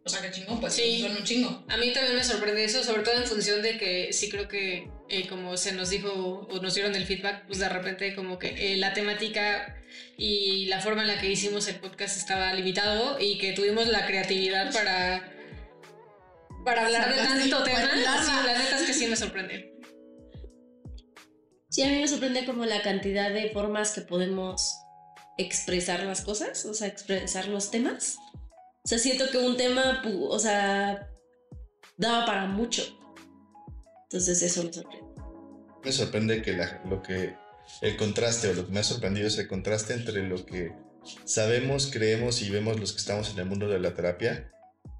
O 0.06 0.10
sea, 0.10 0.22
qué 0.22 0.32
chingón, 0.32 0.62
pues 0.62 0.74
sí. 0.74 1.02
son 1.02 1.18
un 1.18 1.24
chingo. 1.24 1.66
A 1.68 1.78
mí 1.78 1.92
también 1.92 2.16
me 2.16 2.24
sorprende 2.24 2.64
eso, 2.64 2.84
sobre 2.84 3.02
todo 3.02 3.16
en 3.16 3.26
función 3.26 3.62
de 3.62 3.78
que 3.78 4.14
sí 4.14 4.30
creo 4.30 4.48
que 4.48 4.90
eh, 5.10 5.28
como 5.28 5.58
se 5.58 5.72
nos 5.74 5.90
dijo 5.90 6.48
o 6.50 6.60
nos 6.62 6.76
dieron 6.76 6.96
el 6.96 7.06
feedback, 7.06 7.46
pues 7.48 7.60
de 7.60 7.70
repente 7.70 8.16
como 8.16 8.40
que 8.40 8.74
eh, 8.74 8.78
la 8.78 8.94
temática 8.94 9.76
y 10.18 10.66
la 10.66 10.82
forma 10.82 11.04
en 11.04 11.08
la 11.08 11.20
que 11.20 11.30
hicimos 11.30 11.68
el 11.68 11.76
podcast 11.76 12.18
estaba 12.18 12.54
limitado 12.54 13.20
y 13.20 13.38
que 13.38 13.54
tuvimos 13.54 13.88
la 13.88 14.06
creatividad 14.06 14.74
para, 14.74 15.32
para 16.66 16.86
hablar 16.86 17.14
de 17.14 17.22
tanto 17.22 17.64
tema. 17.64 17.92
Sí, 17.94 18.32
la 18.46 18.58
neta 18.58 18.80
es 18.80 18.84
que 18.84 18.94
sí 18.94 19.08
me 19.08 19.16
sorprende. 19.16 19.74
Sí, 21.70 21.84
a 21.84 21.88
mí 21.88 22.00
me 22.00 22.08
sorprende 22.08 22.46
como 22.46 22.66
la 22.66 22.82
cantidad 22.82 23.32
de 23.32 23.50
formas 23.52 23.92
que 23.92 24.02
podemos 24.02 24.74
expresar 25.38 26.04
las 26.04 26.22
cosas, 26.22 26.66
o 26.66 26.74
sea, 26.74 26.88
expresar 26.88 27.48
los 27.48 27.70
temas. 27.70 28.18
O 28.84 28.88
sea, 28.88 28.98
siento 28.98 29.30
que 29.30 29.38
un 29.38 29.58
tema, 29.58 30.02
o 30.06 30.40
sea, 30.40 31.10
daba 31.98 32.26
para 32.26 32.46
mucho. 32.48 32.97
Entonces 34.10 34.42
eso 34.42 34.64
me 34.64 34.72
sorprende. 34.72 35.08
Me 35.84 35.92
sorprende 35.92 36.42
que 36.42 36.58
lo 36.86 37.02
que 37.02 37.36
el 37.82 37.98
contraste 37.98 38.48
o 38.50 38.54
lo 38.54 38.66
que 38.66 38.72
me 38.72 38.80
ha 38.80 38.84
sorprendido 38.84 39.28
es 39.28 39.38
el 39.38 39.48
contraste 39.48 39.94
entre 39.94 40.28
lo 40.28 40.46
que 40.46 40.72
sabemos, 41.26 41.90
creemos 41.92 42.42
y 42.42 42.50
vemos 42.50 42.80
los 42.80 42.94
que 42.94 43.00
estamos 43.00 43.32
en 43.32 43.40
el 43.40 43.46
mundo 43.46 43.68
de 43.68 43.80
la 43.80 43.94
terapia 43.94 44.52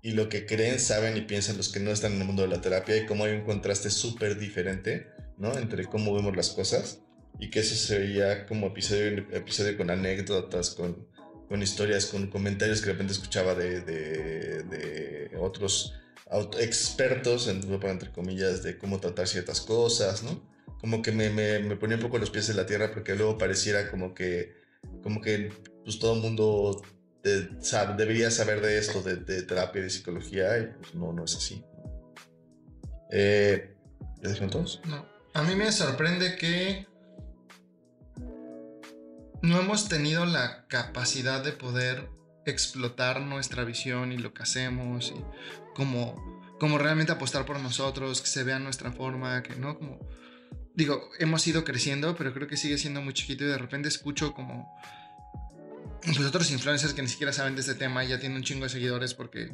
y 0.02 0.12
lo 0.12 0.28
que 0.28 0.46
creen, 0.46 0.80
saben 0.80 1.16
y 1.18 1.22
piensan 1.22 1.58
los 1.58 1.70
que 1.70 1.80
no 1.80 1.92
están 1.92 2.14
en 2.14 2.22
el 2.22 2.28
mundo 2.28 2.42
de 2.44 2.50
la 2.50 2.62
terapia 2.62 2.98
y 2.98 3.06
cómo 3.06 3.24
hay 3.24 3.34
un 3.34 3.46
contraste 3.46 3.90
súper 3.90 4.38
diferente, 4.38 5.08
¿no? 5.38 5.58
Entre 5.58 5.86
cómo 5.86 6.14
vemos 6.14 6.36
las 6.36 6.50
cosas 6.50 7.00
y 7.40 7.50
que 7.50 7.60
eso 7.60 7.76
sería 7.76 8.46
como 8.46 8.68
episodio, 8.68 9.26
episodio 9.32 9.78
con 9.78 9.90
anécdotas, 9.90 10.72
con, 10.72 11.08
con 11.48 11.62
historias, 11.62 12.08
con 12.08 12.28
comentarios 12.28 12.82
que 12.82 12.88
de 12.88 12.92
repente 12.94 13.14
escuchaba 13.14 13.56
de, 13.56 13.82
de, 13.82 14.64
de 14.64 15.32
otros 15.40 15.94
expertos, 16.60 17.48
entre 17.48 18.12
comillas, 18.12 18.64
de 18.64 18.78
cómo 18.78 19.00
tratar 19.00 19.28
ciertas 19.28 19.62
cosas, 19.62 20.24
¿no? 20.24 20.42
Como 20.80 21.02
que 21.02 21.12
me, 21.12 21.30
me, 21.30 21.76
ponía 21.76 21.96
un 21.96 22.04
poco 22.04 22.18
los 22.18 22.30
pies 22.30 22.50
en 22.50 22.58
la 22.58 22.66
tierra 22.66 22.92
porque 22.94 23.16
luego 23.16 23.38
pareciera 23.38 23.90
como 23.90 24.14
que, 24.14 24.56
como 25.02 25.22
que 25.22 25.52
pues 25.84 26.00
todo 26.00 26.16
el 26.16 26.22
mundo 26.22 26.82
debería 27.24 28.32
saber 28.32 28.62
de 28.62 28.78
esto, 28.78 29.02
de, 29.02 29.18
de, 29.18 29.44
terapia 29.44 29.82
de 29.82 29.90
psicología, 29.90 30.58
y 30.60 30.68
pues 30.80 30.96
no, 30.96 31.12
no 31.14 31.26
es 31.26 31.36
así. 31.36 31.64
Eh, 33.12 33.76
¿Ya 34.22 34.30
dijeron 34.30 34.50
todos? 34.50 34.82
No. 34.86 35.06
A 35.34 35.44
mí 35.44 35.56
me 35.56 35.72
sorprende 35.72 36.36
que 36.36 36.88
no 39.42 39.60
hemos 39.60 39.88
tenido 39.88 40.26
la 40.26 40.68
capacidad 40.68 41.44
de 41.44 41.52
poder 41.52 42.10
explotar 42.50 43.22
nuestra 43.22 43.64
visión 43.64 44.12
y 44.12 44.18
lo 44.18 44.34
que 44.34 44.44
hacemos 44.44 45.14
y 45.16 45.22
como, 45.76 46.42
como 46.60 46.78
realmente 46.78 47.12
apostar 47.12 47.46
por 47.46 47.60
nosotros, 47.60 48.22
que 48.22 48.28
se 48.28 48.44
vea 48.44 48.60
nuestra 48.60 48.92
forma, 48.92 49.44
que 49.44 49.56
no 49.56 49.78
como... 49.78 50.00
Digo, 50.74 51.10
hemos 51.18 51.46
ido 51.48 51.64
creciendo, 51.64 52.16
pero 52.16 52.34
creo 52.34 52.48
que 52.48 52.56
sigue 52.56 52.78
siendo 52.78 53.02
muy 53.02 53.14
chiquito 53.14 53.44
y 53.44 53.48
de 53.48 53.58
repente 53.58 53.88
escucho 53.88 54.34
como 54.34 54.72
pues 56.16 56.20
otros 56.20 56.52
influencers 56.52 56.94
que 56.94 57.02
ni 57.02 57.08
siquiera 57.08 57.34
saben 57.34 57.56
de 57.56 57.62
este 57.62 57.76
tema 57.76 58.04
y 58.06 58.10
ya 58.10 58.20
tienen 58.20 58.38
un 58.38 58.44
chingo 58.44 58.64
de 58.64 58.70
seguidores 58.70 59.14
porque 59.14 59.52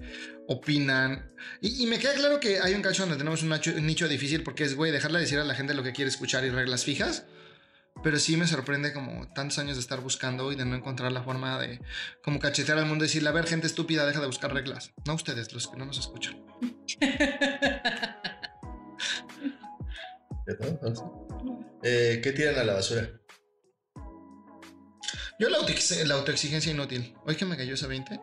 opinan. 0.47 1.31
Y, 1.61 1.85
me 1.87 1.99
queda 1.99 2.13
claro 2.13 2.39
que 2.39 2.59
hay 2.59 2.73
un 2.73 2.81
cacho 2.81 3.03
donde 3.03 3.17
tenemos 3.17 3.41
un 3.43 3.85
nicho, 3.85 4.07
difícil 4.07 4.43
porque 4.43 4.63
es, 4.63 4.75
güey, 4.75 4.91
dejarle 4.91 5.19
decir 5.19 5.39
a 5.39 5.43
la 5.43 5.55
gente 5.55 5.73
lo 5.73 5.83
que 5.83 5.93
quiere 5.93 6.09
escuchar 6.09 6.45
y 6.45 6.49
reglas 6.49 6.83
fijas. 6.83 7.25
Pero 8.03 8.19
sí 8.19 8.37
me 8.37 8.45
sorprende 8.45 8.93
como 8.93 9.27
tantos 9.33 9.57
años 9.59 9.77
de 9.77 9.81
estar 9.81 10.01
buscando 10.01 10.51
y 10.51 10.55
de 10.55 10.65
no 10.65 10.75
encontrar 10.75 11.11
la 11.11 11.23
forma 11.23 11.59
de 11.59 11.79
como 12.21 12.39
cachetear 12.39 12.77
al 12.77 12.85
mundo 12.85 13.05
y 13.05 13.07
decirle, 13.07 13.29
a 13.29 13.31
ver, 13.31 13.47
gente 13.47 13.65
estúpida, 13.67 14.05
deja 14.05 14.19
de 14.19 14.27
buscar 14.27 14.53
reglas. 14.53 14.91
No 15.05 15.13
ustedes, 15.13 15.53
los 15.53 15.67
que 15.67 15.77
no 15.77 15.85
nos 15.85 15.99
escuchan. 15.99 16.43
eh, 21.83 22.19
¿Qué 22.21 22.33
tiran 22.33 22.59
a 22.59 22.65
la 22.65 22.73
basura? 22.73 23.09
Yo 25.39 25.49
la, 25.49 25.57
autoexigencia 26.15 26.71
inútil. 26.71 27.15
Hoy 27.25 27.35
que 27.35 27.45
me 27.45 27.57
cayó 27.57 27.73
ese 27.73 27.87
20. 27.87 28.19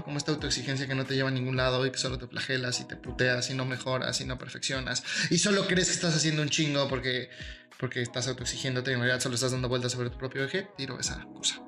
Como 0.00 0.18
esta 0.18 0.32
autoexigencia 0.32 0.86
que 0.86 0.94
no 0.94 1.04
te 1.04 1.14
lleva 1.14 1.28
a 1.28 1.32
ningún 1.32 1.56
lado 1.56 1.86
y 1.86 1.92
que 1.92 1.98
solo 1.98 2.18
te 2.18 2.26
flagelas 2.26 2.80
y 2.80 2.84
te 2.84 2.96
puteas 2.96 3.50
y 3.50 3.54
no 3.54 3.66
mejoras 3.66 4.20
y 4.20 4.24
no 4.24 4.38
perfeccionas 4.38 5.04
y 5.30 5.38
solo 5.38 5.66
crees 5.66 5.88
que 5.88 5.94
estás 5.94 6.14
haciendo 6.14 6.42
un 6.42 6.48
chingo 6.48 6.88
porque, 6.88 7.28
porque 7.78 8.02
estás 8.02 8.28
autoexigiéndote 8.28 8.90
y 8.90 8.94
en 8.94 9.00
realidad 9.00 9.20
solo 9.20 9.34
estás 9.34 9.52
dando 9.52 9.68
vueltas 9.68 9.92
sobre 9.92 10.10
tu 10.10 10.18
propio 10.18 10.44
eje, 10.44 10.68
tiro 10.76 10.98
esa 10.98 11.24
cosa. 11.34 11.62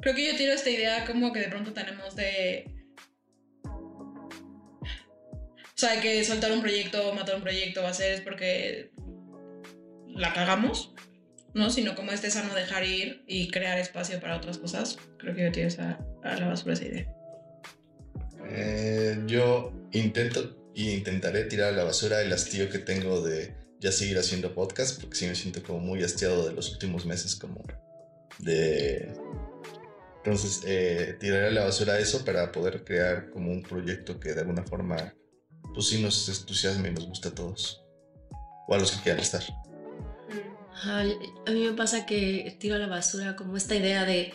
Creo 0.00 0.14
que 0.14 0.26
yo 0.26 0.36
tiro 0.36 0.52
esta 0.52 0.70
idea 0.70 1.04
como 1.06 1.32
que 1.32 1.40
de 1.40 1.48
pronto 1.48 1.72
tenemos 1.72 2.16
de. 2.16 2.74
O 3.64 5.80
sea, 5.80 6.00
que 6.00 6.24
soltar 6.24 6.50
un 6.50 6.60
proyecto, 6.60 7.14
matar 7.14 7.36
un 7.36 7.42
proyecto, 7.42 7.82
ser 7.94 8.14
es 8.14 8.20
porque 8.20 8.90
la 10.08 10.32
cagamos, 10.32 10.92
¿no? 11.54 11.70
Sino 11.70 11.94
como 11.94 12.10
este 12.10 12.30
sano 12.30 12.54
dejar 12.54 12.84
ir 12.84 13.22
y 13.28 13.50
crear 13.50 13.78
espacio 13.78 14.20
para 14.20 14.36
otras 14.36 14.58
cosas. 14.58 14.98
Creo 15.18 15.36
que 15.36 15.44
yo 15.44 15.52
tiro 15.52 15.68
esa, 15.68 16.00
a 16.28 16.38
la 16.38 16.48
basura 16.48 16.74
esa 16.74 16.84
idea. 16.84 17.06
Eh, 18.50 19.22
yo 19.26 19.72
intento 19.92 20.56
y 20.74 20.90
intentaré 20.90 21.44
tirar 21.44 21.74
a 21.74 21.76
la 21.76 21.84
basura 21.84 22.22
el 22.22 22.32
hastío 22.32 22.70
que 22.70 22.78
tengo 22.78 23.20
de 23.20 23.54
ya 23.80 23.92
seguir 23.92 24.18
haciendo 24.18 24.54
podcast, 24.54 25.00
porque 25.00 25.16
sí 25.16 25.26
me 25.26 25.34
siento 25.34 25.62
como 25.62 25.80
muy 25.80 26.02
hastiado 26.02 26.46
de 26.46 26.54
los 26.54 26.72
últimos 26.72 27.06
meses, 27.06 27.36
como 27.36 27.62
de... 28.38 29.12
Entonces, 30.18 30.62
eh, 30.66 31.16
tiraré 31.18 31.46
a 31.48 31.50
la 31.50 31.64
basura 31.64 31.98
eso 31.98 32.24
para 32.24 32.52
poder 32.52 32.84
crear 32.84 33.30
como 33.30 33.50
un 33.50 33.62
proyecto 33.62 34.20
que 34.20 34.34
de 34.34 34.40
alguna 34.40 34.62
forma, 34.62 35.14
pues 35.74 35.88
sí 35.88 36.02
nos 36.02 36.28
entusiasme 36.28 36.88
y 36.88 36.92
nos 36.92 37.06
guste 37.06 37.28
a 37.28 37.34
todos. 37.34 37.84
O 38.66 38.74
a 38.74 38.78
los 38.78 38.92
que 38.92 39.02
quieran 39.02 39.22
estar. 39.22 39.42
Ay, 40.84 41.16
a 41.46 41.50
mí 41.50 41.64
me 41.64 41.72
pasa 41.72 42.04
que 42.04 42.56
tiro 42.60 42.74
a 42.74 42.78
la 42.78 42.86
basura 42.86 43.36
como 43.36 43.56
esta 43.56 43.74
idea 43.74 44.04
de 44.04 44.32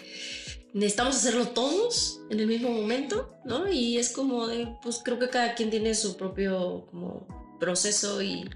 necesitamos 0.73 1.15
hacerlo 1.15 1.49
todos 1.49 2.21
en 2.29 2.39
el 2.39 2.47
mismo 2.47 2.69
momento, 2.69 3.35
¿no? 3.45 3.71
Y 3.71 3.97
es 3.97 4.09
como 4.09 4.47
de, 4.47 4.67
pues 4.81 5.01
creo 5.03 5.19
que 5.19 5.29
cada 5.29 5.55
quien 5.55 5.69
tiene 5.69 5.93
su 5.93 6.17
propio 6.17 6.87
como 6.89 7.27
proceso 7.59 8.21
y, 8.21 8.49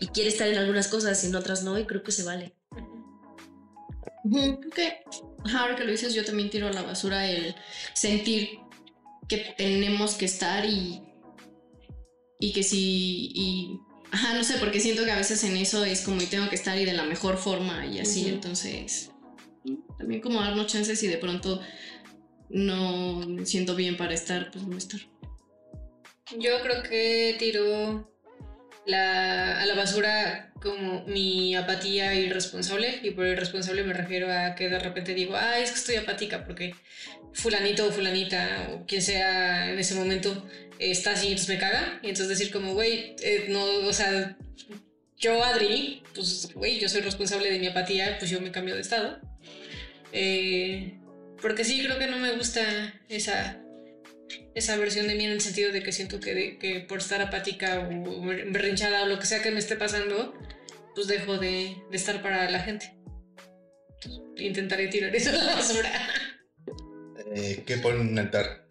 y 0.00 0.06
quiere 0.08 0.28
estar 0.28 0.48
en 0.48 0.58
algunas 0.58 0.88
cosas 0.88 1.22
y 1.22 1.28
en 1.28 1.36
otras 1.36 1.62
no, 1.62 1.78
y 1.78 1.86
creo 1.86 2.02
que 2.02 2.12
se 2.12 2.24
vale. 2.24 2.56
Creo 4.30 4.70
que 4.74 4.98
ahora 5.56 5.76
que 5.76 5.84
lo 5.84 5.90
dices, 5.90 6.14
yo 6.14 6.24
también 6.24 6.50
tiro 6.50 6.66
a 6.66 6.72
la 6.72 6.82
basura 6.82 7.28
el 7.28 7.54
sentir 7.94 8.58
que 9.28 9.54
tenemos 9.56 10.14
que 10.14 10.26
estar 10.26 10.64
y, 10.64 11.02
y 12.38 12.52
que 12.52 12.62
si. 12.62 13.30
Y, 13.34 13.80
ajá, 14.10 14.34
no 14.34 14.44
sé, 14.44 14.58
porque 14.58 14.80
siento 14.80 15.04
que 15.04 15.12
a 15.12 15.16
veces 15.16 15.42
en 15.44 15.56
eso 15.56 15.84
es 15.84 16.02
como 16.02 16.20
y 16.20 16.26
tengo 16.26 16.48
que 16.48 16.56
estar 16.56 16.76
y 16.78 16.84
de 16.84 16.92
la 16.92 17.04
mejor 17.04 17.36
forma 17.36 17.86
y 17.86 18.00
así, 18.00 18.22
Ujú. 18.22 18.34
entonces. 18.34 19.11
También 20.02 20.20
como 20.20 20.40
darnos 20.40 20.66
chances 20.66 21.00
y 21.04 21.06
de 21.06 21.16
pronto 21.16 21.60
no 22.48 23.24
me 23.24 23.46
siento 23.46 23.76
bien 23.76 23.96
para 23.96 24.14
estar, 24.14 24.50
pues 24.50 24.66
no 24.66 24.76
estar. 24.76 25.00
Yo 26.36 26.60
creo 26.60 26.82
que 26.82 27.36
tiro 27.38 28.12
la, 28.84 29.60
a 29.60 29.64
la 29.64 29.76
basura 29.76 30.52
como 30.60 31.04
mi 31.06 31.54
apatía 31.54 32.16
irresponsable. 32.16 32.98
Y 33.04 33.12
por 33.12 33.28
irresponsable 33.28 33.84
me 33.84 33.92
refiero 33.92 34.26
a 34.32 34.56
que 34.56 34.68
de 34.68 34.80
repente 34.80 35.14
digo, 35.14 35.36
ay, 35.36 35.62
es 35.62 35.70
que 35.70 35.78
estoy 35.78 35.94
apática 35.94 36.44
porque 36.44 36.74
fulanito 37.32 37.86
o 37.86 37.92
fulanita 37.92 38.70
o 38.72 38.84
quien 38.84 39.02
sea 39.02 39.70
en 39.70 39.78
ese 39.78 39.94
momento 39.94 40.44
está 40.80 41.12
así, 41.12 41.28
entonces 41.28 41.48
me 41.48 41.58
caga. 41.58 42.00
Y 42.02 42.08
entonces 42.08 42.28
decir 42.28 42.52
como, 42.52 42.74
güey, 42.74 43.14
eh, 43.22 43.46
no, 43.50 43.64
o 43.86 43.92
sea, 43.92 44.36
yo 45.16 45.44
Adri, 45.44 46.02
pues, 46.12 46.50
güey, 46.54 46.80
yo 46.80 46.88
soy 46.88 47.02
responsable 47.02 47.52
de 47.52 47.60
mi 47.60 47.68
apatía, 47.68 48.18
pues 48.18 48.32
yo 48.32 48.40
me 48.40 48.50
cambio 48.50 48.74
de 48.74 48.80
estado. 48.80 49.20
Eh, 50.12 50.98
porque 51.40 51.64
sí, 51.64 51.82
creo 51.84 51.98
que 51.98 52.06
no 52.06 52.18
me 52.18 52.32
gusta 52.36 52.60
esa 53.08 53.58
esa 54.54 54.76
versión 54.76 55.06
de 55.08 55.14
mí 55.14 55.24
en 55.24 55.32
el 55.32 55.40
sentido 55.40 55.72
de 55.72 55.82
que 55.82 55.92
siento 55.92 56.20
que, 56.20 56.34
de- 56.34 56.58
que 56.58 56.80
por 56.80 56.98
estar 56.98 57.20
apática 57.20 57.80
o 57.80 58.20
berrinchada 58.22 59.02
o 59.04 59.06
lo 59.06 59.18
que 59.18 59.26
sea 59.26 59.42
que 59.42 59.50
me 59.50 59.58
esté 59.58 59.76
pasando, 59.76 60.34
pues 60.94 61.06
dejo 61.06 61.38
de, 61.38 61.76
de 61.90 61.96
estar 61.96 62.22
para 62.22 62.50
la 62.50 62.60
gente. 62.60 62.94
Intentaré 64.36 64.88
tirar 64.88 65.14
eso 65.14 65.30
a 65.30 65.32
la 65.34 65.54
basura. 65.54 65.90
Eh, 67.34 67.62
¿Qué 67.66 67.78
ponen 67.78 68.00
en 68.02 68.08
un 68.08 68.18
altar? 68.18 68.66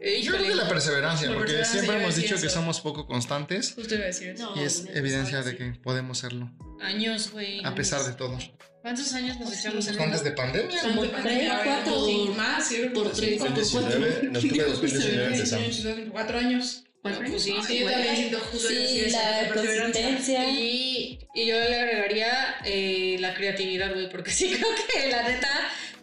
Eh, 0.00 0.20
Yo 0.22 0.32
creo 0.32 0.46
que 0.48 0.54
la 0.54 0.68
perseverancia, 0.68 1.28
La 1.30 1.34
porque 1.36 1.52
perseverancia, 1.54 1.80
siempre 1.80 2.02
hemos 2.02 2.16
dicho 2.16 2.40
que 2.40 2.48
somos 2.50 2.80
poco 2.80 3.06
constantes 3.06 3.72
Justo 3.74 3.94
iba 3.94 4.04
a 4.04 4.06
decir 4.08 4.28
eso. 4.30 4.54
No, 4.54 4.60
y 4.60 4.64
es 4.64 4.86
evidencia 4.92 5.42
de 5.42 5.56
que 5.56 5.72
podemos 5.82 6.18
serlo, 6.18 6.50
Años, 6.80 7.30
güey. 7.32 7.64
a 7.64 7.74
pesar 7.74 8.02
de 8.04 8.12
todo. 8.12 8.38
¿Cuántos 8.84 9.14
años 9.14 9.40
nos 9.40 9.50
echamos 9.50 9.88
en 9.88 9.98
Antes 9.98 10.16
eso? 10.20 10.24
de 10.24 10.32
pandemia. 10.32 10.78
Antes 10.78 10.82
de 10.82 10.88
Como 11.00 11.10
pandemia, 11.10 11.58
tres, 11.62 11.72
cuatro, 11.74 12.04
sí, 12.06 12.30
más, 12.36 12.68
sí, 12.68 12.82
por 12.92 13.12
tres, 13.12 13.38
como 13.38 13.50
2019, 13.56 14.18
en 14.26 14.36
octubre 14.36 14.62
de 14.62 14.70
2019 14.72 15.24
empezamos. 15.24 15.86
Cuatro 16.12 16.38
años. 16.38 16.84
¿Cuál 17.00 17.14
fue? 17.14 17.26
Pues 17.30 17.42
sí, 17.44 17.54
Sí, 17.66 17.78
yo 17.78 17.90
también 17.90 18.14
siento 18.16 18.38
justo 18.40 18.68
Sí, 18.68 19.06
la 19.10 19.54
consistencia. 19.54 20.50
Y, 20.50 21.18
y 21.34 21.46
yo 21.46 21.58
le 21.58 21.80
agregaría 21.80 22.56
eh, 22.66 23.16
la 23.20 23.32
creatividad, 23.32 23.90
güey, 23.94 24.10
porque 24.10 24.30
sí 24.38 24.50
creo 24.50 24.68
que 24.92 25.08
la 25.08 25.30
neta, 25.30 25.48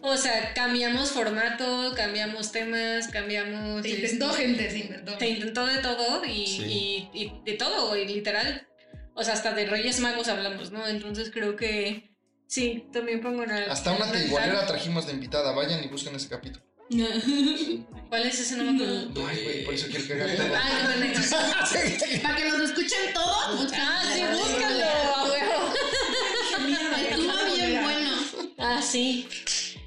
o 0.00 0.16
sea, 0.16 0.52
cambiamos 0.52 1.12
formato, 1.12 1.92
cambiamos 1.96 2.50
temas, 2.50 3.06
cambiamos... 3.06 3.82
Se 3.82 3.90
intentó, 3.90 4.30
este, 4.30 4.42
gente, 4.42 4.70
se 4.72 4.78
intentó. 4.78 5.18
Se 5.20 5.28
intentó 5.28 5.66
de 5.66 5.78
todo 5.78 6.24
y, 6.24 6.46
Sí. 6.48 6.62
y, 6.64 7.10
y 7.14 7.32
de 7.44 7.52
todo, 7.52 7.90
güey, 7.90 8.08
literal. 8.08 8.66
O 9.14 9.22
sea, 9.22 9.34
hasta 9.34 9.54
de 9.54 9.66
Reyes 9.66 10.00
Magos 10.00 10.26
hablamos, 10.26 10.72
¿no? 10.72 10.88
Entonces 10.88 11.30
creo 11.32 11.54
que 11.54 12.11
sí, 12.52 12.86
también 12.92 13.20
pongo 13.20 13.42
una. 13.42 13.64
Hasta 13.72 13.92
una 13.92 14.12
tigualera 14.12 14.66
trajimos 14.66 15.06
de 15.06 15.14
invitada. 15.14 15.52
Vayan 15.52 15.82
y 15.82 15.88
busquen 15.88 16.14
ese 16.14 16.28
capítulo. 16.28 16.64
¿Cuál 18.08 18.26
es 18.26 18.40
ese? 18.40 18.56
No 18.56 18.64
me 18.70 18.76
acuerdo. 18.76 19.26
Ay, 19.26 19.44
güey, 19.44 19.64
por 19.64 19.74
eso 19.74 19.86
quiero 19.88 20.06
que 20.06 20.14
todo. 20.34 20.46
Ah, 20.54 20.68
qué 20.70 21.00
pendejo. 21.00 22.22
Para 22.22 22.36
que 22.36 22.44
nos 22.50 22.60
escuchen 22.60 23.14
todos. 23.14 23.72
Ah, 23.74 24.02
sí, 24.12 24.20
búscalo, 24.30 24.84
a 24.84 25.24
huevo. 25.24 25.74
Estuvo 27.10 27.56
bien 27.56 27.82
bueno. 27.82 28.10
Ah, 28.58 28.82
sí. 28.82 29.26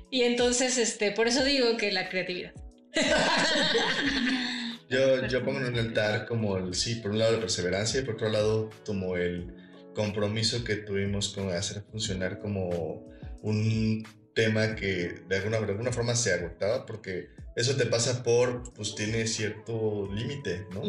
Y 0.09 0.23
entonces, 0.23 0.77
este, 0.79 1.11
por 1.11 1.27
eso 1.27 1.43
digo 1.43 1.77
que 1.77 1.91
la 1.91 2.09
creatividad. 2.09 2.53
Yo, 4.87 5.25
yo 5.25 5.43
pongo 5.43 5.59
en 5.59 5.65
un 5.65 5.79
altar 5.79 6.27
como 6.27 6.57
el, 6.57 6.75
sí, 6.75 6.95
por 6.95 7.09
un 7.09 7.17
lado 7.17 7.31
la 7.33 7.39
perseverancia 7.39 7.99
y 7.99 8.03
por 8.03 8.13
otro 8.13 8.29
lado 8.29 8.69
como 8.85 9.17
el 9.17 9.64
compromiso 9.95 10.63
que 10.63 10.75
tuvimos 10.75 11.29
con 11.29 11.49
hacer 11.51 11.81
funcionar 11.91 12.37
como 12.39 13.07
un 13.41 14.05
tema 14.35 14.75
que 14.75 15.21
de 15.29 15.37
alguna, 15.37 15.59
de 15.61 15.71
alguna 15.71 15.91
forma 15.93 16.13
se 16.15 16.33
agotaba 16.33 16.85
porque 16.85 17.29
eso 17.55 17.77
te 17.77 17.85
pasa 17.85 18.21
por, 18.21 18.73
pues 18.73 18.93
tiene 18.95 19.25
cierto 19.27 20.09
límite, 20.13 20.67
¿no? 20.73 20.83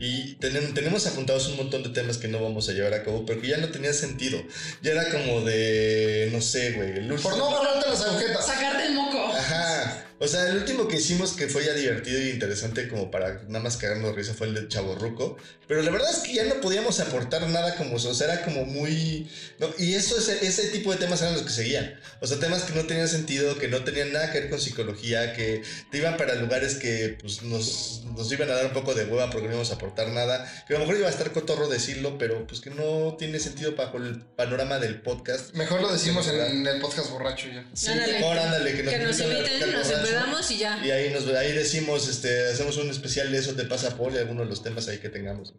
Y 0.00 0.34
tenemos, 0.36 0.72
tenemos 0.72 1.04
apuntados 1.08 1.48
un 1.48 1.56
montón 1.56 1.82
de 1.82 1.88
temas 1.88 2.16
que 2.18 2.28
no 2.28 2.40
vamos 2.40 2.68
a 2.68 2.72
llevar 2.72 2.94
a 2.94 3.02
cabo, 3.02 3.26
pero 3.26 3.40
que 3.40 3.48
ya 3.48 3.56
no 3.56 3.70
tenía 3.70 3.92
sentido. 3.92 4.38
Ya 4.82 4.92
era 4.92 5.10
como 5.10 5.40
de, 5.40 6.28
no 6.32 6.40
sé, 6.40 6.74
güey. 6.74 6.90
el 6.92 7.08
Por 7.08 7.16
último- 7.32 7.36
no 7.38 7.56
agarrarte 7.56 7.90
las 7.90 8.02
agujetas. 8.02 8.46
Sacarte 8.46 8.86
el 8.86 8.94
moco. 8.94 9.18
Ajá. 9.34 9.81
O 10.22 10.28
sea, 10.28 10.48
el 10.48 10.58
último 10.58 10.86
que 10.86 10.98
hicimos 10.98 11.32
que 11.32 11.48
fue 11.48 11.64
ya 11.64 11.74
divertido 11.74 12.22
y 12.22 12.30
interesante 12.30 12.86
como 12.86 13.10
para 13.10 13.42
nada 13.48 13.58
más 13.58 13.76
cagarnos 13.76 14.10
de 14.10 14.16
risa 14.16 14.34
fue 14.34 14.46
el 14.46 14.54
de 14.54 14.68
Chavo 14.68 14.94
Ruco. 14.94 15.36
Pero 15.66 15.82
la 15.82 15.90
verdad 15.90 16.12
es 16.12 16.18
que 16.18 16.32
ya 16.32 16.44
no 16.44 16.60
podíamos 16.60 17.00
aportar 17.00 17.48
nada 17.48 17.74
como 17.74 17.96
eso. 17.96 18.10
O 18.10 18.14
sea, 18.14 18.32
era 18.32 18.44
como 18.44 18.64
muy... 18.64 19.28
¿no? 19.58 19.68
Y 19.78 19.94
eso, 19.94 20.16
ese, 20.16 20.46
ese 20.46 20.68
tipo 20.68 20.92
de 20.92 20.98
temas 20.98 21.22
eran 21.22 21.34
los 21.34 21.42
que 21.42 21.50
seguían. 21.50 21.98
O 22.20 22.28
sea, 22.28 22.38
temas 22.38 22.62
que 22.62 22.72
no 22.72 22.86
tenían 22.86 23.08
sentido, 23.08 23.58
que 23.58 23.66
no 23.66 23.82
tenían 23.82 24.12
nada 24.12 24.30
que 24.30 24.38
ver 24.42 24.50
con 24.50 24.60
psicología, 24.60 25.32
que 25.32 25.62
te 25.90 25.98
iban 25.98 26.16
para 26.16 26.36
lugares 26.36 26.76
que 26.76 27.18
pues, 27.20 27.42
nos, 27.42 28.02
nos 28.14 28.30
iban 28.30 28.48
a 28.48 28.54
dar 28.54 28.66
un 28.66 28.74
poco 28.74 28.94
de 28.94 29.06
hueva 29.06 29.28
porque 29.28 29.48
no 29.48 29.54
íbamos 29.54 29.72
a 29.72 29.74
aportar 29.74 30.06
nada. 30.10 30.48
Que 30.68 30.76
a 30.76 30.78
lo 30.78 30.84
mejor 30.84 30.98
iba 30.98 31.08
a 31.08 31.10
estar 31.10 31.32
cotorro 31.32 31.66
decirlo, 31.66 32.16
pero 32.16 32.46
pues 32.46 32.60
que 32.60 32.70
no 32.70 33.16
tiene 33.18 33.40
sentido 33.40 33.74
bajo 33.74 33.96
el 33.96 34.20
panorama 34.20 34.78
del 34.78 35.00
podcast. 35.00 35.52
Mejor 35.54 35.80
lo 35.82 35.92
decimos 35.92 36.28
en 36.28 36.64
el 36.64 36.80
podcast 36.80 37.10
borracho 37.10 37.48
ya. 37.48 37.64
Sí, 37.72 37.88
Ándale. 37.88 38.12
mejor 38.12 38.38
ándale, 38.38 38.76
que 38.76 38.82
nos, 38.84 38.94
Que 38.94 39.00
nos 39.00 39.20
inviten 39.20 39.72
nos 39.72 39.90
y 40.50 40.56
ya. 40.58 40.84
Y 40.84 40.90
ahí, 40.90 41.10
nos, 41.12 41.26
ahí 41.28 41.52
decimos, 41.52 42.08
este, 42.08 42.46
hacemos 42.48 42.76
un 42.78 42.90
especial 42.90 43.30
de 43.32 43.38
eso 43.38 43.54
te 43.54 43.64
pasa 43.64 43.96
Paul 43.96 44.14
y 44.14 44.18
algunos 44.18 44.44
de 44.46 44.50
los 44.50 44.62
temas 44.62 44.88
ahí 44.88 44.98
que 44.98 45.08
tengamos, 45.08 45.54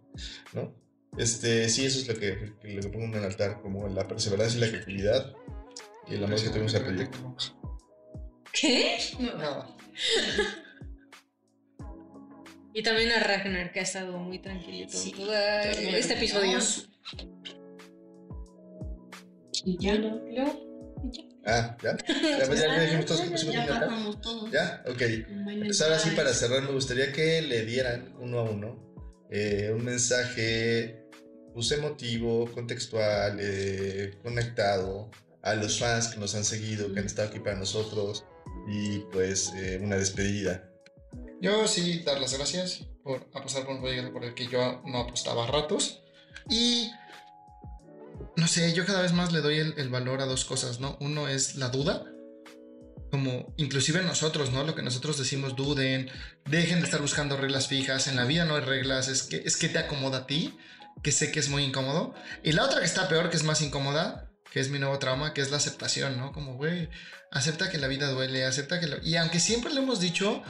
¿no? 0.53 0.73
Este, 1.17 1.69
sí, 1.69 1.85
eso 1.85 1.99
es 1.99 2.07
lo 2.07 2.15
que, 2.15 2.53
que 2.61 2.67
le 2.69 2.89
pongo 2.89 3.05
en 3.05 3.13
el 3.15 3.23
altar, 3.23 3.61
como 3.61 3.87
la 3.87 4.07
perseverancia 4.07 4.57
y 4.57 4.61
la 4.61 4.69
creatividad 4.69 5.33
y 6.07 6.15
el 6.15 6.23
amor 6.23 6.41
que 6.41 6.49
tuvimos 6.49 6.73
al 6.75 6.83
proyecto. 6.85 7.35
¿Qué? 8.51 8.97
Nada. 9.19 9.67
Y 12.75 12.81
también 12.81 13.11
a 13.11 13.19
Ragnar, 13.19 13.71
que 13.71 13.81
ha 13.81 13.83
estado 13.83 14.17
muy 14.17 14.39
tranquilito 14.39 14.97
Sí. 14.97 15.11
todo 15.11 15.31
este 15.31 16.15
episodio. 16.15 16.57
Y 19.63 19.77
ya 19.77 19.95
no. 19.99 20.19
Ah, 21.45 21.77
¿ya? 21.83 21.97
¿Ya, 21.97 22.45
pues, 22.47 22.61
ya, 22.61 22.67
ya 22.67 22.81
dijimos 22.81 23.05
todos 23.05 23.21
que 23.21 23.29
pusimos 23.29 23.55
Ya 23.55 23.67
pasamos 23.67 24.21
todos. 24.21 24.51
¿Ya? 24.51 24.83
Ok. 24.87 25.01
Pues 25.65 25.81
ahora 25.81 25.99
sí, 25.99 26.11
para 26.11 26.33
cerrar, 26.33 26.61
me 26.63 26.71
gustaría 26.71 27.11
que 27.11 27.41
le 27.41 27.65
dieran 27.65 28.13
uno 28.19 28.39
a 28.39 28.43
uno 28.43 28.93
eh, 29.35 29.71
un 29.75 29.83
mensaje 29.83 31.07
pues, 31.55 31.71
emotivo, 31.71 32.45
contextual, 32.53 33.39
eh, 33.41 34.13
conectado 34.21 35.09
a 35.41 35.55
los 35.55 35.79
fans 35.79 36.09
que 36.09 36.19
nos 36.19 36.35
han 36.35 36.45
seguido, 36.45 36.93
que 36.93 36.99
han 36.99 37.07
estado 37.07 37.29
aquí 37.29 37.39
para 37.39 37.57
nosotros, 37.57 38.25
y 38.67 38.99
pues 39.11 39.51
eh, 39.57 39.79
una 39.81 39.97
despedida. 39.97 40.69
Yo 41.41 41.67
sí 41.67 42.03
dar 42.05 42.21
las 42.21 42.37
gracias 42.37 42.85
por 43.03 43.27
apostar 43.33 43.65
por 43.65 43.73
un 43.75 43.81
proyecto 43.81 44.13
por 44.13 44.23
el 44.23 44.35
que 44.35 44.47
yo 44.47 44.83
no 44.85 44.99
apostaba 44.99 45.45
a 45.45 45.51
ratos. 45.51 46.03
Y 46.49 46.91
no 48.35 48.47
sé, 48.47 48.73
yo 48.73 48.85
cada 48.85 49.01
vez 49.01 49.13
más 49.13 49.31
le 49.31 49.41
doy 49.41 49.57
el, 49.57 49.89
valor 49.89 50.21
a 50.21 50.25
dos 50.25 50.45
cosas, 50.45 50.79
¿no? 50.79 50.97
Uno 50.99 51.27
es 51.27 51.55
la 51.55 51.69
duda, 51.69 52.03
como 53.11 53.53
inclusive 53.57 54.01
nosotros, 54.01 54.51
¿no? 54.51 54.63
Lo 54.63 54.75
que 54.75 54.81
nosotros 54.81 55.17
decimos, 55.17 55.55
duden, 55.55 56.09
dejen 56.45 56.79
de 56.79 56.85
estar 56.85 57.01
buscando 57.01 57.37
reglas 57.37 57.67
fijas, 57.67 58.07
en 58.07 58.15
la 58.15 58.25
vida 58.25 58.45
no 58.45 58.55
hay 58.55 58.63
reglas, 58.63 59.07
es 59.07 59.23
que, 59.23 59.43
es 59.45 59.57
que 59.57 59.69
te 59.69 59.77
acomoda 59.77 60.19
a 60.19 60.27
ti, 60.27 60.57
que 61.03 61.11
sé 61.11 61.31
que 61.31 61.39
es 61.39 61.49
muy 61.49 61.63
incómodo. 61.63 62.15
Y 62.43 62.53
la 62.53 62.63
otra 62.63 62.79
que 62.79 62.85
está 62.85 63.07
peor, 63.07 63.29
que 63.29 63.37
es 63.37 63.43
más 63.43 63.61
incómoda, 63.61 64.31
que 64.51 64.59
es 64.59 64.69
mi 64.69 64.79
nuevo 64.79 64.97
trauma, 64.99 65.33
que 65.33 65.41
es 65.41 65.51
la 65.51 65.57
aceptación, 65.57 66.17
¿no? 66.17 66.31
Como, 66.31 66.55
güey, 66.55 66.89
acepta 67.31 67.69
que 67.69 67.77
la 67.77 67.87
vida 67.87 68.09
duele, 68.09 68.45
acepta 68.45 68.79
que... 68.79 68.87
Lo... 68.87 69.01
Y 69.03 69.15
aunque 69.15 69.39
siempre 69.39 69.73
le 69.73 69.81
hemos 69.81 69.99
dicho, 69.99 70.43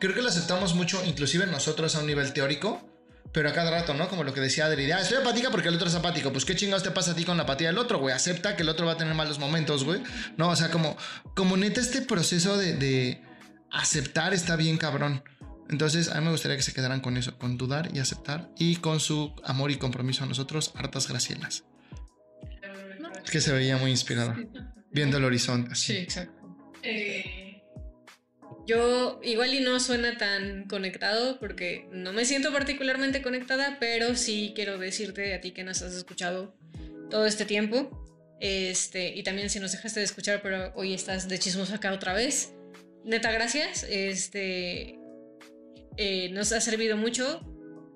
creo 0.00 0.14
que 0.14 0.22
lo 0.22 0.28
aceptamos 0.28 0.74
mucho, 0.74 1.02
inclusive 1.04 1.46
nosotros 1.46 1.94
a 1.94 2.00
un 2.00 2.06
nivel 2.06 2.32
teórico, 2.32 2.97
pero 3.32 3.48
a 3.48 3.52
cada 3.52 3.70
rato, 3.70 3.94
¿no? 3.94 4.08
Como 4.08 4.24
lo 4.24 4.32
que 4.32 4.40
decía 4.40 4.66
Adri, 4.66 4.90
ah, 4.90 5.00
estoy 5.00 5.18
apática 5.18 5.50
porque 5.50 5.68
el 5.68 5.74
otro 5.74 5.88
es 5.88 5.94
apático. 5.94 6.32
Pues 6.32 6.44
qué 6.44 6.56
chingados 6.56 6.82
te 6.82 6.90
pasa 6.90 7.12
a 7.12 7.14
ti 7.14 7.24
con 7.24 7.36
la 7.36 7.42
apatía 7.42 7.68
del 7.68 7.78
otro, 7.78 7.98
güey. 7.98 8.14
Acepta 8.14 8.56
que 8.56 8.62
el 8.62 8.68
otro 8.68 8.86
va 8.86 8.92
a 8.92 8.96
tener 8.96 9.14
malos 9.14 9.38
momentos, 9.38 9.84
güey. 9.84 10.02
No, 10.36 10.48
o 10.48 10.56
sea, 10.56 10.70
como, 10.70 10.96
como 11.34 11.56
neta 11.56 11.80
este 11.80 12.02
proceso 12.02 12.56
de, 12.56 12.74
de 12.74 13.22
aceptar 13.70 14.34
está 14.34 14.56
bien 14.56 14.78
cabrón. 14.78 15.22
Entonces, 15.68 16.08
a 16.08 16.18
mí 16.18 16.24
me 16.24 16.30
gustaría 16.30 16.56
que 16.56 16.62
se 16.62 16.72
quedaran 16.72 17.00
con 17.00 17.16
eso, 17.16 17.36
con 17.38 17.58
dudar 17.58 17.90
y 17.94 17.98
aceptar 17.98 18.50
y 18.58 18.76
con 18.76 19.00
su 19.00 19.34
amor 19.44 19.70
y 19.70 19.76
compromiso 19.76 20.24
a 20.24 20.26
nosotros, 20.26 20.72
hartas 20.74 21.08
gracielas. 21.08 21.64
Es 23.24 23.30
que 23.30 23.40
se 23.42 23.52
veía 23.52 23.76
muy 23.76 23.90
inspirada, 23.90 24.36
viendo 24.90 25.18
el 25.18 25.24
horizonte. 25.24 25.72
Así. 25.72 25.92
Sí, 25.92 25.98
exacto. 25.98 26.38
Eh, 26.82 27.47
yo 28.68 29.18
igual 29.22 29.54
y 29.54 29.60
no 29.60 29.80
suena 29.80 30.18
tan 30.18 30.64
conectado 30.64 31.38
porque 31.40 31.88
no 31.90 32.12
me 32.12 32.26
siento 32.26 32.52
particularmente 32.52 33.22
conectada, 33.22 33.78
pero 33.80 34.14
sí 34.14 34.52
quiero 34.54 34.76
decirte 34.76 35.32
a 35.32 35.40
ti 35.40 35.52
que 35.52 35.64
nos 35.64 35.80
has 35.80 35.94
escuchado 35.94 36.54
todo 37.10 37.24
este 37.24 37.46
tiempo. 37.46 38.04
Este, 38.40 39.16
y 39.16 39.22
también 39.22 39.48
si 39.48 39.58
nos 39.58 39.72
dejaste 39.72 40.00
de 40.00 40.04
escuchar, 40.04 40.42
pero 40.42 40.70
hoy 40.76 40.92
estás 40.92 41.28
de 41.28 41.38
chismos 41.38 41.72
acá 41.72 41.94
otra 41.94 42.12
vez. 42.12 42.52
Neta, 43.04 43.32
gracias. 43.32 43.86
Este, 43.88 44.98
eh, 45.96 46.28
nos 46.32 46.52
ha 46.52 46.60
servido 46.60 46.98
mucho 46.98 47.40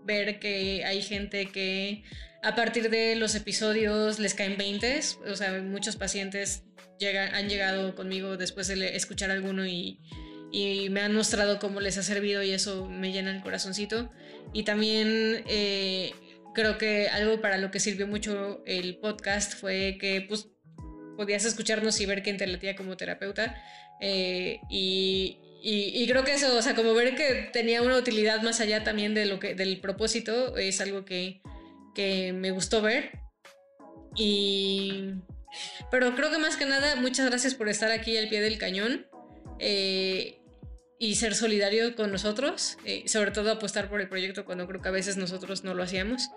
ver 0.06 0.38
que 0.38 0.86
hay 0.86 1.02
gente 1.02 1.46
que 1.50 2.02
a 2.42 2.56
partir 2.56 2.88
de 2.88 3.14
los 3.16 3.34
episodios 3.34 4.18
les 4.18 4.32
caen 4.32 4.56
20. 4.56 5.00
O 5.30 5.36
sea, 5.36 5.60
muchos 5.60 5.96
pacientes 5.96 6.64
llegan, 6.98 7.34
han 7.34 7.50
llegado 7.50 7.94
conmigo 7.94 8.38
después 8.38 8.68
de 8.68 8.96
escuchar 8.96 9.30
alguno 9.30 9.66
y 9.66 10.00
y 10.52 10.90
me 10.90 11.00
han 11.00 11.14
mostrado 11.14 11.58
cómo 11.58 11.80
les 11.80 11.96
ha 11.96 12.02
servido 12.02 12.42
y 12.42 12.52
eso 12.52 12.86
me 12.86 13.10
llena 13.10 13.34
el 13.34 13.42
corazoncito. 13.42 14.10
Y 14.52 14.64
también 14.64 15.42
eh, 15.48 16.12
creo 16.54 16.76
que 16.76 17.08
algo 17.08 17.40
para 17.40 17.56
lo 17.56 17.70
que 17.70 17.80
sirvió 17.80 18.06
mucho 18.06 18.62
el 18.66 18.98
podcast 18.98 19.54
fue 19.54 19.96
que 19.98 20.20
pues, 20.28 20.48
podías 21.16 21.46
escucharnos 21.46 21.98
y 22.00 22.06
ver 22.06 22.22
quién 22.22 22.36
te 22.36 22.46
latía 22.46 22.76
como 22.76 22.98
terapeuta. 22.98 23.56
Eh, 24.02 24.60
y, 24.68 25.38
y, 25.62 26.06
creo 26.06 26.22
que 26.22 26.34
eso, 26.34 26.54
o 26.54 26.60
sea, 26.60 26.74
como 26.74 26.92
ver 26.92 27.14
que 27.14 27.48
tenía 27.50 27.80
una 27.80 27.96
utilidad 27.96 28.42
más 28.42 28.60
allá 28.60 28.84
también 28.84 29.14
de 29.14 29.24
lo 29.24 29.40
que, 29.40 29.54
del 29.54 29.80
propósito, 29.80 30.58
es 30.58 30.82
algo 30.82 31.06
que, 31.06 31.40
que 31.94 32.34
me 32.34 32.50
gustó 32.50 32.82
ver. 32.82 33.12
Y... 34.16 35.14
Pero 35.90 36.14
creo 36.14 36.30
que 36.30 36.38
más 36.38 36.56
que 36.56 36.64
nada, 36.66 36.96
muchas 36.96 37.26
gracias 37.26 37.54
por 37.54 37.68
estar 37.68 37.90
aquí 37.90 38.16
al 38.16 38.28
pie 38.28 38.40
del 38.40 38.58
cañón. 38.58 39.06
Eh, 39.58 40.41
y 41.02 41.16
ser 41.16 41.34
solidario 41.34 41.96
con 41.96 42.12
nosotros, 42.12 42.78
eh, 42.84 43.02
sobre 43.06 43.32
todo 43.32 43.50
apostar 43.50 43.88
por 43.88 44.00
el 44.00 44.08
proyecto 44.08 44.44
cuando 44.44 44.68
creo 44.68 44.80
que 44.80 44.88
a 44.88 44.92
veces 44.92 45.16
nosotros 45.16 45.64
no 45.64 45.74
lo 45.74 45.82
hacíamos. 45.82 46.30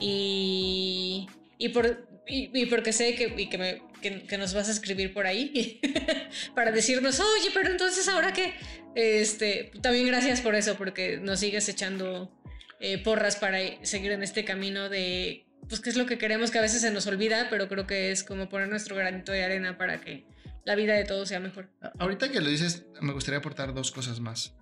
Y, 0.00 1.28
y, 1.56 1.68
por, 1.68 2.04
y, 2.26 2.66
porque 2.66 2.92
sé 2.92 3.14
que, 3.14 3.32
y 3.36 3.48
que, 3.48 3.58
me, 3.58 3.82
que, 4.02 4.36
nos 4.36 4.54
vas 4.54 4.68
a 4.68 4.72
escribir 4.72 5.14
por 5.14 5.28
ahí 5.28 5.80
para 6.56 6.72
decirnos, 6.72 7.20
oye, 7.20 7.50
pero 7.54 7.70
entonces 7.70 8.08
ahora 8.08 8.32
qué. 8.32 8.54
Este, 8.96 9.70
también 9.82 10.08
gracias 10.08 10.40
por 10.40 10.56
eso, 10.56 10.74
porque 10.76 11.18
nos 11.18 11.38
sigues 11.38 11.68
echando 11.68 12.36
eh, 12.80 12.98
porras 12.98 13.36
para 13.36 13.60
seguir 13.82 14.10
en 14.10 14.24
este 14.24 14.44
camino 14.44 14.88
de, 14.88 15.44
pues, 15.68 15.80
qué 15.80 15.90
es 15.90 15.96
lo 15.96 16.06
que 16.06 16.18
queremos 16.18 16.50
que 16.50 16.58
a 16.58 16.62
veces 16.62 16.80
se 16.80 16.90
nos 16.90 17.06
olvida, 17.06 17.46
pero 17.50 17.68
creo 17.68 17.86
que 17.86 18.10
es 18.10 18.24
como 18.24 18.48
poner 18.48 18.68
nuestro 18.68 18.96
granito 18.96 19.30
de 19.30 19.44
arena 19.44 19.78
para 19.78 20.00
que 20.00 20.24
la 20.68 20.74
vida 20.74 20.92
de 20.92 21.04
todos 21.04 21.30
sea 21.30 21.40
mejor. 21.40 21.70
Ahorita 21.98 22.30
que 22.30 22.42
lo 22.42 22.50
dices, 22.50 22.84
me 23.00 23.14
gustaría 23.14 23.38
aportar 23.38 23.72
dos 23.72 23.90
cosas 23.90 24.20
más. 24.20 24.54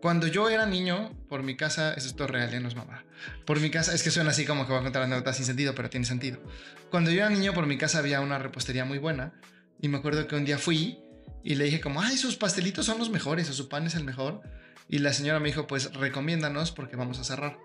Cuando 0.00 0.28
yo 0.28 0.48
era 0.48 0.64
niño, 0.64 1.12
por 1.28 1.42
mi 1.42 1.56
casa, 1.56 1.92
eso 1.94 2.06
es 2.06 2.14
todo 2.14 2.28
real, 2.28 2.52
ya 2.52 2.60
no 2.60 2.68
es 2.68 2.76
mamá. 2.76 3.04
Por 3.46 3.58
mi 3.58 3.68
casa, 3.68 3.92
es 3.92 4.04
que 4.04 4.12
suena 4.12 4.30
así 4.30 4.44
como 4.44 4.64
que 4.64 4.70
voy 4.70 4.78
a 4.78 4.84
contar 4.84 5.02
anécdotas 5.02 5.38
sin 5.38 5.46
sentido, 5.46 5.74
pero 5.74 5.90
tiene 5.90 6.06
sentido. 6.06 6.38
Cuando 6.88 7.10
yo 7.10 7.16
era 7.16 7.30
niño, 7.30 7.52
por 7.52 7.66
mi 7.66 7.78
casa 7.78 7.98
había 7.98 8.20
una 8.20 8.38
repostería 8.38 8.84
muy 8.84 8.98
buena. 8.98 9.32
Y 9.82 9.88
me 9.88 9.98
acuerdo 9.98 10.28
que 10.28 10.36
un 10.36 10.44
día 10.44 10.56
fui 10.56 11.00
y 11.42 11.56
le 11.56 11.64
dije 11.64 11.80
como, 11.80 12.00
ay, 12.00 12.16
sus 12.16 12.36
pastelitos 12.36 12.86
son 12.86 12.98
los 12.98 13.10
mejores 13.10 13.50
o 13.50 13.52
su 13.52 13.68
pan 13.68 13.88
es 13.88 13.96
el 13.96 14.04
mejor. 14.04 14.42
Y 14.88 15.00
la 15.00 15.12
señora 15.12 15.40
me 15.40 15.48
dijo, 15.48 15.66
pues 15.66 15.92
recomiéndanos 15.94 16.70
porque 16.70 16.94
vamos 16.94 17.18
a 17.18 17.24
cerrar. 17.24 17.58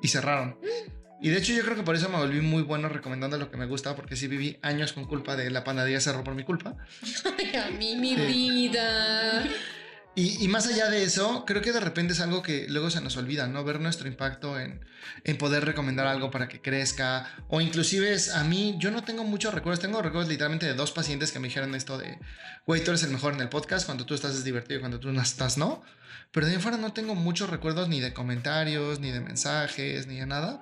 Y 0.00 0.06
cerraron. 0.06 0.60
Y 1.22 1.28
de 1.28 1.38
hecho 1.38 1.52
yo 1.52 1.62
creo 1.62 1.76
que 1.76 1.82
por 1.82 1.94
eso 1.94 2.08
me 2.08 2.16
volví 2.16 2.40
muy 2.40 2.62
bueno 2.62 2.88
recomendando 2.88 3.36
lo 3.36 3.50
que 3.50 3.58
me 3.58 3.66
gusta, 3.66 3.94
porque 3.94 4.16
sí 4.16 4.26
viví 4.26 4.58
años 4.62 4.92
con 4.92 5.04
culpa 5.04 5.36
de 5.36 5.50
la 5.50 5.64
panadería 5.64 6.00
cerró 6.00 6.24
por 6.24 6.34
mi 6.34 6.44
culpa. 6.44 6.76
Ay, 7.38 7.56
a 7.56 7.70
mí 7.70 7.96
mi 7.96 8.16
vida. 8.16 9.44
Y, 10.16 10.42
y, 10.42 10.48
más 10.48 10.66
allá 10.66 10.90
de 10.90 11.04
eso, 11.04 11.44
creo 11.46 11.62
que 11.62 11.72
de 11.72 11.78
repente 11.78 12.14
es 12.14 12.20
algo 12.20 12.42
que 12.42 12.66
luego 12.68 12.90
se 12.90 13.00
nos 13.00 13.16
olvida, 13.16 13.46
¿no? 13.46 13.62
Ver 13.62 13.80
nuestro 13.80 14.08
impacto 14.08 14.58
en, 14.58 14.84
en 15.22 15.38
poder 15.38 15.64
recomendar 15.64 16.06
algo 16.08 16.32
para 16.32 16.48
que 16.48 16.60
crezca. 16.60 17.30
O 17.48 17.60
inclusive 17.60 18.12
es, 18.12 18.34
a 18.34 18.42
mí, 18.42 18.74
yo 18.78 18.90
no 18.90 19.04
tengo 19.04 19.22
muchos 19.22 19.54
recuerdos, 19.54 19.80
tengo 19.80 20.02
recuerdos 20.02 20.28
literalmente 20.28 20.66
de 20.66 20.74
dos 20.74 20.90
pacientes 20.90 21.30
que 21.30 21.38
me 21.38 21.46
dijeron 21.46 21.76
esto 21.76 21.96
de, 21.96 22.18
güey, 22.66 22.82
tú 22.82 22.90
eres 22.90 23.04
el 23.04 23.10
mejor 23.10 23.34
en 23.34 23.40
el 23.40 23.48
podcast, 23.48 23.86
cuando 23.86 24.04
tú 24.04 24.14
estás 24.14 24.34
es 24.34 24.42
divertido 24.42 24.78
y 24.78 24.80
cuando 24.80 24.98
tú 24.98 25.12
no 25.12 25.22
estás, 25.22 25.56
¿no? 25.58 25.82
Pero 26.32 26.46
de 26.46 26.52
ahí 26.52 26.58
fuera 26.58 26.76
no 26.76 26.92
tengo 26.92 27.14
muchos 27.14 27.48
recuerdos 27.48 27.88
ni 27.88 28.00
de 28.00 28.12
comentarios, 28.12 28.98
ni 28.98 29.12
de 29.12 29.20
mensajes, 29.20 30.08
ni 30.08 30.18
de 30.18 30.26
nada 30.26 30.60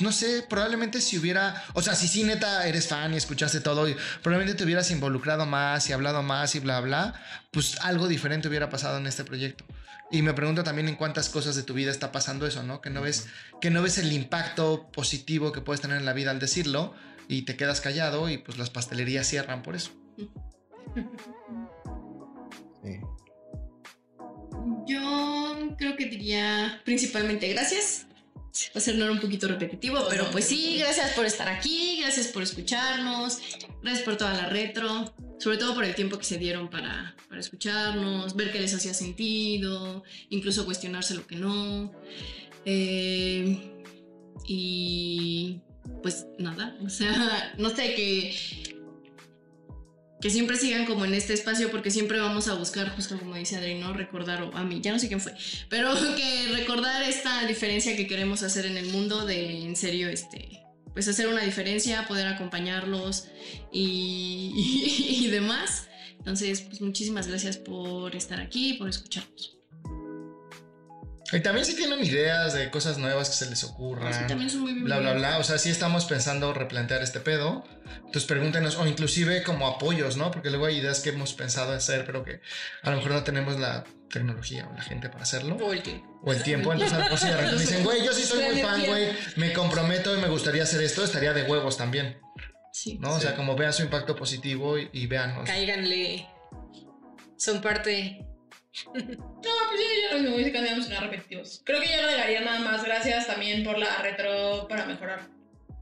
no 0.00 0.12
sé, 0.12 0.44
probablemente 0.48 1.00
si 1.00 1.18
hubiera, 1.18 1.62
o 1.74 1.82
sea, 1.82 1.94
si 1.94 2.08
sí 2.08 2.24
neta 2.24 2.66
eres 2.66 2.88
fan 2.88 3.12
y 3.12 3.16
escuchaste 3.16 3.60
todo, 3.60 3.88
y 3.88 3.96
probablemente 4.22 4.56
te 4.56 4.64
hubieras 4.64 4.90
involucrado 4.90 5.46
más 5.46 5.88
y 5.88 5.92
hablado 5.92 6.22
más 6.22 6.54
y 6.54 6.60
bla, 6.60 6.80
bla, 6.80 7.14
pues 7.50 7.78
algo 7.80 8.08
diferente 8.08 8.48
hubiera 8.48 8.70
pasado 8.70 8.98
en 8.98 9.06
este 9.06 9.24
proyecto. 9.24 9.64
Y 10.10 10.22
me 10.22 10.34
pregunto 10.34 10.62
también 10.62 10.88
en 10.88 10.96
cuántas 10.96 11.28
cosas 11.30 11.56
de 11.56 11.62
tu 11.62 11.72
vida 11.72 11.90
está 11.90 12.12
pasando 12.12 12.46
eso, 12.46 12.62
¿no? 12.62 12.82
Que 12.82 12.90
no 12.90 13.00
ves, 13.00 13.28
que 13.60 13.70
no 13.70 13.82
ves 13.82 13.96
el 13.96 14.12
impacto 14.12 14.90
positivo 14.92 15.52
que 15.52 15.62
puedes 15.62 15.80
tener 15.80 15.96
en 15.96 16.04
la 16.04 16.12
vida 16.12 16.30
al 16.30 16.38
decirlo 16.38 16.94
y 17.28 17.42
te 17.42 17.56
quedas 17.56 17.80
callado 17.80 18.28
y 18.28 18.36
pues 18.36 18.58
las 18.58 18.68
pastelerías 18.68 19.26
cierran 19.26 19.62
por 19.62 19.74
eso. 19.74 19.90
Yo 24.86 25.74
creo 25.78 25.96
que 25.96 26.06
diría 26.06 26.82
principalmente 26.84 27.48
gracias 27.48 28.06
va 28.74 28.78
a 28.78 28.80
ser 28.80 29.10
un 29.10 29.20
poquito 29.20 29.48
repetitivo, 29.48 30.06
pero 30.08 30.30
pues 30.30 30.44
sí, 30.46 30.76
gracias 30.78 31.12
por 31.12 31.24
estar 31.24 31.48
aquí, 31.48 31.98
gracias 32.00 32.28
por 32.28 32.42
escucharnos, 32.42 33.38
gracias 33.82 34.04
por 34.04 34.16
toda 34.16 34.34
la 34.34 34.48
retro, 34.48 35.14
sobre 35.38 35.56
todo 35.56 35.74
por 35.74 35.84
el 35.84 35.94
tiempo 35.94 36.18
que 36.18 36.24
se 36.24 36.38
dieron 36.38 36.68
para, 36.68 37.16
para 37.28 37.40
escucharnos, 37.40 38.36
ver 38.36 38.52
qué 38.52 38.60
les 38.60 38.74
hacía 38.74 38.94
sentido, 38.94 40.04
incluso 40.28 40.64
cuestionarse 40.64 41.14
lo 41.14 41.26
que 41.26 41.36
no. 41.36 41.92
Eh, 42.64 43.72
y 44.46 45.60
pues 46.02 46.26
nada, 46.38 46.76
o 46.84 46.88
sea, 46.88 47.54
no 47.58 47.70
sé, 47.70 47.94
que 47.94 48.71
que 50.22 50.30
siempre 50.30 50.56
sigan 50.56 50.86
como 50.86 51.04
en 51.04 51.14
este 51.14 51.34
espacio 51.34 51.70
porque 51.72 51.90
siempre 51.90 52.20
vamos 52.20 52.46
a 52.46 52.54
buscar, 52.54 52.88
justo 52.94 53.18
como 53.18 53.34
dice 53.34 53.56
Adri, 53.56 53.74
¿no? 53.74 53.92
Recordar, 53.92 54.44
o 54.44 54.56
a 54.56 54.62
mí, 54.62 54.80
ya 54.80 54.92
no 54.92 55.00
sé 55.00 55.08
quién 55.08 55.20
fue, 55.20 55.34
pero 55.68 55.92
que 56.16 56.48
recordar 56.54 57.02
esta 57.02 57.44
diferencia 57.46 57.96
que 57.96 58.06
queremos 58.06 58.44
hacer 58.44 58.64
en 58.64 58.76
el 58.76 58.86
mundo 58.86 59.26
de, 59.26 59.66
en 59.66 59.74
serio, 59.74 60.08
este, 60.08 60.62
pues 60.94 61.08
hacer 61.08 61.26
una 61.26 61.42
diferencia, 61.42 62.06
poder 62.06 62.28
acompañarlos 62.28 63.26
y, 63.72 65.18
y 65.24 65.26
demás. 65.26 65.88
Entonces, 66.18 66.60
pues 66.60 66.80
muchísimas 66.80 67.26
gracias 67.26 67.56
por 67.56 68.14
estar 68.14 68.40
aquí, 68.40 68.74
por 68.74 68.88
escucharnos. 68.88 69.61
Y 71.30 71.40
también 71.40 71.64
si 71.64 71.74
tienen 71.74 72.04
ideas 72.04 72.52
de 72.52 72.70
cosas 72.70 72.98
nuevas 72.98 73.30
que 73.30 73.36
se 73.36 73.48
les 73.48 73.64
ocurran. 73.64 74.12
Sí, 74.12 74.20
también 74.26 74.50
son 74.50 74.62
muy 74.62 74.72
Bla, 74.74 74.98
bla, 74.98 75.14
bla. 75.14 75.38
O 75.38 75.44
sea, 75.44 75.58
sí 75.58 75.70
estamos 75.70 76.04
pensando 76.04 76.52
replantear 76.52 77.02
este 77.02 77.20
pedo. 77.20 77.64
Entonces 77.96 78.24
pregúntenos, 78.24 78.76
o 78.76 78.86
inclusive 78.86 79.42
como 79.42 79.66
apoyos, 79.66 80.16
¿no? 80.16 80.30
Porque 80.30 80.50
luego 80.50 80.66
hay 80.66 80.78
ideas 80.78 81.00
que 81.00 81.10
hemos 81.10 81.32
pensado 81.32 81.72
hacer, 81.72 82.04
pero 82.04 82.24
que 82.24 82.40
a 82.82 82.90
lo 82.90 82.96
mejor 82.96 83.12
no 83.12 83.22
tenemos 83.22 83.58
la 83.58 83.84
tecnología 84.10 84.68
o 84.70 84.74
la 84.74 84.82
gente 84.82 85.08
para 85.08 85.22
hacerlo. 85.22 85.56
O 85.56 85.72
el 85.72 85.82
tiempo. 85.82 86.20
O 86.22 86.32
el 86.32 86.42
tiempo. 86.42 86.72
Entonces, 86.72 86.98
pues, 87.08 87.20
sí, 87.20 87.26
me 87.28 87.58
dicen, 87.58 87.84
güey, 87.84 88.04
yo 88.04 88.12
sí 88.12 88.24
soy 88.24 88.44
muy 88.44 88.60
fan, 88.60 88.84
güey. 88.84 89.08
Me 89.36 89.52
comprometo 89.52 90.16
y 90.16 90.20
me 90.20 90.28
gustaría 90.28 90.64
hacer 90.64 90.82
esto. 90.82 91.02
Estaría 91.04 91.32
de 91.32 91.44
huevos 91.44 91.76
también. 91.76 92.20
Sí. 92.72 92.98
¿No? 93.00 93.14
O 93.14 93.20
sea, 93.20 93.36
como 93.36 93.56
vean 93.56 93.72
su 93.72 93.82
impacto 93.82 94.16
positivo 94.16 94.78
y, 94.78 94.90
y 94.92 95.06
véanos. 95.06 95.48
Cáiganle. 95.48 96.26
son 97.36 97.60
parte. 97.60 98.26
No, 98.94 99.50
pues 100.12 100.46
me 100.46 100.52
cambiamos 100.52 100.90
a 100.90 101.00
repetitivos. 101.00 101.60
Creo 101.64 101.80
que 101.80 101.88
yo 101.88 102.00
agregaría 102.00 102.40
nada 102.40 102.58
más 102.60 102.84
gracias 102.84 103.26
también 103.26 103.64
por 103.64 103.78
la 103.78 103.98
retro 103.98 104.66
para 104.68 104.84
mejorar. 104.84 105.20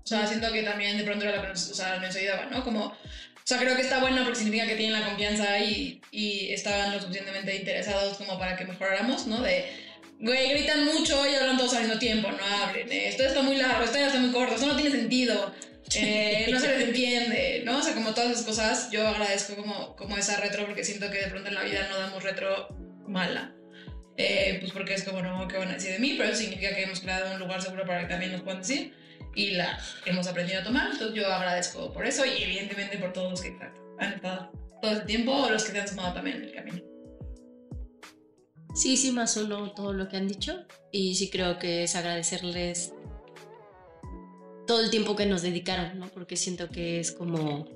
O 0.02 0.06
sea, 0.06 0.26
siento 0.26 0.50
que 0.52 0.62
también 0.62 0.96
de 0.96 1.04
pronto 1.04 1.24
era 1.24 1.36
lo 1.36 1.42
que 1.42 1.48
nos, 1.48 1.70
o 1.70 1.74
sea, 1.74 1.98
nos 1.98 2.14
ayudaba, 2.16 2.46
¿no? 2.46 2.64
Como, 2.64 2.86
o 2.86 2.96
sea, 3.44 3.58
creo 3.58 3.76
que 3.76 3.82
está 3.82 4.00
bueno 4.00 4.22
porque 4.22 4.36
significa 4.38 4.66
que 4.66 4.74
tienen 4.76 4.98
la 4.98 5.06
confianza 5.06 5.58
y, 5.60 6.00
y 6.10 6.52
estaban 6.52 6.92
lo 6.92 7.00
suficientemente 7.00 7.54
interesados 7.56 8.16
como 8.16 8.38
para 8.38 8.56
que 8.56 8.64
mejoráramos, 8.64 9.26
¿no? 9.26 9.40
De, 9.42 9.66
güey, 10.18 10.50
gritan 10.50 10.84
mucho 10.84 11.26
y 11.28 11.34
hablan 11.34 11.56
todos 11.58 11.74
al 11.74 11.84
mismo 11.84 11.98
tiempo, 11.98 12.28
no 12.30 12.44
hablen. 12.44 12.90
eh, 12.90 13.08
Esto 13.08 13.24
está 13.24 13.42
muy 13.42 13.56
largo, 13.56 13.84
esto 13.84 13.98
ya 13.98 14.06
está 14.08 14.18
muy 14.18 14.32
corto, 14.32 14.54
esto 14.54 14.66
no 14.66 14.76
tiene 14.76 14.90
sentido. 14.90 15.54
eh, 15.94 16.46
no 16.50 16.58
se 16.60 16.68
les 16.68 16.88
entiende, 16.88 17.62
¿no? 17.64 17.78
O 17.78 17.82
sea, 17.82 17.94
como 17.94 18.14
todas 18.14 18.30
esas 18.30 18.44
cosas, 18.44 18.90
yo 18.90 19.06
agradezco 19.08 19.56
como, 19.56 19.96
como 19.96 20.16
esa 20.16 20.36
retro 20.38 20.64
porque 20.66 20.84
siento 20.84 21.10
que 21.10 21.18
de 21.18 21.26
pronto 21.28 21.48
en 21.48 21.54
la 21.56 21.62
vida 21.62 21.88
no 21.90 21.98
damos 21.98 22.22
retro 22.22 22.68
mala. 23.08 23.52
Eh, 24.22 24.58
pues 24.60 24.72
porque 24.72 24.92
es 24.92 25.02
como, 25.02 25.22
no, 25.22 25.48
¿qué 25.48 25.56
van 25.56 25.68
a 25.68 25.74
decir 25.74 25.92
de 25.92 25.98
mí? 25.98 26.14
Pero 26.18 26.28
eso 26.28 26.40
significa 26.40 26.74
que 26.74 26.82
hemos 26.82 27.00
creado 27.00 27.32
un 27.32 27.40
lugar 27.40 27.62
seguro 27.62 27.86
para 27.86 28.02
que 28.02 28.06
también 28.06 28.32
nos 28.32 28.42
puedan 28.42 28.60
decir 28.60 28.92
y 29.34 29.52
la 29.52 29.80
hemos 30.04 30.26
aprendido 30.26 30.60
a 30.60 30.62
tomar. 30.62 30.90
Entonces 30.92 31.16
yo 31.16 31.26
agradezco 31.26 31.90
por 31.90 32.06
eso 32.06 32.26
y 32.26 32.42
evidentemente 32.42 32.98
por 32.98 33.14
todos 33.14 33.30
los 33.30 33.40
que 33.40 33.56
han 33.98 34.12
estado 34.12 34.52
todo 34.82 34.92
este 34.92 35.06
tiempo 35.06 35.32
o 35.32 35.48
los 35.48 35.64
que 35.64 35.72
se 35.72 35.80
han 35.80 35.88
sumado 35.88 36.12
también 36.12 36.36
en 36.36 36.42
el 36.44 36.52
camino. 36.52 36.82
Sí, 38.74 38.98
sí, 38.98 39.10
más 39.10 39.32
solo 39.32 39.72
todo 39.72 39.94
lo 39.94 40.06
que 40.08 40.18
han 40.18 40.28
dicho. 40.28 40.66
Y 40.92 41.14
sí 41.14 41.30
creo 41.30 41.58
que 41.58 41.84
es 41.84 41.96
agradecerles 41.96 42.92
todo 44.66 44.82
el 44.82 44.90
tiempo 44.90 45.16
que 45.16 45.24
nos 45.24 45.40
dedicaron, 45.40 45.98
¿no? 45.98 46.08
Porque 46.08 46.36
siento 46.36 46.68
que 46.68 47.00
es 47.00 47.10
como... 47.10 47.66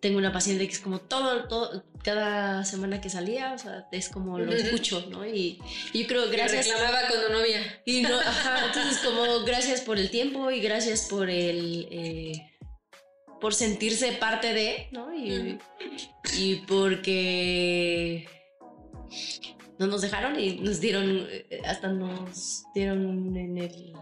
Tengo 0.00 0.18
una 0.18 0.32
paciente 0.32 0.66
que 0.66 0.72
es 0.72 0.80
como 0.80 1.00
todo, 1.00 1.44
todo, 1.46 1.84
cada 2.02 2.64
semana 2.64 3.00
que 3.00 3.10
salía, 3.10 3.52
o 3.52 3.58
sea, 3.58 3.86
es 3.92 4.08
como 4.08 4.38
lo 4.38 4.52
escucho, 4.52 5.06
¿no? 5.10 5.26
Y, 5.26 5.60
y 5.92 6.02
yo 6.02 6.08
creo, 6.08 6.30
Que 6.30 6.36
gracias... 6.36 6.66
reclamaba 6.68 7.00
cuando 7.08 7.28
no 7.28 7.38
había. 7.38 7.60
Y 7.84 8.02
no, 8.02 8.18
ajá, 8.18 8.66
entonces 8.74 8.98
como 8.98 9.44
gracias 9.44 9.82
por 9.82 9.98
el 9.98 10.10
tiempo 10.10 10.50
y 10.50 10.60
gracias 10.60 11.06
por 11.10 11.28
el... 11.28 11.86
eh, 11.90 12.46
por 13.40 13.54
sentirse 13.54 14.12
parte 14.12 14.52
de, 14.52 14.88
¿no? 14.92 15.14
Y, 15.14 15.58
y 16.38 16.56
porque 16.66 18.28
no 19.78 19.86
nos 19.86 20.02
dejaron 20.02 20.38
y 20.38 20.56
nos 20.56 20.80
dieron, 20.80 21.26
eh, 21.30 21.62
hasta 21.64 21.88
nos 21.88 22.64
dieron 22.74 23.34
en 23.34 23.56
el, 23.56 23.92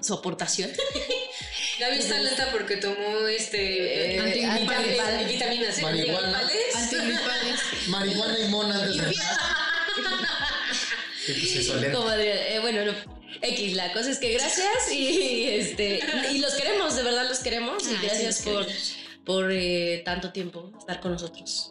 su 0.00 0.14
aportación. 0.14 0.70
Gaby 1.80 1.98
está 1.98 2.18
lenta 2.18 2.50
porque 2.52 2.76
tomó 2.76 3.26
este 3.28 4.16
Eh, 4.16 5.26
vitaminas, 5.28 5.78
¿eh? 5.78 5.82
Marihuana. 5.82 6.38
Antigripales. 6.38 6.76
Antigripales. 6.76 7.60
Marihuana 7.88 8.38
y 8.38 8.48
mona 8.48 8.74
antes 8.82 8.96
de 8.96 9.02
pues. 11.26 11.92
Como 11.92 12.10
de, 12.10 12.54
eh, 12.54 12.60
bueno, 12.60 12.84
no, 12.84 12.92
X, 13.42 13.74
la 13.74 13.92
cosa 13.92 14.10
es 14.10 14.18
que 14.18 14.32
gracias 14.32 14.92
y, 14.92 15.44
este, 15.50 16.00
y 16.32 16.38
los 16.38 16.54
queremos, 16.54 16.96
de 16.96 17.02
verdad 17.02 17.28
los 17.28 17.40
queremos 17.40 17.82
y 17.90 17.96
gracias 18.06 18.42
por, 18.42 18.66
por 19.24 19.50
eh, 19.52 20.02
tanto 20.04 20.32
tiempo 20.32 20.72
estar 20.78 21.00
con 21.00 21.12
nosotros. 21.12 21.70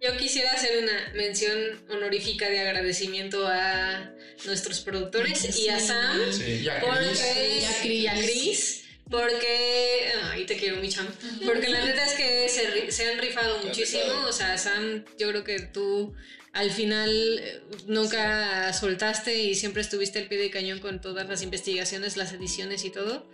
Yo 0.00 0.16
quisiera 0.16 0.52
hacer 0.52 0.82
una 0.82 1.12
mención 1.14 1.58
honorífica 1.90 2.48
de 2.48 2.60
agradecimiento 2.60 3.46
a 3.46 4.10
nuestros 4.46 4.80
productores 4.80 5.58
y 5.58 5.68
a 5.68 5.78
Sam 5.78 6.32
Sí. 6.32 6.62
Y 6.64 6.68
a 6.68 6.80
Chris. 6.80 7.84
y 7.84 8.06
a 8.06 8.14
Chris, 8.14 8.84
porque 9.10 10.12
ay 10.32 10.46
te 10.46 10.56
quiero 10.56 10.76
mi 10.76 10.88
cham 10.88 11.06
porque 11.44 11.68
la 11.68 11.84
neta 11.84 12.06
es 12.06 12.14
que 12.14 12.90
se 12.90 13.10
han 13.10 13.18
rifado 13.18 13.58
muchísimo 13.64 14.24
o 14.26 14.32
sea 14.32 14.56
Sam 14.56 15.04
yo 15.18 15.28
creo 15.28 15.44
que 15.44 15.60
tú 15.60 16.14
al 16.52 16.70
final 16.72 17.10
eh, 17.38 17.60
nunca 17.86 18.72
soltaste 18.72 19.38
y 19.44 19.54
siempre 19.54 19.82
estuviste 19.82 20.18
al 20.18 20.26
pie 20.26 20.38
de 20.38 20.50
cañón 20.50 20.80
con 20.80 21.00
todas 21.00 21.28
las 21.28 21.42
investigaciones 21.42 22.16
las 22.16 22.32
ediciones 22.32 22.84
y 22.84 22.90
todo 22.90 23.30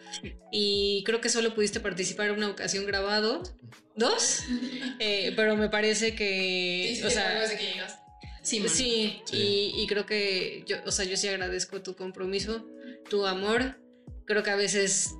y 0.53 1.03
creo 1.07 1.21
que 1.23 1.29
solo 1.31 1.55
pudiste 1.55 1.81
participar 1.81 2.29
en 2.29 2.35
una 2.37 2.49
ocasión 2.51 2.85
grabado 2.87 3.43
dos 3.95 4.41
eh, 4.99 5.33
pero 5.35 5.57
me 5.57 5.69
parece 5.71 6.15
que 6.15 7.01
o 7.05 7.11
sea 7.11 7.41
desde 7.41 7.57
que 7.57 7.65
llegaste. 7.73 8.03
Sí. 8.43 8.63
Sí, 8.69 9.21
Sí. 9.25 9.37
Y, 9.37 9.83
y 9.83 9.87
creo 9.89 10.07
que 10.07 10.63
yo, 10.69 10.77
o 10.87 10.93
sea, 10.93 11.05
yo 11.05 11.17
sí 11.17 11.27
agradezco 11.27 11.83
tu 11.83 11.97
compromiso, 11.97 12.65
tu 13.11 13.27
amor. 13.27 13.81
Creo 14.25 14.45
que 14.45 14.51
a 14.51 14.57
veces 14.57 15.15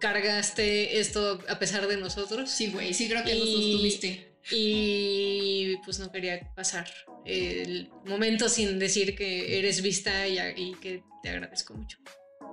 cargaste 0.00 0.98
esto 0.98 1.40
a 1.48 1.58
pesar 1.58 1.86
de 1.88 1.96
nosotros. 1.98 2.50
Sí, 2.50 2.68
güey, 2.70 2.94
sí 2.94 3.06
creo 3.08 3.22
que 3.22 3.34
Y- 3.34 3.52
sostuviste. 3.72 4.29
Y 4.50 5.76
pues 5.84 5.98
no 5.98 6.10
quería 6.10 6.52
pasar 6.54 6.88
el 7.24 7.90
momento 8.06 8.48
sin 8.48 8.78
decir 8.78 9.14
que 9.14 9.58
eres 9.58 9.82
vista 9.82 10.26
y, 10.26 10.38
y 10.56 10.74
que 10.74 11.02
te 11.22 11.28
agradezco 11.28 11.74
mucho. 11.74 11.98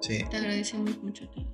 Sí. 0.02 0.24
Te 0.30 0.38
agradecemos 0.38 0.98
mucho 1.02 1.26
a 1.26 1.32
ti. 1.32 1.48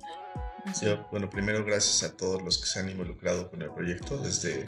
Yo, 0.82 1.06
bueno, 1.10 1.28
primero 1.28 1.64
gracias 1.64 2.02
a 2.02 2.16
todos 2.16 2.42
los 2.42 2.58
que 2.58 2.66
se 2.66 2.80
han 2.80 2.88
involucrado 2.88 3.50
con 3.50 3.60
el 3.60 3.70
proyecto, 3.72 4.16
desde, 4.18 4.66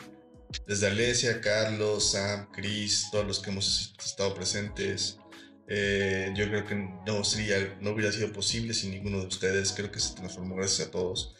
desde 0.66 0.88
Alesia, 0.88 1.40
Carlos, 1.40 2.12
Sam, 2.12 2.50
Chris, 2.52 3.08
todos 3.10 3.26
los 3.26 3.40
que 3.40 3.50
hemos 3.50 3.94
estado 4.04 4.34
presentes. 4.34 5.18
Eh, 5.68 6.32
yo 6.36 6.46
creo 6.48 6.64
que 6.64 6.74
no 6.74 7.24
sería, 7.24 7.76
no 7.80 7.90
hubiera 7.90 8.12
sido 8.12 8.32
posible 8.32 8.74
sin 8.74 8.90
ninguno 8.90 9.20
de 9.20 9.26
ustedes. 9.26 9.72
Creo 9.72 9.90
que 9.90 10.00
se 10.00 10.14
transformó 10.14 10.54
gracias 10.56 10.88
a 10.88 10.90
todos. 10.90 11.34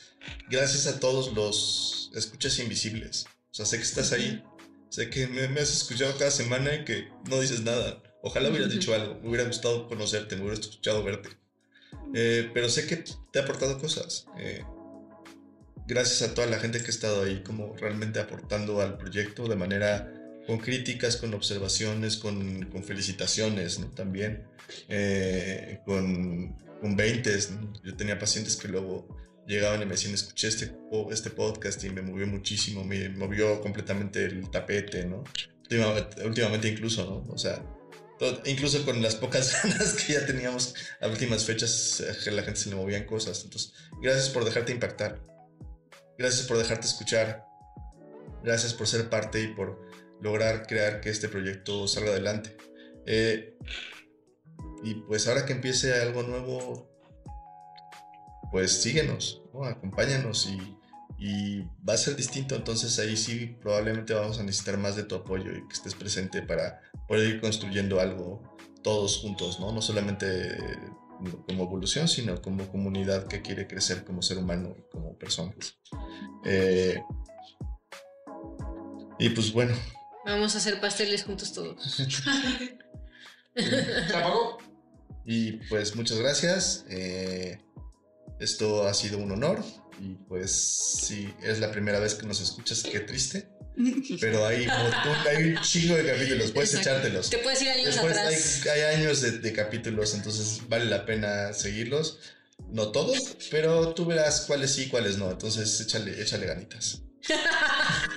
Gracias 0.51 0.87
a 0.87 0.99
todos 0.99 1.33
los 1.35 2.11
escuchas 2.15 2.59
invisibles. 2.59 3.27
Sea, 3.57 3.65
sé 3.65 3.79
que 3.79 3.85
estás 3.85 4.13
ahí. 4.13 4.45
Sé 4.91 5.09
que 5.09 5.27
me, 5.29 5.49
me 5.49 5.61
has 5.61 5.75
escuchado 5.75 6.15
cada 6.19 6.31
semana 6.31 6.75
y 6.75 6.85
que 6.85 7.09
no 7.31 7.41
dices 7.41 7.63
nada. 7.63 8.03
Ojalá 8.23 8.51
hubieras 8.51 8.71
dicho 8.71 8.95
algo. 8.95 9.19
Me 9.23 9.31
hubiera 9.31 9.45
gustado 9.45 9.89
conocerte, 9.89 10.37
me 10.37 10.43
hubiera 10.43 10.61
escuchado 10.61 11.03
verte. 11.03 11.31
Eh, 12.15 12.51
pero 12.53 12.69
sé 12.69 12.87
que 12.87 12.97
te 12.97 13.39
ha 13.39 13.45
aportado 13.45 13.79
cosas. 13.79 14.27
Eh, 14.39 14.63
gracias 15.87 16.21
a 16.21 16.35
toda 16.35 16.47
la 16.49 16.59
gente 16.59 16.81
que 16.81 16.89
ha 16.89 16.91
estado 16.91 17.23
ahí, 17.23 17.43
como 17.43 17.75
realmente 17.77 18.21
aportando 18.21 18.83
al 18.83 18.99
proyecto 18.99 19.49
de 19.49 19.57
manera 19.57 20.13
con 20.47 20.59
críticas, 20.59 21.17
con 21.17 21.33
observaciones, 21.33 22.19
con, 22.19 22.67
con 22.67 22.85
felicitaciones, 22.85 23.79
¿no? 23.79 23.87
También 23.87 24.45
eh, 24.91 25.81
con, 25.87 26.55
con 26.83 26.95
20. 26.95 27.39
Yo 27.85 27.97
tenía 27.97 28.19
pacientes 28.19 28.55
que 28.57 28.69
luego 28.69 29.09
llegaban 29.47 29.81
y 29.83 29.85
me 29.85 29.93
decían, 29.93 30.15
escuché 30.15 30.49
este, 30.49 30.77
este 31.11 31.31
podcast 31.31 31.83
y 31.85 31.91
me 31.91 32.03
movió 32.03 32.27
muchísimo, 32.27 32.85
me 32.85 33.09
movió 33.11 33.61
completamente 33.61 34.25
el 34.25 34.51
tapete, 34.51 35.05
¿no? 35.07 35.23
Últimamente, 35.63 36.25
últimamente 36.25 36.69
incluso, 36.69 37.05
¿no? 37.05 37.33
O 37.33 37.39
sea, 37.39 37.63
todo- 38.19 38.41
incluso 38.47 38.85
con 38.85 39.03
las 39.03 39.17
pocas 39.17 39.53
ganas 39.63 39.95
que 39.95 40.15
ya 40.15 40.27
teníamos 40.27 40.75
a 41.01 41.09
últimas 41.09 41.45
fechas, 41.45 42.01
eh, 42.01 42.31
la 42.31 42.43
gente 42.43 42.61
se 42.61 42.71
le 42.71 42.77
movían 42.77 43.05
cosas. 43.05 43.43
Entonces, 43.45 43.73
gracias 44.01 44.29
por 44.31 44.45
dejarte 44.45 44.73
impactar. 44.73 45.23
Gracias 46.19 46.47
por 46.47 46.57
dejarte 46.59 46.87
escuchar. 46.87 47.45
Gracias 48.43 48.75
por 48.75 48.87
ser 48.87 49.09
parte 49.11 49.43
y 49.43 49.49
por 49.49 49.81
lograr 50.23 50.67
crear 50.67 51.01
que 51.01 51.11
este 51.11 51.29
proyecto 51.29 51.87
salga 51.89 52.11
adelante. 52.11 52.57
Eh, 53.07 53.55
y 54.83 54.95
pues 54.95 55.27
ahora 55.27 55.45
que 55.47 55.53
empiece 55.53 55.93
algo 56.01 56.23
nuevo, 56.23 56.96
pues 58.51 58.83
síguenos, 58.83 59.43
¿no? 59.53 59.65
acompáñanos 59.65 60.47
y, 60.47 60.77
y 61.19 61.63
va 61.89 61.95
a 61.95 61.97
ser 61.97 62.17
distinto. 62.17 62.55
Entonces 62.55 62.99
ahí 62.99 63.17
sí 63.17 63.57
probablemente 63.61 64.15
vamos 64.15 64.39
a 64.39 64.43
necesitar 64.43 64.79
más 64.79 64.97
de 64.97 65.05
tu 65.05 65.15
apoyo 65.15 65.53
y 65.53 65.67
que 65.67 65.75
estés 65.75 65.95
presente 65.95 66.43
para 66.43 66.81
poder 67.09 67.29
ir 67.29 67.41
construyendo 67.41 68.01
algo 68.01 68.57
todos 68.83 69.19
juntos, 69.19 69.59
¿no? 69.59 69.73
No 69.73 69.83
solamente 69.83 70.57
como 71.47 71.65
evolución, 71.65 72.09
sino 72.09 72.41
como 72.43 72.69
comunidad 72.69 73.27
que 73.27 73.41
quiere 73.41 73.67
crecer 73.67 74.05
como 74.05 74.23
ser 74.23 74.39
humano 74.39 74.77
y 74.79 74.83
como 74.91 75.17
personas. 75.17 75.79
Eh, 76.45 77.03
y 79.19 79.31
pues 79.31 79.53
bueno, 79.53 79.75
Vamos 80.27 80.57
a 80.57 80.59
hacer 80.59 80.81
pasteles 80.81 81.23
juntos 81.23 81.53
todos. 81.53 81.81
¿Se 83.55 84.17
apagó? 84.17 84.59
y 85.25 85.53
pues 85.69 85.95
muchas 85.95 86.19
gracias. 86.19 86.85
Eh, 86.89 87.61
esto 88.41 88.87
ha 88.87 88.95
sido 88.95 89.19
un 89.19 89.33
honor. 89.33 89.63
Y 90.01 90.15
pues 90.29 90.53
si 90.53 91.33
es 91.43 91.59
la 91.59 91.71
primera 91.73 91.99
vez 91.99 92.15
que 92.15 92.27
nos 92.27 92.41
escuchas, 92.41 92.83
qué 92.83 93.01
triste. 93.01 93.49
Pero 94.21 94.47
hay, 94.47 94.67
hay 94.67 95.45
un 95.45 95.61
chingo 95.63 95.97
de 95.97 96.07
capítulos, 96.07 96.51
puedes 96.53 96.71
Exacto. 96.75 96.91
echártelos. 96.91 97.31
Te 97.31 97.39
puedes 97.39 97.61
ir 97.63 97.69
años 97.71 97.87
Después 97.95 98.17
atrás. 98.17 98.63
hay, 98.67 98.71
hay 98.81 98.95
años 98.97 99.21
de, 99.21 99.33
de 99.39 99.53
capítulos, 99.53 100.15
entonces 100.15 100.61
vale 100.69 100.87
la 100.87 101.05
pena 101.07 101.53
seguirlos. 101.53 102.19
No 102.71 102.89
todos, 102.91 103.37
pero 103.51 103.93
tú 103.95 104.07
verás 104.07 104.43
cuáles 104.47 104.73
sí 104.73 104.85
y 104.85 104.89
cuáles 104.89 105.19
no. 105.19 105.31
Entonces 105.31 105.79
échale, 105.81 106.21
échale 106.21 106.47
ganitas. 106.47 107.03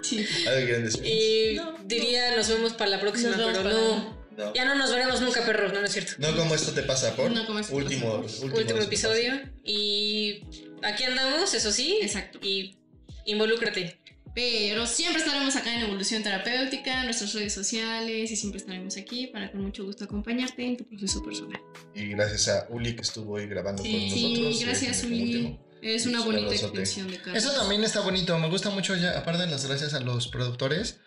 Sí. 0.02 0.26
¿Algo 0.48 0.66
quieren 0.66 0.86
decir? 0.86 1.06
Y 1.06 1.56
No, 1.56 1.76
diría, 1.86 2.36
nos 2.36 2.48
vemos 2.48 2.74
para 2.74 2.92
la 2.92 3.00
próxima, 3.02 3.34
pero 3.36 3.54
para- 3.54 3.70
no. 3.72 4.29
No. 4.40 4.54
Ya 4.54 4.64
no 4.64 4.74
nos 4.76 4.90
veremos 4.90 5.20
nunca, 5.20 5.46
perros, 5.46 5.74
no, 5.74 5.82
no 5.82 5.86
es 5.86 5.92
cierto. 5.92 6.14
No 6.18 6.34
como 6.34 6.56
esto 6.56 6.72
te 6.72 6.84
pasa 6.84 7.14
por 7.14 7.30
No 7.30 7.46
como 7.46 7.60
esto 7.60 7.76
te 7.76 7.84
último, 7.84 8.22
pasa 8.22 8.36
último, 8.44 8.58
Último 8.58 8.80
episodio. 8.80 9.34
Y 9.66 10.46
aquí 10.82 11.04
andamos, 11.04 11.54
eso 11.54 11.74
sí. 11.74 12.00
Exacto. 12.02 12.40
Y 12.42 12.78
involúcrate. 13.26 14.00
Pero 14.34 14.88
siempre 14.88 15.22
estaremos 15.22 15.58
acá 15.58 15.76
en 15.76 15.82
Evolución 15.82 16.24
Terapéutica, 16.24 17.00
en 17.00 17.06
nuestras 17.06 17.34
redes 17.34 17.54
sociales 17.54 18.32
y 18.32 18.36
siempre 18.38 18.60
estaremos 18.60 18.96
aquí 18.96 19.28
para 19.28 19.52
con 19.52 19.62
mucho 19.62 19.84
gusto 19.84 20.06
acompañarte 20.06 20.66
en 20.66 20.78
tu 20.78 20.86
proceso 20.88 21.22
personal. 21.22 21.60
Y 21.94 22.08
gracias 22.12 22.48
a 22.48 22.68
Uli 22.70 22.96
que 22.96 23.02
estuvo 23.02 23.34
hoy 23.34 23.48
grabando 23.48 23.84
con 23.84 23.92
nosotros. 23.92 24.14
Sí, 24.14 24.64
gracias 24.64 25.04
Uli. 25.04 25.60
Es 25.82 26.06
una 26.06 26.22
bonita 26.24 26.54
extensión 26.54 27.10
de 27.12 27.18
casa. 27.18 27.38
Eso 27.38 27.52
también 27.52 27.84
está 27.84 28.00
bonito. 28.00 28.40
Me 28.40 28.48
gusta 28.48 28.70
mucho, 28.70 28.96
ya, 28.96 29.18
aparte 29.18 29.42
de 29.42 29.52
las 29.52 29.66
gracias 29.68 29.94
a 29.94 30.00
los 30.00 30.30
productores, 30.30 31.02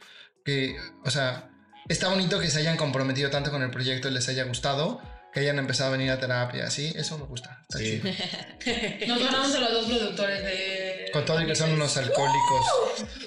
que, 0.45 0.77
o 1.05 1.11
sea, 1.11 1.52
está 1.89 2.09
bonito 2.09 2.39
que 2.39 2.51
se 2.51 2.61
hayan 2.61 2.77
comprometido 2.77 3.31
tanto 3.31 3.51
con 3.51 3.63
el 3.63 3.71
proyecto 3.71 4.09
y 4.09 4.13
les 4.13 4.29
haya 4.29 4.45
gustado 4.45 5.01
que 5.33 5.41
hayan 5.41 5.59
empezado 5.59 5.89
a 5.89 5.93
venir 5.93 6.11
a 6.11 6.21
terapia, 6.21 6.71
sí, 6.71 6.93
eso 6.95 7.17
me 7.17 7.25
gusta. 7.25 7.65
sí. 7.71 8.03
Nos 9.07 9.19
ganamos 9.19 9.55
a 9.55 9.61
los 9.61 9.73
dos 9.73 9.87
productores 9.87 10.43
de. 10.45 11.11
Con 11.13 11.25
todo 11.25 11.41
y 11.41 11.47
que 11.47 11.57
son 11.57 11.73
unos 11.73 11.97
alcohólicos, 11.97 12.67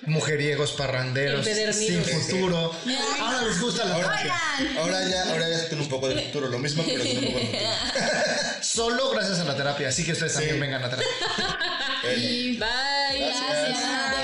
mujeriegos, 0.03 0.73
parranderos, 0.73 1.45
sin 1.45 2.03
futuro. 2.03 2.75
Ahora 3.19 3.41
les 3.43 3.59
gusta 3.59 3.85
la 3.85 3.95
terapia. 3.95 4.35
Ahora 4.77 5.07
ya, 5.07 5.31
ahora 5.31 5.49
ya 5.49 5.67
tienen 5.67 5.81
un 5.81 5.89
poco 5.89 6.07
de 6.07 6.21
futuro, 6.21 6.47
lo 6.47 6.59
mismo, 6.59 6.83
pero 6.85 7.03
un 7.03 7.25
poco 7.25 7.39
de 7.39 7.45
futuro. 7.45 7.69
Solo 8.61 9.09
gracias 9.11 9.39
a 9.39 9.43
la 9.43 9.55
terapia, 9.55 9.89
así 9.89 10.03
que 10.03 10.11
ustedes 10.11 10.33
también 10.33 10.59
vengan 10.59 10.83
a 10.83 10.89
terapia. 10.89 11.07
Bye. 12.03 12.57
Gracias. 12.59 14.14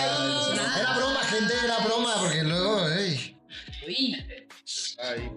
Uy. 3.91 4.15
Ay. 4.99 5.29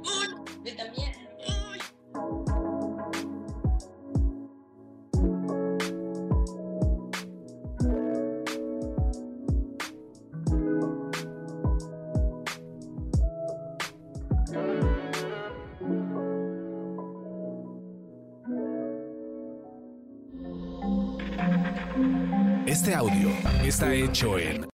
Yo 0.64 0.76
también. 0.76 1.12
Este 22.66 22.94
audio 22.94 23.30
está 23.62 23.92
hecho 23.94 24.38
en 24.38 24.66